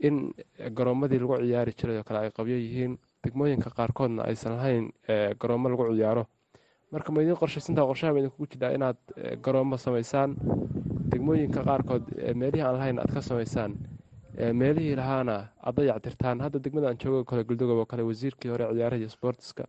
in 0.00 0.32
garoomadii 0.76 1.18
lagu 1.18 1.36
ciyaari 1.42 1.72
jiray 1.72 1.96
oo 1.98 2.04
kale 2.04 2.18
ay 2.18 2.30
qabyo 2.30 2.56
yihiin. 2.56 2.98
Degmooyinka 3.24 3.70
qaarkoodna 3.70 4.22
aysan 4.28 4.52
lahayn 4.56 4.92
garoomo 5.40 5.68
lagu 5.68 5.94
ciyaaro. 5.96 6.26
Marka 6.92 7.12
ma 7.12 7.22
idiin 7.22 7.36
qorshaysantaa 7.40 7.86
qorshaha 7.88 8.12
ma 8.12 8.18
idinkugu 8.20 8.46
jirtaa 8.52 8.70
inaad 8.76 8.96
garoomo 9.42 9.76
samaysaan? 9.76 10.36
Degmooyinka 11.10 11.64
qaarkood 11.64 12.04
meelihii 12.34 12.62
aan 12.66 12.74
lahayn 12.78 12.98
aad 12.98 13.10
ka 13.14 13.20
samaysaan 13.22 13.74
meelihii 14.36 14.96
lahaana 14.96 15.36
aad 15.64 15.76
dayactirtaan 15.76 16.40
hadda 16.40 16.58
degmada 16.58 16.88
aan 16.88 16.98
joogo 16.98 17.24
kale 17.24 17.44
guldogob 17.44 17.78
oo 17.78 17.86
kale 17.86 18.02
wasiirkii 18.02 18.48
hore 18.50 18.64
ciyaaraha 18.74 19.00
iyo 19.00 19.08
sboortiska 19.08 19.64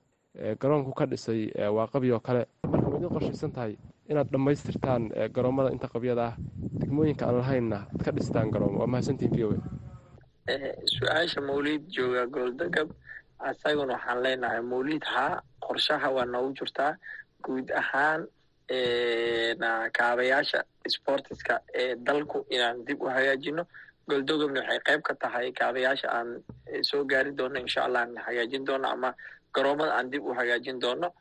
garoonku 0.61 0.91
ka 0.93 1.05
dhisay 1.05 1.51
waa 1.75 1.87
qabyo 1.87 2.15
oo 2.15 2.19
kale. 2.19 2.45
Marka 2.63 2.89
ma 2.89 2.97
idiin 2.97 3.09
qorshaysan 3.15 3.51
tahay 3.51 3.77
inaad 4.09 4.27
dhammaystirtaan 4.31 5.03
garoomada 5.35 5.71
inta 5.71 5.87
qabyada 5.87 6.23
ah. 6.27 6.35
Degmooyinka 6.79 7.25
aan 7.27 7.37
lahaynna 7.37 7.77
aad 7.87 8.03
ka 8.05 8.11
dhistaan 8.11 8.51
garoomo 8.51 8.79
waa 8.79 8.87
mahadsantiin 8.87 9.31
v 9.37 9.43
o 9.45 9.49
su'aasha 10.95 11.41
mawliid 11.41 11.87
jooga 11.95 12.25
gooldagab 12.27 12.89
isaguna 13.51 13.93
waxaan 13.93 14.23
leenahay 14.23 14.61
mawliid 14.61 15.03
haa 15.03 15.41
qorshaha 15.65 16.09
waa 16.15 16.25
noogu 16.25 16.53
jirtaa. 16.59 16.95
Guud 17.43 17.71
ahaan 17.71 18.27
kaabayaasha 19.97 20.63
sportiska 20.95 21.59
ee 21.73 21.95
dalku 21.95 22.45
inaan 22.49 22.85
dib 22.87 23.01
u 23.01 23.05
hagaajino 23.09 23.63
goldogobna 24.09 24.61
waxay 24.61 24.79
qayb 24.87 25.01
ka 25.07 25.13
tahay 25.21 25.51
kaabayaasha 25.51 26.07
aan 26.17 26.29
soo 26.81 27.03
gaari 27.05 27.31
doono 27.35 27.59
insha 27.59 27.83
allah 27.85 28.01
aan 28.07 28.15
hagaajin 28.25 28.65
doono 28.65 28.87
ama 28.87 29.13
garoomada 29.53 29.93
aan 29.97 30.09
dib 30.11 30.23
u 30.25 30.33
hagaajin 30.33 30.79
doono. 30.79 31.11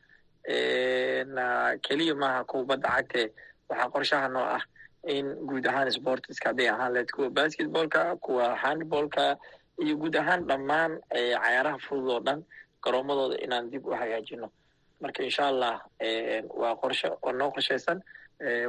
Keliya 1.87 2.15
maaha 2.15 2.45
kubadda 2.45 2.89
cagtee 2.97 3.27
waxaa 3.69 3.91
qorshaha 3.95 4.29
noo 4.31 4.45
ah 4.57 4.63
in 5.07 5.27
guud 5.49 5.67
ahaan 5.67 5.91
sportiska 5.91 6.49
hadday 6.51 6.69
ahaan 6.71 6.93
leed 6.95 7.11
kuwa 7.11 7.31
basketballka 7.31 8.17
kuwa 8.25 8.55
handballka 8.63 9.37
iyo 9.83 9.97
guud 9.97 10.17
ahaan 10.17 10.47
dhammaan 10.47 11.01
cayaaraha 11.11 11.79
fudud 11.79 12.11
oo 12.11 12.21
dhan 12.21 12.45
garoomadooda 12.85 13.37
inaan 13.45 13.71
dib 13.71 13.87
u 13.87 13.91
hagaajino. 13.91 14.51
Marka 15.01 15.23
insha 15.23 15.49
allah 15.49 15.83
waa 16.61 16.75
qorshe 16.83 17.09
oo 17.11 17.33
noo 17.33 17.51
qorshaysan 17.51 17.99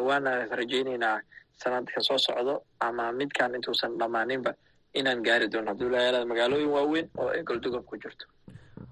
waana 0.08 0.46
rajaynaynaa 0.60 1.22
sanadka 1.64 2.00
soo 2.08 2.18
socdo 2.18 2.56
ama 2.80 3.12
midkan 3.20 3.56
intuusan 3.58 3.98
dhammaaninba 4.00 4.52
inaan 5.00 5.24
gaari 5.28 5.48
doono. 5.54 5.70
Hadduu 5.72 5.90
layaalaada 5.94 6.26
magaalooyin 6.32 6.70
waaweyn 6.76 7.08
oo 7.18 7.30
ay 7.36 7.44
goldogob 7.44 7.86
ku 7.90 7.96
jirto. 8.04 8.26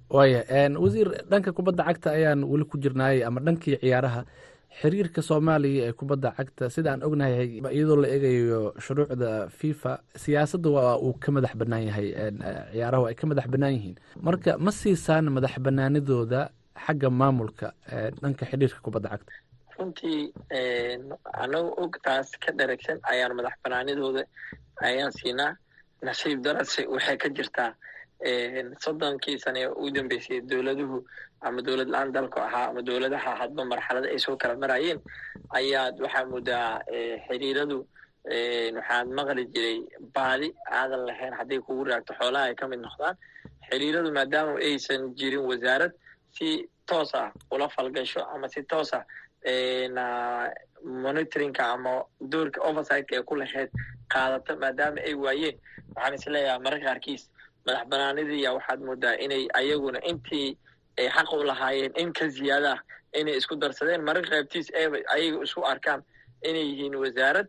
Waaya 0.09 0.41
wasiir 0.83 1.09
dhanka 1.31 1.51
kubadda 1.57 1.83
cagta 1.89 2.09
ayaan 2.17 2.43
weli 2.51 2.65
ku 2.65 2.77
jirnaayay 2.77 3.23
ama 3.27 3.39
dhankii 3.45 3.77
ciyaaraha. 3.81 4.21
Xiriirka 4.81 5.21
soomaaliya 5.23 5.83
ee 5.89 5.93
kubadda 5.99 6.29
cagta 6.37 6.69
sida 6.69 6.91
aan 6.93 7.03
ognahay 7.07 7.47
iyadoo 7.75 7.95
la 8.03 8.07
eegayo 8.15 8.73
shuruucda 8.85 9.47
fifa 9.59 9.93
siyaasadda 10.23 10.69
waa 10.75 10.97
uu 10.99 11.13
ka 11.23 11.31
madax 11.31 11.53
bannaan 11.61 11.83
yahay 11.89 12.07
ciyaarahu 12.73 13.07
ay 13.09 13.15
ka 13.15 13.25
madax 13.31 13.47
bannaan 13.53 13.73
yihiin. 13.77 13.95
Marka 14.27 14.57
ma 14.65 14.71
siisaan 14.71 15.31
madax 15.35 15.55
bannaanidooda 15.65 16.41
xagga 16.85 17.09
maamulka 17.09 17.67
dhanka 18.21 18.43
xiriirka 18.51 18.79
kubadda 18.85 19.09
cagta 19.15 19.31
runtii 19.77 20.33
anagu 21.43 21.69
og 21.83 21.93
taas 22.05 22.31
ka 22.43 22.51
dharagsan 22.59 22.99
ayaan 23.11 23.33
madax 23.37 23.55
banaanidooda 23.63 24.23
ayaan 24.87 25.11
siinaa 25.11 25.51
nasiib 26.07 26.39
darase 26.45 26.81
waxay 26.87 27.17
ka 27.17 27.29
jirtaa. 27.29 27.71
Soddonkii 28.83 29.37
sane 29.43 29.59
ee 29.63 29.67
ugu 29.67 29.89
dambeysay 29.95 30.41
dowladuhu 30.49 30.97
ama 31.41 31.61
dowlad 31.61 31.89
la'aan 31.93 32.11
dalku 32.15 32.39
ahaa 32.39 32.69
ama 32.69 32.81
dowladaha 32.81 33.31
hadba 33.41 33.61
marxalada 33.71 34.07
ay 34.13 34.19
soo 34.25 34.35
kala 34.41 34.55
marayeen 34.63 34.99
ayaad 35.59 35.95
waxaa 36.03 36.25
moodaa 36.31 36.79
xiriiradu 37.27 37.77
waxaad 38.77 39.07
maqli 39.17 39.43
jiray 39.53 39.77
baadi 40.15 40.47
aadan 40.79 41.01
lahayn 41.09 41.33
hadday 41.39 41.59
kugu 41.65 41.83
raagto 41.89 42.13
xoolaha 42.19 42.45
ay 42.49 42.55
ka 42.55 42.65
mid 42.71 42.79
noqdaan. 42.87 43.15
Xiriiradu 43.69 44.09
maadaama 44.17 44.53
aysan 44.67 45.01
jirin 45.19 45.43
wasaarad 45.49 45.91
si 46.37 46.47
toos 46.89 47.11
ah 47.15 47.29
ula 47.51 47.67
falgasho 47.75 48.21
ama 48.33 48.47
si 48.53 48.61
toos 48.71 48.93
ah 48.93 49.03
monitoringka 51.03 51.63
ama 51.73 51.93
doorka 52.31 52.59
oversightka 52.69 53.13
ee 53.19 53.23
ku 53.29 53.35
lahayd 53.41 53.69
qaadato 54.13 54.51
maadaama 54.63 54.99
ay 55.09 55.13
waayeen 55.25 55.55
waxaan 55.95 56.13
is 56.17 56.25
leeyahay 56.33 56.59
mararka 56.65 56.85
qaarkiis 56.89 57.23
madax 57.65 57.83
banaanidii 57.91 58.47
waxaad 58.57 58.79
moodaa 58.87 59.15
inay 59.25 59.43
ayaguna 59.59 59.99
intii 60.11 60.49
ay 60.99 61.07
xaq 61.15 61.29
u 61.33 61.43
lahaayeen 61.51 61.91
in 62.01 62.13
ka 62.13 62.25
ziyaada 62.35 62.71
ah 62.75 62.79
inay 63.19 63.35
isku 63.39 63.55
darsadeen. 63.61 64.01
Mararka 64.07 64.29
qaybtiis 64.35 64.67
eeba 64.81 64.97
ayaga 65.15 65.37
isku 65.47 65.61
arkaan 65.71 66.01
inay 66.49 66.65
yihiin 66.71 66.95
wasaarad 67.03 67.47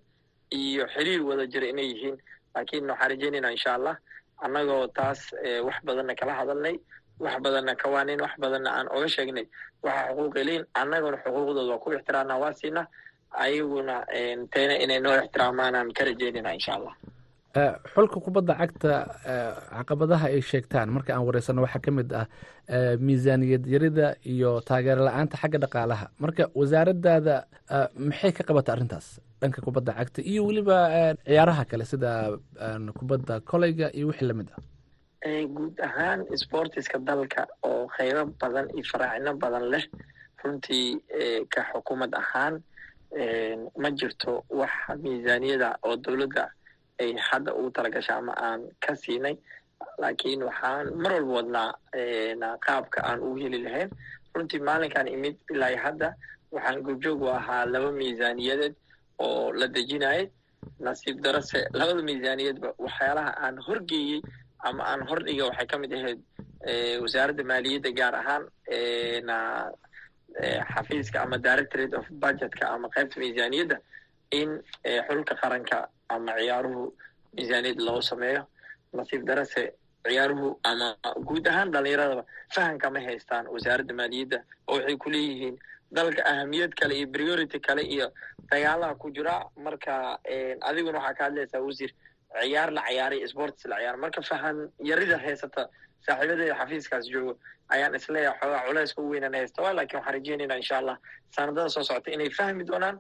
iyo 0.58 0.84
xiriir 0.94 1.22
wada 1.28 1.44
jira 1.52 1.66
inay 1.72 1.86
yihiin. 1.92 2.16
Laakiin 2.54 2.84
waxaan 2.90 3.10
rajaynaynaa 3.12 3.50
insha 3.56 3.74
allah 3.76 3.94
annagoo 4.44 4.86
taas 4.98 5.20
wax 5.66 5.76
badanna 5.86 6.14
kala 6.20 6.32
hadalnay 6.40 6.76
wax 7.24 7.34
badanna 7.44 7.72
kawaanin 7.82 8.20
wax 8.24 8.34
badanna 8.42 8.70
aan 8.76 8.86
oga 8.96 9.08
sheegnay. 9.14 9.46
Waxa 9.84 10.02
xuquuqi 10.16 10.42
leyn 10.48 10.62
annaguna 10.80 11.16
xuquuqdooda 11.24 11.62
waa 11.72 11.82
ku 11.84 11.88
ixtiraamnaa 11.96 12.38
waa 12.42 12.52
siinaa 12.60 12.86
ayaguna 13.44 13.94
tayna 14.52 14.74
inay 14.84 15.00
noo 15.04 15.14
ixtiraamaan 15.22 15.92
ka 15.96 16.02
rajaynayna 16.08 16.52
insha 16.58 16.72
allah. 16.78 16.94
Xulka 17.94 18.18
kubadda 18.24 18.52
cagta 18.60 18.92
caqabadaha 19.76 20.26
ay 20.34 20.40
sheegtaan 20.50 20.88
marka 20.96 21.10
aan 21.16 21.24
wareysano 21.28 21.60
waxaa 21.64 21.80
ka 21.84 21.90
mid 21.98 22.10
ah 22.20 22.26
miisaaniyad 23.06 23.64
yarida 23.74 24.06
iyo 24.32 24.50
taageero 24.68 25.02
la'aanta 25.08 25.36
xagga 25.42 25.58
dhaqaalaha. 25.64 26.06
Marka 26.22 26.42
wasaaraddaada 26.58 27.34
maxay 28.08 28.32
ka 28.36 28.42
qabata 28.48 28.70
arrintaas 28.74 29.06
dhanka 29.40 29.60
kubadda 29.66 29.92
cagta? 29.98 30.20
Iyo 30.30 30.40
weliba 30.48 30.76
ciyaaraha 31.24 31.62
kale 31.70 31.84
sida 31.92 32.10
kubadda 32.98 33.34
koleyga 33.50 33.86
iyo 33.96 34.06
wixii 34.12 34.28
la 34.30 34.34
mid 34.40 34.48
ah 34.52 34.60
guud 35.24 35.80
ahaan 35.80 36.24
sportiska 36.36 36.98
dalka 36.98 37.46
oo 37.62 37.86
qaybo 37.96 38.24
badan 38.40 38.68
iyo 38.74 38.84
faraacino 38.84 39.34
badan 39.36 39.64
leh 39.72 39.84
runtii 40.44 41.00
ka 41.50 41.62
xukuumad 41.72 42.12
ahaan 42.14 42.62
ma 43.80 43.88
jirto 43.90 44.44
wax 44.50 44.70
miisaaniyada 45.02 45.78
oo 45.82 45.96
dowladda 45.96 46.50
ay 47.00 47.16
hadda 47.16 47.54
ugu 47.54 47.70
talagasha 47.70 48.16
ama 48.16 48.32
aan 48.36 48.60
ka 48.80 48.94
siinay. 48.96 49.36
Laakiin 49.98 50.42
waxaan 50.42 50.94
mar 50.96 51.12
walba 51.12 51.32
wadnaa 51.36 52.56
qaabka 52.66 53.00
aan 53.04 53.20
ugu 53.20 53.36
heli 53.44 53.58
lahayn. 53.64 53.90
Runtii 54.34 54.60
maalinkan 54.60 55.08
imid 55.08 55.36
ilaa 55.50 55.76
hadda 55.76 56.14
waxaan 56.52 56.82
goobjoog 56.82 57.22
u 57.22 57.28
ahaa 57.28 57.66
laba 57.66 57.92
miisaaniyadeed 57.92 58.74
oo 59.18 59.52
la 59.52 59.66
dejinayay. 59.68 60.30
Nasiib 60.80 61.20
darase 61.20 61.68
labada 61.72 62.02
miisaaniyadba 62.02 62.68
waxyaalaha 62.78 63.32
aan 63.44 63.56
horgeeyey 63.66 64.20
ama 64.68 64.82
aan 64.90 65.02
hordhiga 65.10 65.44
waxay 65.50 65.66
ka 65.72 65.76
mid 65.82 65.92
ahayd 65.98 66.20
wasaaradda 67.04 67.44
maaliyadda 67.52 67.90
gaar 68.00 68.14
ahaan 68.22 68.44
xafiiska 70.74 71.22
ama 71.24 71.38
directorate 71.38 71.94
of 71.98 72.04
budgetka 72.22 72.64
ama 72.74 72.88
qaybta 72.94 73.16
miisaaniyadda 73.22 73.76
in 74.40 74.50
xulka 75.08 75.34
qaranka 75.42 75.78
ama 76.14 76.32
ciyaaruhu 76.40 76.84
miisaaniyad 77.36 77.80
loo 77.88 78.00
sameeyo. 78.10 78.42
Nasiib 78.98 79.22
darase 79.28 79.62
ciyaaruhu 80.08 80.48
ama 80.70 80.88
guud 81.28 81.46
ahaan 81.52 81.70
dhalinyaradaba 81.74 82.24
fahamka 82.54 82.90
ma 82.94 83.00
haystaan 83.06 83.46
wasaaradda 83.54 83.94
maaliyadda 84.00 84.38
oo 84.68 84.76
waxay 84.78 84.96
ku 85.04 85.08
leeyihiin 85.14 85.56
dalka 85.98 86.22
ahamiyad 86.32 86.72
kale 86.80 86.94
iyo 86.98 87.06
priority 87.16 87.58
kale 87.60 87.82
iyo 87.82 88.06
dagaalaha 88.50 88.94
ku 89.02 89.10
jira. 89.16 89.34
Marka 89.64 90.18
adiguna 90.68 90.98
waxaa 90.98 91.14
ka 91.18 91.24
hadlaysaa 91.24 91.60
wasiir 91.68 91.92
ciyaar 92.42 92.70
la 92.76 92.82
ciyaaray 92.88 93.20
sports 93.28 93.64
la 93.72 93.76
ciyaar. 93.80 93.96
Marka 94.04 94.22
fahan 94.30 94.56
yarida 94.90 95.18
haysata 95.24 95.62
saaxiibadeeda 96.06 96.54
xafiiskaas 96.60 97.06
joogo 97.14 97.32
ayaan 97.74 97.94
is 97.98 98.06
leeyahay 98.14 98.38
xoogaa 98.40 98.62
culeyska 98.68 99.00
u 99.02 99.08
weynan 99.12 99.34
haysta 99.38 99.62
waa 99.64 99.72
laakiin 99.78 99.98
waxaan 100.00 100.14
rajeynayna 100.16 100.56
insha 100.60 100.76
allah 100.80 100.96
sanadada 101.36 101.68
soo 101.74 101.82
socota 101.88 102.10
inay 102.16 102.30
fahmi 102.38 102.64
doonaan 102.70 102.96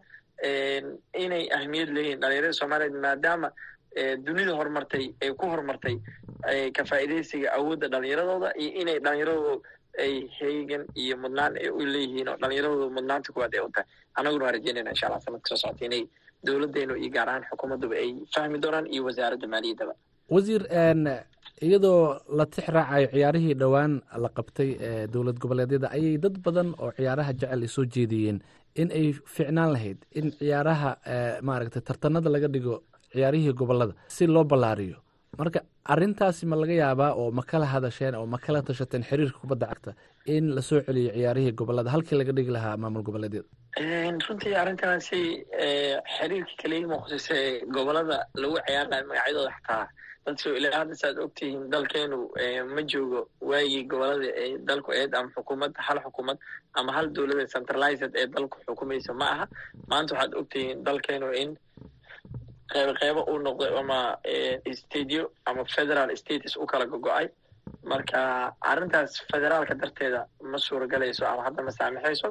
inay 1.24 1.44
ahmiyad 1.58 1.88
leeyihiin 1.96 2.20
dhalinyarada 2.22 2.52
soomaaliyeed 2.60 2.96
maadaama 3.06 3.48
dunida 4.26 4.52
horumartay 4.58 5.04
ee 5.24 5.30
ku 5.40 5.46
horumartay 5.52 5.96
ka 6.76 6.82
faa'iidaysiga 6.90 7.48
awoodda 7.58 7.88
dhalinyaradooda 7.94 8.48
iyo 8.62 8.70
inay 8.82 8.98
dhalinyaradooda 9.06 9.68
ay 10.04 10.12
heegan 10.40 10.84
iyo 11.02 11.16
mudnaan 11.22 11.52
u 11.78 11.84
leeyihiin 11.94 12.28
oo 12.32 12.36
dhalinyaradooda 12.42 12.90
mudnaanta 12.98 13.32
kuwaad 13.34 13.54
ay 13.54 13.60
u 13.60 13.70
tahay. 13.74 13.86
Annaguna 14.18 14.44
waan 14.46 14.54
rajeynayna 14.58 14.90
insha 14.94 15.06
allah 15.08 15.20
sanadka 15.26 15.48
soo 15.52 15.56
socota 15.62 15.84
inay 15.88 16.02
dowladdeenu 16.46 16.94
iyo 17.02 17.10
gaar 17.16 17.28
ahaan 17.28 17.44
xukuumadduba 17.50 17.94
ay 18.02 18.10
fahmi 18.34 18.58
doonaan 18.64 18.86
iyo 18.94 19.02
wasaaradda 19.08 19.46
maaliyaddaba. 19.54 19.94
Wasiir 20.34 20.62
iyadoo 21.66 22.20
la 22.38 22.44
tix 22.46 22.66
raacayo 22.76 23.08
ciyaarihii 23.14 23.54
dhowaan 23.60 23.92
la 24.24 24.28
qabtay 24.38 24.70
ee 24.88 25.06
dowlad 25.14 25.38
goboleedyada 25.44 25.88
ayay 25.96 26.18
dad 26.24 26.36
badan 26.46 26.68
oo 26.84 26.90
ciyaaraha 26.98 27.32
jecel 27.40 27.62
ay 27.62 27.68
soo 27.76 27.84
jeediyeen 27.94 28.38
in 28.82 28.88
ay 28.98 29.06
ficnaan 29.36 29.70
lahayd 29.74 29.98
in 30.20 30.26
ciyaaraha 30.40 30.90
maaragtay 31.48 31.82
tartanada 31.88 32.28
laga 32.34 32.48
dhigo 32.54 32.76
ciyaarihii 33.14 33.52
gobollada 33.60 33.94
si 34.16 34.26
loo 34.26 34.44
ballaariyo. 34.44 34.98
Marka 35.40 35.60
arrintaasi 35.94 36.44
ma 36.50 36.56
laga 36.62 36.72
yaabaa 36.82 37.10
oo 37.20 37.30
ma 37.38 37.42
kala 37.50 37.66
hadasheen 37.72 38.14
oo 38.20 38.26
ma 38.34 38.38
kala 38.44 38.60
tashateen 38.68 39.02
xiriirka 39.08 39.38
kubadda 39.42 39.66
cagta 39.72 39.92
in 40.34 40.44
la 40.56 40.62
soo 40.68 40.80
celiyo 40.86 41.10
ciyaarihii 41.16 41.52
gobollada 41.60 41.90
halkii 41.94 42.16
laga 42.20 42.32
dhigi 42.36 42.50
lahaa 42.56 42.76
maamul 42.82 43.02
goboleedyada 43.08 43.48
runtii 43.80 44.54
arrintaasi 44.56 45.44
xiriirka 46.16 46.54
kaliya 46.62 46.88
muqdise 46.88 47.38
gobollada 47.74 48.18
lagu 48.40 48.56
ciyaar 48.66 48.86
lahay 48.90 49.04
magacyadooda 49.04 49.52
xataa 49.56 49.88
dad 50.26 50.36
soo 50.42 50.54
ilaa 50.56 50.78
hadda 50.80 50.94
saad 50.96 51.18
ogtihiin 51.24 51.68
dalkeenu 51.72 52.18
ma 52.74 52.82
joogo 52.90 53.20
waagii 53.40 53.84
gobollada 53.90 54.28
ee 54.42 54.58
dalku 54.68 54.92
eed 54.92 55.12
ama 55.14 55.28
xukuumad 55.36 55.72
hal 55.86 55.98
xukuumad 56.04 56.38
ama 56.74 56.92
hal 56.96 57.06
dowladda 57.16 57.46
centralized 57.54 58.12
ee 58.16 58.26
dalku 58.26 58.56
xukumaysa 58.66 59.12
ma 59.20 59.26
aha. 59.34 59.46
Maanta 59.90 60.14
waxaad 60.14 60.34
ogtihiin 60.40 60.84
dalkeenu 60.84 61.28
in 61.42 61.50
qeybo 62.72 62.92
qeybo 63.00 63.20
uu 63.30 63.38
noqday 63.46 63.72
ama 63.78 63.98
stadio 64.80 65.30
ama 65.44 65.64
federal 65.64 66.16
status 66.16 66.56
u 66.56 66.66
kala 66.66 66.86
gogo-ay 66.86 67.28
marka 67.92 68.20
arrintaas 68.70 69.12
federaalka 69.32 69.74
darteeda 69.82 70.20
ma 70.52 70.58
suuragalayso 70.66 71.24
ama 71.32 71.42
hadda 71.46 71.62
ma 71.68 71.70
saamixayso 71.78 72.28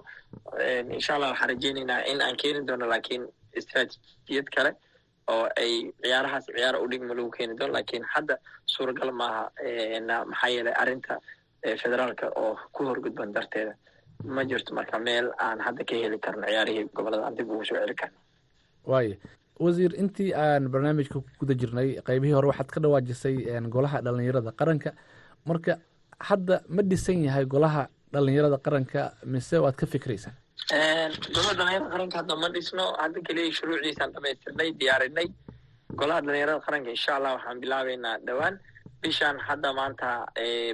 insha 0.98 1.12
allah 1.16 1.30
waxaan 1.34 1.50
rajeynaynaa 1.54 2.00
in 2.12 2.22
aan 2.26 2.36
keeni 2.42 2.62
doono 2.68 2.86
lakiin 2.94 3.24
istraatijiyad 3.60 4.48
kale 4.56 4.72
oo 5.34 5.46
ay 5.64 5.72
ciyaarahaas 6.04 6.46
ciyaara 6.56 6.80
u 6.84 6.88
dhigma 6.92 7.14
lagu 7.20 7.30
keeni 7.38 7.54
doono 7.60 7.74
laakiin 7.78 8.04
hadda 8.16 8.36
suuragal 8.76 9.12
maaha 9.22 9.44
maxaa 10.32 10.50
yeelay 10.56 10.76
arrinta 10.84 11.20
federaalka 11.84 12.28
oo 12.36 12.54
ku 12.72 12.86
horgudban 12.90 13.34
darteeda. 13.34 13.74
Ma 14.36 14.44
jirto 14.50 14.74
marka 14.78 15.00
meel 15.00 15.28
aan 15.46 15.60
hadda 15.68 15.84
ka 15.90 15.96
heli 16.04 16.20
karno 16.26 16.46
ciyaarihii 16.48 16.86
gobollada 16.98 17.26
aan 17.28 17.36
dib 17.38 17.50
ugu 17.52 17.66
soo 17.66 17.78
celi 17.82 17.96
karno. 18.02 18.18
Waaya 18.92 19.16
wasiir 19.60 19.94
intii 20.04 20.32
aan 20.34 20.70
barnaamijka 20.74 21.14
ku 21.20 21.24
guda 21.42 21.54
jirnay 21.62 21.90
qeybihii 22.08 22.36
hore 22.38 22.48
waxaad 22.52 22.70
ka 22.76 22.80
dhawaajisay 22.86 23.36
golaha 23.76 24.02
dhalinyarada 24.06 24.52
qaranka 24.62 24.92
marka 25.50 25.74
hadda 26.30 26.56
ma 26.76 26.82
dhisan 26.90 27.24
yahay 27.28 27.46
golaha 27.46 27.84
dhalinyarada 28.14 28.58
qaranka 28.66 29.02
mise 29.34 29.54
waad 29.64 29.76
ka 29.82 29.86
fikraysaan 29.94 30.36
golaha 31.36 31.54
dhalinyarada 31.60 31.90
qaranka 31.94 32.18
hadda 32.22 32.36
ma 32.44 32.48
dhisno. 32.56 32.86
Hadda 33.02 33.20
keliya 33.28 33.52
shuruucdiisaan 33.58 34.12
dhamaystirnay 34.16 34.70
diyaarinay. 34.80 35.28
Golaha 36.00 36.22
dhalinyarada 36.26 36.60
qaranka 36.66 36.90
insha 36.96 37.12
allah 37.18 37.32
waxaan 37.38 37.60
bilaabeynaa 37.64 38.16
dhowaan 38.28 38.56
bishaan 39.02 39.38
hadda 39.48 39.70
maanta 39.80 40.10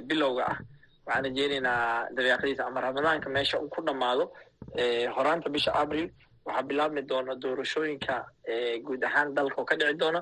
bilowga 0.08 0.44
ah 0.52 0.58
waxaan 1.06 1.24
rajeynaynaa 1.26 2.08
dabeeqadiisa 2.16 2.62
ama 2.68 2.80
ramadaanka 2.86 3.28
meesha 3.36 3.56
uu 3.62 3.68
ku 3.74 3.80
dhammaado 3.88 4.24
horaanta 5.16 5.48
bisha 5.56 5.72
abril. 5.82 6.08
Waxaa 6.46 6.62
bilaabmi 6.70 7.02
doona 7.10 7.34
doorashooyinka 7.42 8.14
guud 8.86 9.02
ahaan 9.08 9.34
dalka 9.36 9.60
oo 9.60 9.64
ka 9.70 9.76
dhici 9.76 9.94
doona 10.02 10.20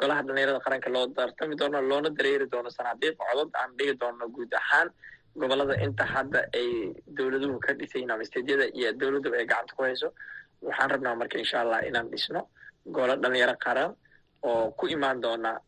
golaha 0.00 0.22
dhalinyarada 0.22 0.60
qaranka 0.64 0.88
loo 0.90 1.06
tartami 1.16 1.56
doono 1.56 1.80
loona 1.80 2.10
dareeri 2.10 2.46
doono 2.52 2.70
sanadiiq 2.70 3.16
codod 3.18 3.50
aan 3.60 3.70
dhigi 3.76 3.94
doono 4.00 4.28
guud 4.28 4.52
ahaan 4.60 4.88
gobollada 5.36 5.74
inta 5.84 6.04
hadda 6.04 6.40
ay 6.54 6.92
dowladuhu 7.06 7.58
ka 7.60 7.72
dhisayin 7.74 8.10
ama 8.10 8.24
steedyada 8.24 8.66
iyo 8.74 8.92
dowladduba 8.92 9.36
ay 9.36 9.46
gacanta 9.46 9.74
ku 9.76 9.82
hayso 9.82 10.08
waxaan 10.62 10.90
rabnaa 10.90 11.14
marka 11.20 11.38
insha 11.38 11.60
allah 11.60 11.80
inaan 11.88 12.08
dhisno 12.10 12.48
golo 12.86 13.16
dhalinyaro 13.16 13.54
qaran 13.64 13.94
oo 14.42 14.70
ku 14.78 14.86
imaan 14.88 15.20
doona 15.20 15.60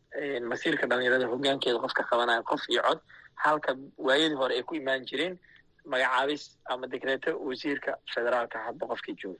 masiirka 0.49 0.87
dhalinyarada 0.87 1.27
hogaankeeda 1.27 1.79
qofka 1.79 2.03
qabanaya 2.09 2.41
qof 2.43 2.61
iyo 2.69 2.81
cod. 2.81 2.99
Halka 3.43 3.75
waayadii 3.97 4.35
hore 4.41 4.53
ay 4.55 4.63
ku 4.63 4.75
imaan 4.75 5.05
jireen 5.05 5.39
magacaabis 5.85 6.57
ama 6.65 6.87
dekreeto 6.87 7.31
wasiirka 7.47 7.97
federaalka 8.13 8.57
hadba 8.65 8.87
qofkii 8.91 9.15
jooga. 9.21 9.39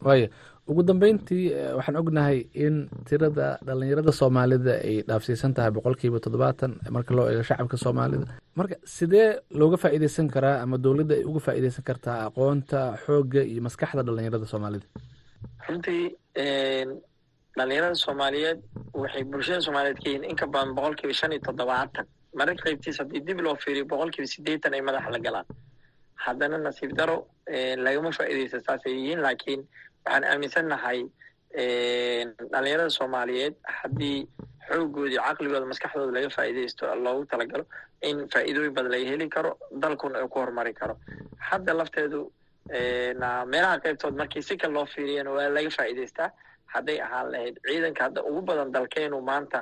Waaya 0.00 0.28
ugu 0.70 0.82
dambeyntii 0.88 1.44
waxaan 1.76 1.96
ognahay 2.00 2.38
in 2.64 2.74
tirada 3.08 3.58
dhalinyarada 3.66 4.12
soomaalida 4.20 4.74
ay 4.88 4.96
dhaafsiisan 5.08 5.54
tahay 5.56 5.70
boqol 5.76 5.96
kiiba 6.00 6.18
toddobaatan 6.24 6.72
marka 6.96 7.14
loo 7.16 7.26
eego 7.30 7.42
shacabka 7.48 7.76
soomaalida. 7.84 8.26
Marka 8.58 8.76
sidee 8.96 9.28
looga 9.60 9.76
faa'iideysan 9.82 10.28
karaa 10.34 10.56
ama 10.64 10.76
dowladda 10.84 11.14
ay 11.18 11.24
uga 11.30 11.40
faa'iideysan 11.46 11.84
kartaa 11.88 12.18
aqoonta 12.28 12.80
xoogga 13.04 13.42
iyo 13.52 13.60
maskaxda 13.66 14.02
dhalinyarada 14.06 14.46
soomaalida? 14.52 14.86
Runtii 15.68 16.02
dhalinyarada 17.58 17.94
soomaaliyeed 18.04 18.58
waxay 19.02 19.24
bulshada 19.32 19.60
soomaaliyeed 19.66 19.98
ka 20.02 20.08
yihiin 20.10 20.24
in 20.30 20.36
ka 20.36 20.46
badan 20.46 20.74
boqol 20.78 20.94
kiiba 20.98 21.14
shan 21.20 21.32
iyo 21.32 21.40
toddobaatan. 21.48 22.06
Mararka 22.38 22.62
qaybtiis 22.68 22.98
haddii 23.02 23.20
dib 23.26 23.38
loo 23.44 23.56
fiiriyo 23.64 23.84
boqol 23.92 24.10
kiiba 24.14 24.26
siddeetan 24.34 24.74
ay 24.78 24.80
madaxa 24.88 25.10
la 25.10 25.18
galaan. 25.26 25.46
Haddana 26.24 26.58
nasiib 26.58 26.92
daro 26.98 27.16
lagama 27.86 28.10
faa'iideysa 28.18 28.60
saasay 28.66 28.92
yihiin 28.98 29.20
laakiin 29.26 29.60
waxaan 30.04 30.24
aaminsannahay 30.32 30.98
dhalinyarada 32.52 32.90
soomaaliyeed 32.98 33.54
haddii 33.80 34.18
xoogoodii 34.68 35.18
caqligooda 35.26 35.66
maskaxdooda 35.72 36.12
laga 36.16 36.30
faa'iideysto 36.36 36.84
loogu 37.04 37.24
talagalo 37.32 37.64
in 38.08 38.16
faa'iidooyin 38.32 38.74
badan 38.76 38.92
laga 38.94 39.06
heli 39.12 39.26
karo 39.34 39.50
dalkuna 39.82 40.18
ay 40.22 40.28
ku 40.28 40.38
horumari 40.40 40.74
karo. 40.80 40.94
Hadda 41.48 41.72
lafteedu 41.80 42.20
meelaha 43.52 43.76
qaybtood 43.84 44.14
markii 44.20 44.42
si 44.42 44.56
kale 44.56 44.72
loo 44.76 44.86
fiiriyana 44.94 45.30
waa 45.36 45.48
laga 45.56 45.70
faa'iideystaa 45.78 46.28
hadday 46.74 46.98
ahaan 47.06 47.26
lahayd 47.32 47.56
ciidanka 47.68 48.02
hadda 48.06 48.20
ugu 48.28 48.40
badan 48.48 48.72
dalkeenu 48.72 49.20
maanta 49.30 49.60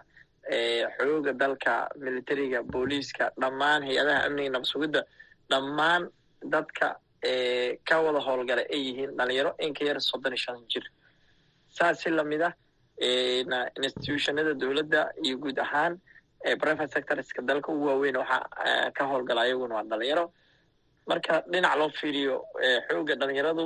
xooga 0.99 1.33
dalka 1.43 1.73
militariga 2.05 2.63
booliiska 2.73 3.25
dhammaan 3.43 3.83
hay'adaha 3.89 4.21
amniga 4.27 4.51
nabsugidda 4.57 5.01
dhammaan 5.51 6.03
dadka 6.55 6.87
ka 7.23 7.97
wada 8.05 8.21
howlgala 8.27 8.63
ay 8.75 8.81
yihiin 8.87 9.17
dhalinyaro. 9.19 9.55
In 9.61 9.75
ka 9.75 9.85
yar 9.85 10.01
soddon 10.01 10.33
iyo 10.33 10.37
shan 10.45 10.59
jir. 10.69 10.85
Saas 11.69 12.01
si 12.03 12.11
la 12.11 12.25
mid 12.25 12.43
ah 12.43 12.55
institutionada 13.83 14.55
dowladda 14.55 15.11
iyo 15.25 15.37
guud 15.39 15.59
ahaan 15.59 16.01
private 16.61 16.91
sectorska 16.93 17.43
dalka 17.43 17.73
ugu 17.73 17.87
waaweyn 17.87 18.17
waxaa 18.17 18.91
ka 18.97 19.05
howlgala 19.11 19.41
ayaguna 19.47 19.75
waa 19.75 19.85
dhalinyaro. 19.85 20.33
Marka 21.09 21.43
dhinac 21.53 21.77
loo 21.79 21.89
fiiriyo 21.91 22.37
xooga 22.89 23.15
dhalinyaradu 23.21 23.65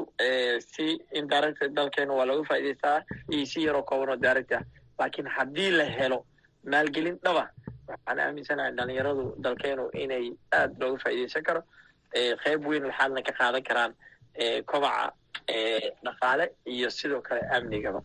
si 0.72 0.98
indirect 1.12 1.62
dalkeenu 1.78 2.12
waa 2.18 2.26
looga 2.26 2.44
faa'iideystaa 2.50 2.98
iyo 3.30 3.46
si 3.46 3.64
yaroo 3.66 3.82
kooban 3.82 4.10
oo 4.10 4.16
direct 4.16 4.52
ah. 4.52 4.62
Laakiin 4.98 5.26
haddii 5.36 5.70
la 5.70 5.84
helo 5.84 6.18
maalgelin 6.72 7.18
dhaba 7.24 7.44
waxaan 7.88 8.18
aaminsanahay 8.20 8.72
dhalinyaradu 8.78 9.24
dalkeenu 9.44 9.90
inay 10.02 10.26
aada 10.52 10.74
looga 10.86 10.98
faa'iideysan 11.04 11.42
karo 11.42 11.62
qeyb 12.44 12.60
weyn 12.70 12.84
waxaadna 12.90 13.20
ka 13.26 13.32
qaadan 13.40 13.62
karaan 13.68 13.92
kobaca 14.70 15.12
dhaqaale 16.06 16.44
iyo 16.74 16.88
sidoo 16.98 17.20
kale 17.26 17.40
amnigaba. 17.56 18.00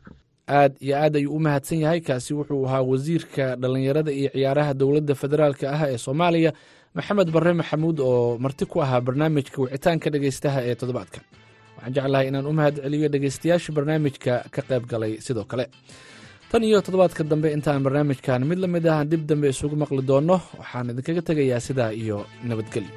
Aad 0.57 0.73
iyo 0.85 0.95
aad 1.03 1.15
ayuu 1.19 1.35
u 1.35 1.39
mahadsan 1.45 1.79
yahay 1.83 2.01
kaasi 2.07 2.31
wuxuu 2.37 2.65
ahaa 2.67 2.81
wasiirka 2.91 3.45
dhalinyarada 3.61 4.11
iyo 4.19 4.29
ciyaaraha 4.35 4.73
dowladda 4.79 5.13
federaalka 5.21 5.65
ah 5.75 5.81
ee 5.93 5.97
soomaaliya 6.05 6.51
maxamed 6.97 7.29
barre 7.35 7.53
maxamuud 7.61 7.97
oo 8.09 8.37
marti 8.45 8.65
ku 8.71 8.77
ahaa 8.85 9.01
barnaamijka 9.07 9.57
wicitaanka 9.63 10.07
dhegeystaha 10.13 10.59
ee 10.69 10.75
toddobaadkan. 10.79 11.23
Waxaan 11.75 11.93
jeclahay 11.95 12.25
inaan 12.29 12.47
u 12.47 12.53
mahad 12.59 12.75
celiyo 12.85 13.07
dhegeystayaasha 13.13 13.69
barnaamijka 13.77 14.33
ka 14.53 14.61
qayb 14.69 14.83
galay 14.91 15.13
sidoo 15.25 15.45
kale. 15.51 15.65
Tan 16.51 16.63
iyo 16.67 16.77
toddobaadka 16.85 17.21
dambe 17.31 17.47
intaan 17.57 17.83
barnaamijkan 17.85 18.41
mid 18.49 18.57
la 18.63 18.67
mid 18.75 18.85
ah 18.95 19.03
dib 19.11 19.23
dambe 19.29 19.47
isugu 19.53 19.75
maqli 19.81 20.01
doonno 20.09 20.37
waxaan 20.59 20.89
idinkaga 20.93 21.21
tegayaa 21.29 21.59
sidaa 21.67 21.91
iyo 22.01 22.17
nabadgelyo 22.49 22.89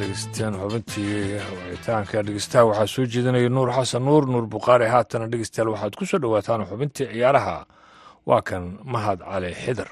dhegeysateen 0.00 0.54
xubintii 0.62 1.40
wicitaanka 1.70 2.22
dhegeystaha 2.26 2.64
waxaa 2.70 2.86
soo 2.94 3.04
jeedinaya 3.12 3.48
nuur 3.56 3.70
xasan 3.76 4.02
nuur 4.08 4.24
nuur 4.32 4.46
bukhaari 4.56 4.86
haatana 4.94 5.26
dhegeystayaal 5.32 5.70
waxaad 5.74 5.94
ku 5.98 6.04
soo 6.10 6.18
dhowaataan 6.22 6.66
xubintii 6.70 7.06
ciyaaraha. 7.12 7.56
Waa 8.28 8.42
kan 8.48 8.62
mahad 8.84 9.18
cali 9.30 9.50
xidar 9.64 9.88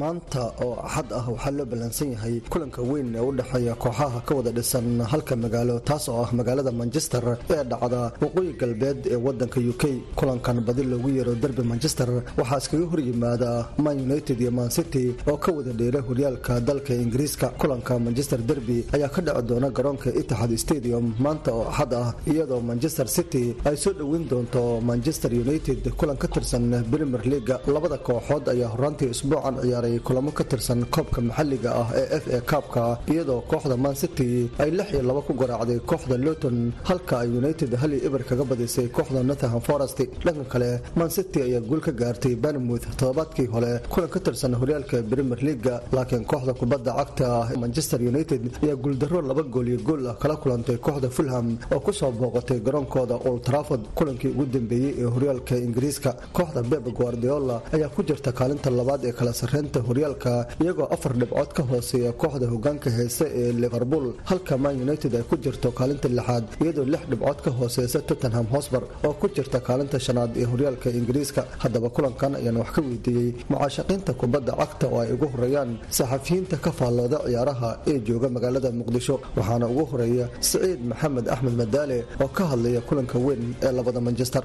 maanta 0.00 0.42
oo 0.64 0.74
axad 0.86 1.08
ah 1.18 1.24
waxaa 1.34 1.50
loo 1.58 1.66
ballansan 1.72 2.08
yahay 2.14 2.34
kulanka 2.52 2.80
weyn 2.90 3.08
ee 3.18 3.24
u 3.28 3.32
dhexeeya 3.38 3.74
kooxaha 3.82 4.20
ka 4.26 4.32
wada 4.38 4.50
dhisan 4.58 4.86
halka 5.12 5.34
magaalo 5.44 5.74
taas 5.88 6.04
oo 6.08 6.22
ah 6.24 6.30
magaalada 6.38 6.72
manchester 6.80 7.24
ee 7.54 7.62
dhacda 7.70 8.00
waqooyi 8.22 8.52
galbeed 8.60 9.00
ee 9.12 9.16
wadanka 9.26 9.58
u 9.60 9.72
k. 9.80 9.84
Kulankan 10.18 10.58
badi 10.66 10.82
loogu 10.92 11.08
yeero 11.16 11.34
derby 11.42 11.62
manchester 11.72 12.08
waxaa 12.40 12.58
iskaga 12.62 12.86
horyimaada 12.92 13.50
man 13.84 13.96
united 14.08 14.40
iyo 14.40 14.50
man 14.58 14.70
city 14.76 15.04
oo 15.30 15.36
ka 15.44 15.50
wada 15.56 15.72
dheera 15.80 16.00
horyaalka 16.08 16.60
dalka 16.68 16.92
ingiriiska. 17.04 17.46
Kulanka 17.60 17.98
manchester 18.06 18.38
derby 18.50 18.78
ayaa 18.94 19.08
ka 19.14 19.20
dhici 19.26 19.42
doona 19.48 19.68
garoonka 19.76 20.08
itixad 20.20 20.52
stadium 20.64 21.04
maanta 21.24 21.50
oo 21.58 21.64
axad 21.70 21.92
ah 22.02 22.08
iyadoo 22.32 22.60
manchester 22.70 23.06
city 23.16 23.44
ay 23.68 23.76
soo 23.76 23.92
dhoweyn 24.00 24.24
doonto 24.30 24.80
manchester 24.90 25.30
united 25.44 25.80
kulan 25.98 26.16
ka 26.22 26.28
tirsan 26.34 26.64
premier 26.90 27.22
leaga 27.32 27.56
labada 27.74 27.98
kooxood 28.08 28.44
ayaa 28.54 28.68
horaantii 28.74 29.10
isbuucan 29.14 29.54
ciyaaray 29.62 29.87
kulamo 30.06 30.30
ka 30.38 30.44
tirsan 30.50 30.80
koobka 30.94 31.20
maxalliga 31.28 31.70
ah 31.82 31.88
ee 32.00 32.06
f 32.22 32.24
a 32.36 32.40
kaabka 32.50 32.82
iyadoo 33.12 33.40
kooxda 33.50 33.76
man 33.84 33.94
city 34.02 34.28
ay 34.62 34.70
lix 34.78 34.88
iyo 34.94 35.02
laba 35.10 35.20
ku 35.28 35.32
garaacday 35.40 35.78
kooxda 35.90 36.16
luton 36.26 36.56
halka 36.88 37.14
ay 37.22 37.28
united 37.40 37.70
hal 37.80 37.92
iyo 37.96 38.02
eber 38.08 38.22
kaga 38.30 38.44
badisay 38.50 38.86
kooxda 38.96 39.22
nottingham 39.30 39.60
forest. 39.68 39.98
Dhanka 40.26 40.44
kale 40.52 40.70
man 41.00 41.10
city 41.16 41.38
ayaa 41.46 41.60
guul 41.68 41.80
ka 41.86 41.92
gaartay 42.00 42.34
banmouth 42.44 42.86
toddobaadkii 42.98 43.46
hore 43.54 43.72
kulan 43.92 44.10
ka 44.14 44.20
tirsan 44.26 44.52
horyaalka 44.60 44.96
premier 45.10 45.40
leaga 45.48 45.74
laakiin 45.96 46.24
kooxda 46.30 46.52
kubadda 46.60 46.92
cagta 46.98 47.26
manchester 47.62 48.00
united 48.12 48.42
ayaa 48.64 48.76
guuldaro 48.84 49.18
laba 49.30 49.42
gool 49.54 49.68
iyo 49.72 49.78
gool 49.88 50.02
ah 50.10 50.14
kala 50.22 50.36
kulantay 50.42 50.76
kooxda 50.86 51.08
fulham 51.16 51.46
oo 51.74 51.80
ku 51.86 51.92
soo 51.92 52.10
booqatay 52.20 52.58
garoonkooda 52.66 53.16
old 53.28 53.42
trafford 53.48 53.82
kulankii 53.98 54.30
ugu 54.34 54.44
dambeeyey 54.54 54.92
ee 55.02 55.08
horyaalka 55.14 55.54
ingiriiska. 55.66 56.10
Kooxda 56.36 56.60
beb 56.72 56.84
guardiola 56.98 57.56
ayaa 57.76 57.88
ku 57.94 58.00
jirta 58.08 58.30
kaalinta 58.38 58.70
labaad 58.70 59.02
ee 59.08 59.12
kala 59.18 59.32
sarreynta 59.68 59.80
horyaalka 59.88 60.46
iyagoo 60.60 60.88
afar 60.90 61.12
dhibcood 61.12 61.52
ka 61.54 61.62
hooseeya 61.62 62.12
kooxda 62.12 62.46
hogaanka 62.46 62.90
heese 62.90 63.24
ee 63.34 63.52
liverpool. 63.52 64.14
Halka 64.24 64.56
man 64.58 64.80
united 64.80 65.14
ay 65.14 65.22
ku 65.22 65.36
jirto 65.36 65.70
kaalinta 65.72 66.08
lixaad 66.08 66.44
iyadoo 66.60 66.84
lix 66.84 67.02
dhibcood 67.10 67.40
ka 67.44 67.50
hooseysa 67.50 68.00
tottenham 68.02 68.46
hosbar 68.46 68.82
oo 69.04 69.12
ku 69.12 69.28
jirta 69.28 69.60
kaalinta 69.60 69.98
shanaad 70.00 70.36
ee 70.36 70.44
horyaalka 70.44 70.90
ingiriiska. 70.90 71.44
Haddaba 71.58 71.88
kulankan 71.90 72.34
ayaan 72.36 72.56
wax 72.56 72.70
ka 72.72 72.80
weydiiyey. 72.82 73.34
Mucaashaqiinta 73.50 74.12
kubadda 74.14 74.52
cagta 74.56 74.86
oo 74.88 75.00
ay 75.00 75.12
ugu 75.12 75.26
horeeyaan 75.34 75.78
saxafiyiinta 75.90 76.56
ka 76.56 76.70
faallooda 76.72 77.18
ciyaaraha 77.26 77.70
ee 77.86 77.98
jooga 78.00 78.28
magaalada 78.28 78.70
muqdisho. 78.72 79.20
Waxaana 79.36 79.66
ugu 79.68 79.84
horreeya 79.92 80.28
siciid 80.40 80.80
maxamed 80.90 81.28
axmed 81.28 81.54
madaale 81.60 82.04
oo 82.22 82.28
ka 82.28 82.44
hadlaya 82.52 82.80
kulanka 82.80 83.18
weyn 83.18 83.54
ee 83.62 83.72
labada 83.72 84.00
manchester. 84.00 84.42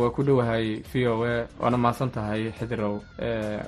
Waa 0.00 0.10
ku 0.10 0.22
dhowahay 0.22 0.82
v 0.92 1.06
o 1.08 1.24
a 1.24 1.46
waana 1.62 1.76
mahadsan 1.78 2.10
tahay 2.10 2.52
xidirow 2.58 3.00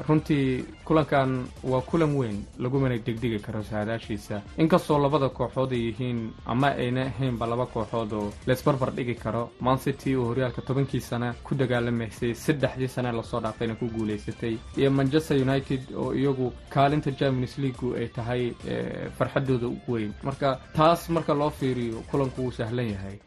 runtii 0.09 0.65
kulankan 0.89 1.45
waa 1.63 1.81
kulan 1.85 2.15
weyn 2.17 2.39
lagumana 2.59 2.97
degdegi 2.99 3.39
karo 3.45 3.63
saadaashiisa. 3.63 4.41
Inkastoo 4.59 4.99
labada 4.99 5.29
kooxood 5.29 5.73
ay 5.73 5.83
yihiin 5.89 6.31
ama 6.47 6.69
ayna 6.83 7.03
ahaynba 7.11 7.47
laba 7.47 7.67
kooxood 7.67 8.13
oo 8.13 8.33
laysbarbar 8.47 8.91
dhigi 8.97 9.15
karo 9.15 9.51
man 9.61 9.79
city 9.79 10.17
oo 10.17 10.25
horyaalka 10.31 10.63
tobankii 10.63 11.01
sana 11.01 11.35
ku 11.45 11.55
dagaalamaysay 11.55 12.33
saddexdii 12.35 12.89
sane 12.89 13.13
la 13.13 13.23
soo 13.23 13.41
dhaafayna 13.41 13.75
ku 13.75 13.87
guulaysatay 13.95 14.57
iyo 14.77 14.91
manchester 14.91 15.37
united 15.37 15.83
oo 15.97 16.15
iyagu 16.15 16.53
kaalinta 16.71 17.13
champions 17.13 17.59
leagu 17.59 17.95
ay 17.95 18.09
tahay 18.09 18.53
farxadooda 19.19 19.67
ugu 19.67 19.93
weyn. 19.93 20.13
Marka 20.23 20.59
taas 20.75 21.09
marka 21.11 21.35
loo 21.35 21.51
fiiriyo 21.51 22.01
kulanku 22.11 22.43
wuu 22.43 22.51
sahlan 22.53 22.91
yahay. 22.97 23.19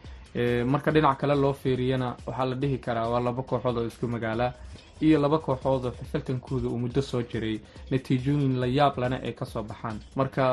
Marka 0.66 0.92
dhinac 0.92 1.18
kale 1.20 1.36
loo 1.36 1.54
fiiriyana 1.54 2.16
waxaa 2.26 2.46
la 2.46 2.56
dhihi 2.56 2.78
karaa 2.78 3.10
waa 3.10 3.20
laba 3.20 3.44
kooxood 3.44 3.78
oo 3.78 3.86
isku 3.86 4.08
magaala 4.08 4.54
iyo 5.02 5.20
laba 5.20 5.38
kooxood 5.40 5.86
oo 5.86 5.92
xifiltankooda 6.00 6.68
uu 6.70 6.78
muddo 6.84 7.02
soo 7.02 7.22
jiray 7.22 7.60
natiijooyin 7.92 8.60
la 8.60 8.68
yaab 8.68 8.98
lana 8.98 9.18
ay 9.24 9.34
ka 9.34 9.46
soo 9.46 9.64
baxaan. 9.64 9.98
Marka 10.16 10.44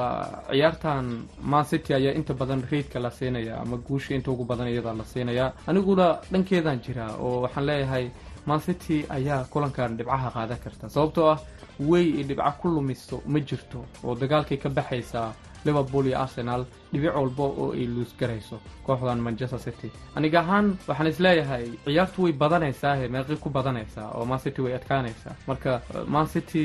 ciyaartan 0.51 1.07
man 1.43 1.65
city 1.65 1.95
ayaa 1.95 2.15
inta 2.15 2.35
badan 2.35 2.63
reidka 2.71 2.99
la 3.01 3.11
siinaya 3.11 3.61
ama 3.61 3.77
guusha 3.77 4.15
inta 4.15 4.31
ugu 4.31 4.45
badan 4.45 4.69
iyadaa 4.69 4.95
la 4.95 5.05
siinaya. 5.05 5.53
Aniguna 5.67 6.19
dhankeedan 6.33 6.81
jiraa 6.81 7.17
oo 7.21 7.41
waxaan 7.43 7.67
leeyahay 7.67 8.11
man 8.47 8.61
city 8.61 9.05
ayaa 9.09 9.45
kulankan 9.53 9.97
dhibcaha 9.97 10.31
qaadan 10.31 10.59
karta. 10.65 10.89
Sababtoo 10.89 11.29
ah 11.31 11.39
wey 11.81 12.07
ay 12.19 12.23
dhibco 12.25 12.53
ku 12.61 12.69
lumiso 12.69 13.23
ma 13.27 13.39
jirto 13.41 13.85
oo 14.05 14.15
dagaalkay 14.15 14.57
ka 14.59 14.69
baxaysaa 14.69 15.33
liverpool 15.65 16.07
iyo 16.07 16.19
arsenal 16.21 16.65
dhibic 16.93 17.15
walba 17.19 17.45
oo 17.45 17.67
ay 17.79 17.87
luus 17.95 18.13
garayso 18.21 18.57
kooxdan 18.87 19.21
manchester 19.27 19.61
city. 19.67 19.89
Aniga 20.17 20.41
ahaan 20.41 20.67
waxaan 20.89 21.09
is 21.13 21.19
leeyahay 21.25 21.65
ciyaartu 21.85 22.19
way 22.25 22.33
badanaysaa 22.43 22.95
meeqi 23.15 23.37
ku 23.45 23.49
badanaysaa 23.57 24.07
oo 24.17 24.25
man 24.31 24.39
city 24.45 24.61
way 24.65 24.75
adkaanaysaa. 24.79 25.35
Marka 25.49 25.81
man 26.15 26.27
city 26.35 26.65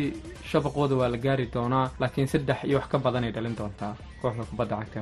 shabaqooda 0.52 0.96
waa 1.02 1.10
la 1.14 1.18
gaari 1.26 1.46
doonaa 1.54 1.86
laakiin 2.02 2.28
saddex 2.34 2.60
iyo 2.68 2.78
wax 2.80 2.88
ka 2.92 2.98
badanay 3.06 3.32
dhalin 3.36 3.56
doontaa 3.60 3.94
kooxda 4.22 4.44
kubadda 4.50 4.76
cagta 4.80 5.00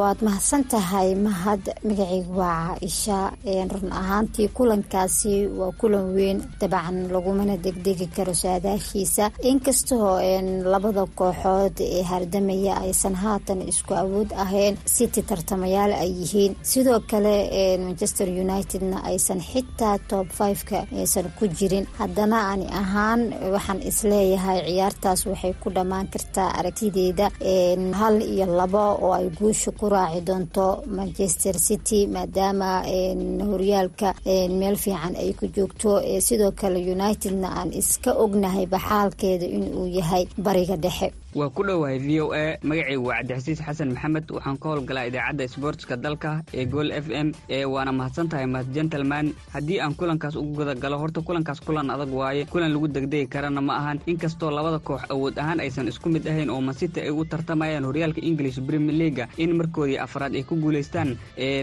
waad 0.00 0.18
mahadsan 0.26 0.64
tahay 0.72 1.14
mahad 1.26 1.62
magacaygu 1.88 2.32
waa 2.40 2.76
caaisha 2.76 3.18
run 3.72 3.88
ahaantii 4.00 4.48
kulankaasi 4.56 5.46
waa 5.60 5.72
kulan 5.80 6.06
weyn. 6.16 6.38
Dabcan 6.60 6.98
lagumana 7.14 7.56
degdegi 7.64 8.06
karo 8.16 8.34
saadaashiisa. 8.34 9.30
Inkastoo 9.50 10.20
labada 10.72 11.04
kooxood 11.18 11.76
ee 11.80 12.02
hardamaya 12.02 12.74
aysan 12.84 13.14
haatan 13.14 13.60
isku 13.72 13.94
awood 14.18 14.32
ahayn 14.34 14.74
city 14.84 15.22
tartamayaal 15.22 15.92
ay 15.94 16.10
yihiin. 16.10 16.56
Sidoo 16.62 17.00
kale 17.10 17.34
manchester 17.78 18.26
unitedna 18.28 18.98
aysan 19.06 19.40
xitaa 19.40 19.98
top 20.08 20.26
fiveka 20.38 20.86
aysan 20.92 21.30
ku 21.38 21.46
jirin. 21.46 21.86
Haddana 21.98 22.50
ani 22.52 22.66
ahaan 22.66 23.20
waxaan 23.54 23.80
is 23.82 24.02
leeyahay 24.04 24.60
ciyaartaas 24.66 25.20
waxay 25.30 25.54
ku 25.62 25.70
dhammaan 25.70 26.08
kartaa 26.12 26.50
aragtideeda 26.58 27.30
hal 28.00 28.16
iyo 28.22 28.46
labo 28.58 28.84
oo 29.04 29.12
ay 29.12 29.30
guusha 29.38 29.70
ku 29.78 29.88
raaci 29.88 30.20
doonto 30.26 30.82
manchester 30.86 31.54
city 31.58 32.06
maadaama 32.06 32.82
horyaalka 33.50 34.14
meel 34.58 34.76
fiican 34.76 35.14
ay 35.16 35.32
ku 35.38 35.46
joogto. 35.46 36.02
Sidoo 36.20 36.52
kale 36.52 36.78
unitedna 36.94 37.48
aan 37.60 37.70
iska 37.72 38.10
ognahay 38.24 38.66
baxaalkeeda 38.66 39.46
inuu 39.46 39.86
yahay 39.86 40.24
bariga 40.44 40.76
dhexe 40.76 41.12
waa 41.36 41.52
ku 41.52 41.60
dhowahay 41.62 42.00
v 42.00 42.08
o 42.24 42.32
a 42.32 42.56
magacaygu 42.64 43.04
waa 43.04 43.20
cabdixasiis 43.20 43.60
xasan 43.60 43.92
maxamed. 43.92 44.24
Waxaan 44.32 44.56
ka 44.58 44.68
howlgalaa 44.72 45.06
idaacadda 45.12 45.44
sboortska 45.48 45.96
dalka 46.00 46.40
ee 46.56 46.64
gool 46.64 46.88
f 46.90 47.06
m 47.12 47.28
ee 47.52 47.64
waana 47.68 47.92
mahadsan 47.92 48.28
tahay 48.32 48.46
mahad 48.48 48.72
gentleman. 48.72 49.34
Haddii 49.52 49.76
aan 49.80 49.92
kulankaas 49.94 50.36
ugu 50.40 50.56
gudagalo 50.64 50.96
horta 50.98 51.20
kulankaas 51.20 51.60
kulan 51.60 51.90
adag 51.92 52.08
waaye. 52.10 52.46
Kulan 52.48 52.72
lagu 52.72 52.88
degdegi 52.88 53.28
karana 53.28 53.60
ma 53.60 53.76
ahan. 53.76 54.00
Inkastoo 54.08 54.50
labada 54.50 54.78
koox 54.80 55.04
awood 55.12 55.36
ahaan 55.38 55.60
aysan 55.60 55.86
isku 55.92 56.08
mid 56.08 56.24
ahayn 56.26 56.48
oo 56.50 56.60
masita 56.64 57.00
ay 57.04 57.10
ugu 57.12 57.24
tartamayaan 57.28 57.84
horyaalka 57.84 58.24
english 58.24 58.56
premier 58.66 58.96
leaga 58.96 59.28
in 59.36 59.52
markoodii 59.52 59.98
afraad 60.00 60.32
ay 60.34 60.42
ku 60.48 60.56
guulaystaan 60.56 61.12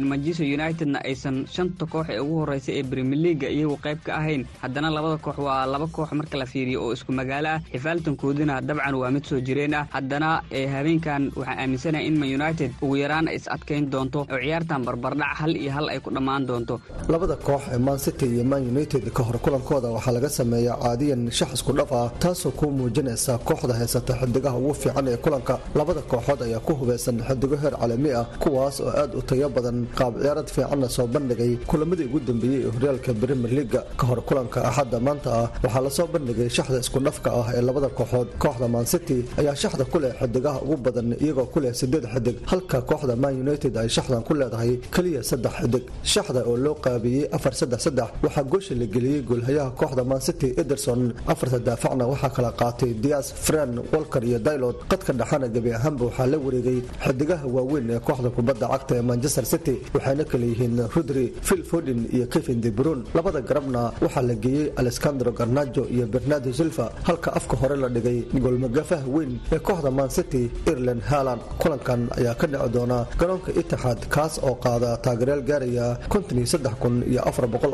manchester 0.06 0.46
unitedna 0.46 1.02
aysan 1.04 1.48
shanta 1.50 1.86
koox 1.90 2.06
ee 2.14 2.20
ugu 2.22 2.38
horeysa 2.46 2.72
ee 2.72 2.84
premier 2.84 3.18
leaga 3.20 3.50
iyagu 3.50 3.76
qayb 3.82 3.98
ka 4.06 4.14
ahayn. 4.22 4.46
Haddana 4.62 4.94
labada 4.94 5.18
koox 5.18 5.38
waa 5.42 5.66
laba 5.66 5.88
koox 5.90 6.14
marka 6.14 6.38
la 6.38 6.46
fiiriyo 6.46 6.86
oo 6.86 6.94
isku 6.94 7.12
magaalo 7.12 7.50
ah 7.58 7.60
xifaaltankoodina 7.74 8.62
dabcan 8.62 8.96
waa 9.02 9.12
mid 9.12 9.26
soo 9.26 9.42
jira 9.42 9.54
haddana 9.64 10.42
habeenkan 10.52 11.32
waxaan 11.36 11.60
aaminsanahay 11.60 12.08
in 12.08 12.18
man 12.20 12.30
united 12.30 12.72
ugu 12.82 12.96
yaraan 12.98 13.28
is 13.32 13.48
adkayn 13.48 13.90
doonto 13.90 14.20
oo 14.28 14.38
ciyaartan 14.44 14.84
barbardhac 14.86 15.38
hal 15.40 15.56
iyo 15.56 15.72
hal 15.72 15.88
ay 15.90 16.00
ku 16.00 16.10
dhammaan 16.12 16.46
doonto. 16.46 16.80
Labada 17.08 17.36
koox 17.36 17.62
ee 17.74 17.78
man 17.78 17.98
city 18.00 18.26
iyo 18.36 18.44
man 18.44 18.62
united 18.68 19.04
ka 19.14 19.24
hor 19.24 19.38
kulankooda 19.40 19.88
waxaa 19.96 20.12
laga 20.12 20.30
sameeyaa 20.30 20.78
caadiyan 20.84 21.32
shax 21.32 21.54
isku 21.54 21.72
dhaf 21.74 21.92
ah 21.94 22.12
taasoo 22.20 22.52
kuu 22.52 22.72
muujinaysa 22.72 23.38
kooxda 23.48 23.74
haysata 23.80 24.14
xidigaha 24.22 24.58
ugu 24.58 24.74
fiican 24.74 25.08
ee 25.08 25.18
kulanka. 25.18 25.60
Labada 25.76 26.02
kooxood 26.02 26.42
ayaa 26.48 26.60
ku 26.60 26.74
hubeysan 26.80 27.18
xidigo 27.28 27.56
heer 27.62 27.74
caalami 27.80 28.12
ah 28.12 28.26
kuwaas 28.44 28.80
oo 28.82 28.90
aad 29.02 29.16
u 29.16 29.22
tayo 29.22 29.50
badan 29.50 29.88
qaab 30.00 30.14
ciyaarad 30.22 30.48
fiicanna 30.56 30.90
soo 30.90 31.08
bandhigay. 31.08 31.52
Kulamadii 31.72 32.06
ugu 32.12 32.20
dambeeyey 32.20 32.62
ee 32.68 32.72
horyaalka 32.76 33.14
premier 33.22 33.52
leaga 33.58 33.82
ka 34.00 34.04
hor 34.10 34.22
kulanka 34.30 34.60
axadda 34.70 35.00
maanta 35.08 35.30
ah 35.42 35.48
waxaa 35.64 35.82
la 35.86 35.90
soo 35.98 36.08
bandhigay 36.16 36.50
shaxda 36.58 36.80
isku 36.84 37.00
dhafka 37.08 37.30
ah 37.40 37.48
ee 37.56 37.62
labada 37.70 37.88
kooxood. 38.00 38.28
Kooxda 38.44 38.68
man 38.76 38.86
city 38.94 39.18
ayaa 39.46 39.56
shaxda 39.64 39.86
ku 39.94 39.98
leh 40.04 40.12
xidigaha 40.22 40.60
ugu 40.66 40.78
badan 40.86 41.14
iyagoo 41.22 41.46
ku 41.54 41.60
leh 41.64 41.72
sideed 41.74 42.06
xidig 42.14 42.38
halka 42.52 42.82
kooxda 42.90 43.16
man 43.24 43.34
united 43.46 43.78
ay 43.78 43.88
shaxdan 43.96 44.24
ku 44.28 44.34
leedahay 44.34 44.72
keliya 44.96 45.22
saddex 45.30 45.54
xidig 45.62 45.84
shaxda 46.14 46.42
oo 46.50 46.56
loo 46.66 46.76
qaabiyey 46.86 47.30
afar 47.38 47.54
saddex 47.60 47.80
saddex 47.88 48.10
waxaa 48.26 48.44
goosha 48.52 48.74
la 48.82 48.86
geliyey 48.96 49.22
goolhayaha 49.30 49.70
kooxda 49.80 50.04
man 50.12 50.20
city 50.28 50.50
ederson. 50.62 51.02
Afarta 51.32 51.60
daafacna 51.68 52.06
waxaa 52.12 52.30
kala 52.36 52.52
qaatay 52.62 52.92
dias 53.04 53.28
fren 53.46 53.72
walker 53.94 54.24
iyo 54.30 54.40
daylod 54.48 54.76
qadka 54.92 55.12
dhexana 55.20 55.48
gebi 55.56 55.72
ahaanba 55.78 56.04
waxaa 56.10 56.28
la 56.32 56.38
wareegay 56.46 56.80
xidigaha 57.06 57.46
waaweyn 57.56 57.90
ee 57.96 58.00
kooxda 58.08 58.30
kubadda 58.38 58.66
cagta 58.74 58.94
ee 59.00 59.02
manchester 59.12 59.46
city 59.54 59.76
waxayna 59.96 60.24
kala 60.32 60.46
yihiin 60.52 60.76
rudri 60.96 61.26
phil 61.48 61.64
fodin 61.72 62.00
iyo 62.16 62.26
kevin 62.34 62.60
de 62.66 62.70
brun 62.80 63.00
labada 63.18 63.42
garabna 63.50 63.82
waxaa 64.06 64.24
la 64.30 64.36
geeyey 64.46 64.72
alexandro 64.82 65.32
garnajo 65.40 65.84
iyo 65.96 66.06
bernardo 66.14 66.52
silva. 66.60 66.88
Halka 67.08 67.30
afka 67.40 67.56
hore 67.62 67.76
la 67.84 67.90
dhigay 67.96 68.18
goolmagafaha 68.44 69.06
weyn 69.16 69.34
kooxda 69.68 69.90
man 69.98 70.10
city 70.18 70.44
ireland 70.72 71.02
haaland. 71.10 71.42
Kulankan 71.62 72.02
ayaa 72.20 72.36
ka 72.40 72.46
dhici 72.52 72.70
doona 72.76 72.98
garoonka 73.20 73.52
itixaad 73.62 74.00
kaas 74.16 74.34
oo 74.48 74.56
qaada 74.66 74.90
taageeryaal 75.06 75.44
gaaraya 75.50 75.88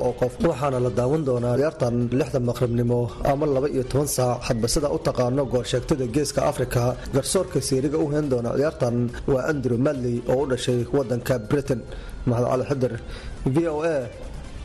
oo 0.06 0.14
qof 0.22 0.34
waxaana 0.50 0.80
la 0.86 0.90
daawan 1.00 1.24
doonaa 1.28 1.56
ciyaartan 1.60 1.96
lixda 2.20 2.40
maqribnimo 2.50 3.00
ama 3.32 3.46
laba 3.56 3.68
iyo 3.76 3.84
toban 3.92 4.08
saac. 4.16 4.38
Hadba 4.48 4.68
sida 4.74 4.88
u 4.96 4.98
taqaano 5.08 5.44
goorsheegtada 5.54 6.06
geeska 6.16 6.42
afrika 6.52 6.84
garsoorka 7.16 7.60
seeriga 7.70 7.98
u 8.04 8.08
heen 8.14 8.28
doona 8.32 8.50
ciyaartan 8.60 8.96
waa 9.32 9.44
andrew 9.52 9.78
madley 9.88 10.16
oo 10.32 10.42
u 10.44 10.46
dhashay 10.52 10.80
wadanka 10.98 11.34
britain. 11.50 11.82
Maxad 12.30 12.46
cali 12.52 12.64
xidir 12.70 12.94
v 13.54 13.56
o 13.74 13.76
a 13.94 13.96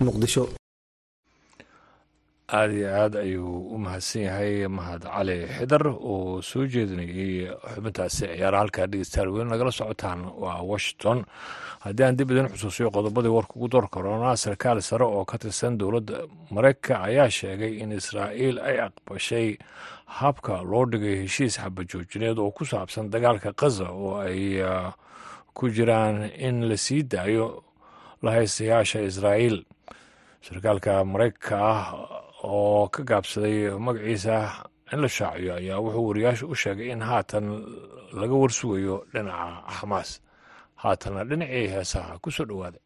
muqdisho 0.06 0.44
aada 2.48 2.72
iyo 2.74 2.88
aad 2.94 3.14
ayuu 3.16 3.74
u 3.74 3.78
mahadsan 3.78 4.22
yahay 4.22 4.66
mahad 4.68 5.02
cali 5.02 5.46
xidar 5.58 5.82
oo 5.90 6.42
soo 6.42 6.66
jeedinayay 6.66 7.50
xubintaasi 7.74 8.26
ciyaara 8.30 8.58
halkaa 8.62 8.86
dhegeystayaal 8.86 9.30
weyn 9.34 9.48
nagala 9.50 9.72
socotaan 9.74 10.20
waa 10.42 10.62
washington. 10.62 11.24
Haddii 11.82 12.04
aan 12.06 12.16
dib 12.16 12.30
idin 12.30 12.46
xusuusiyo 12.52 12.90
qodobadii 12.94 13.34
warka 13.34 13.54
ugu 13.58 13.68
door 13.68 13.88
korona 13.90 14.36
sarkaal 14.36 14.78
sare 14.82 15.04
oo 15.04 15.24
ka 15.24 15.38
tirsan 15.38 15.78
dowladda 15.78 16.22
mareykanka 16.54 17.02
ayaa 17.08 17.30
sheegay 17.30 17.82
in 17.82 17.90
israa'iil 17.92 18.58
ay 18.62 18.76
aqbashay 18.86 19.58
habka 20.06 20.62
loo 20.62 20.86
dhigay 20.86 21.16
heshiis 21.26 21.58
xabajoojineed 21.58 22.38
oo 22.38 22.50
ku 22.54 22.64
saabsan 22.64 23.10
dagaalka 23.10 23.52
khaza 23.58 23.90
oo 23.90 24.22
ay 24.22 24.62
ku 25.56 25.66
jiraan 25.70 26.30
in 26.38 26.62
la 26.68 26.76
sii 26.76 27.02
daayo 27.02 27.64
lahaystayaasha 28.22 29.02
israa'iil. 29.02 29.64
Sarkaalka 30.46 31.02
mareykanka 31.04 31.58
ah 31.58 31.82
oo 32.54 32.88
ka 32.94 33.00
gaabsaday 33.10 33.56
magaciisa 33.86 34.36
in 34.92 34.98
la 35.04 35.08
shaaciyo 35.16 35.52
ayaa 35.60 35.78
wuxuu 35.84 36.06
wariyaasha 36.08 36.44
u 36.46 36.54
sheegay 36.62 36.88
in 36.94 37.02
haatan 37.10 37.44
laga 38.20 38.34
warsugayo 38.42 38.96
dhinaca 39.12 39.46
xamaas 39.78 40.10
haatanna 40.82 41.22
dhinacii 41.30 41.66
heesaha 41.74 42.12
ku 42.22 42.28
soo 42.36 42.46
dhowaada 42.50 42.78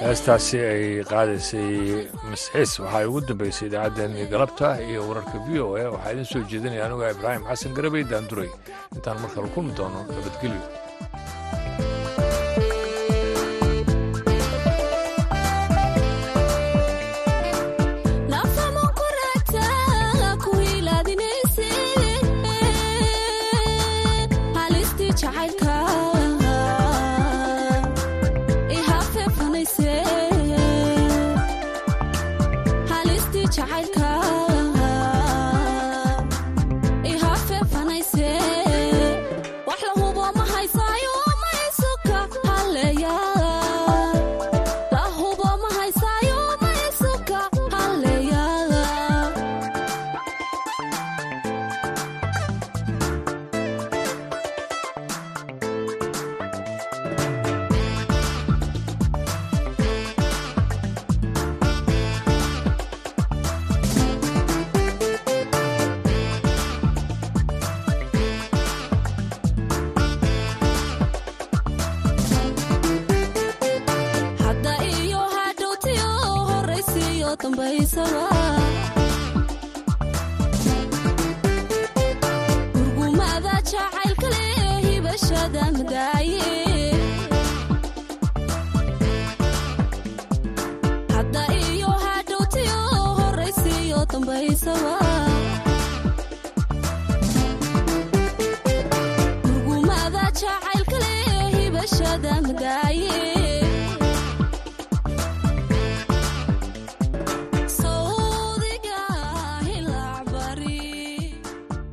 heestaasi 0.00 0.58
ay 0.72 0.84
qaadaysay 1.10 2.08
masxiis 2.30 2.72
waxaa 2.82 3.06
ugu 3.08 3.20
dambeysay 3.28 3.66
idaacaddeenii 3.68 4.26
galabta 4.32 4.68
iyo 4.88 5.00
wararka 5.08 5.36
v 5.46 5.48
o 5.64 5.76
a. 5.76 5.84
Waxaa 5.94 6.12
idin 6.14 6.24
soo 6.32 6.42
jeedinaya 6.50 6.86
anuga 6.86 7.10
ibraahim 7.14 7.44
xasan 7.50 7.74
garabey 7.76 8.04
daanduray. 8.12 8.50
Intaan 8.96 9.20
mar 9.22 9.30
kale 9.34 9.48
kulmi 9.54 9.72
doono 9.78 10.00
nabadgelyo 10.08 10.62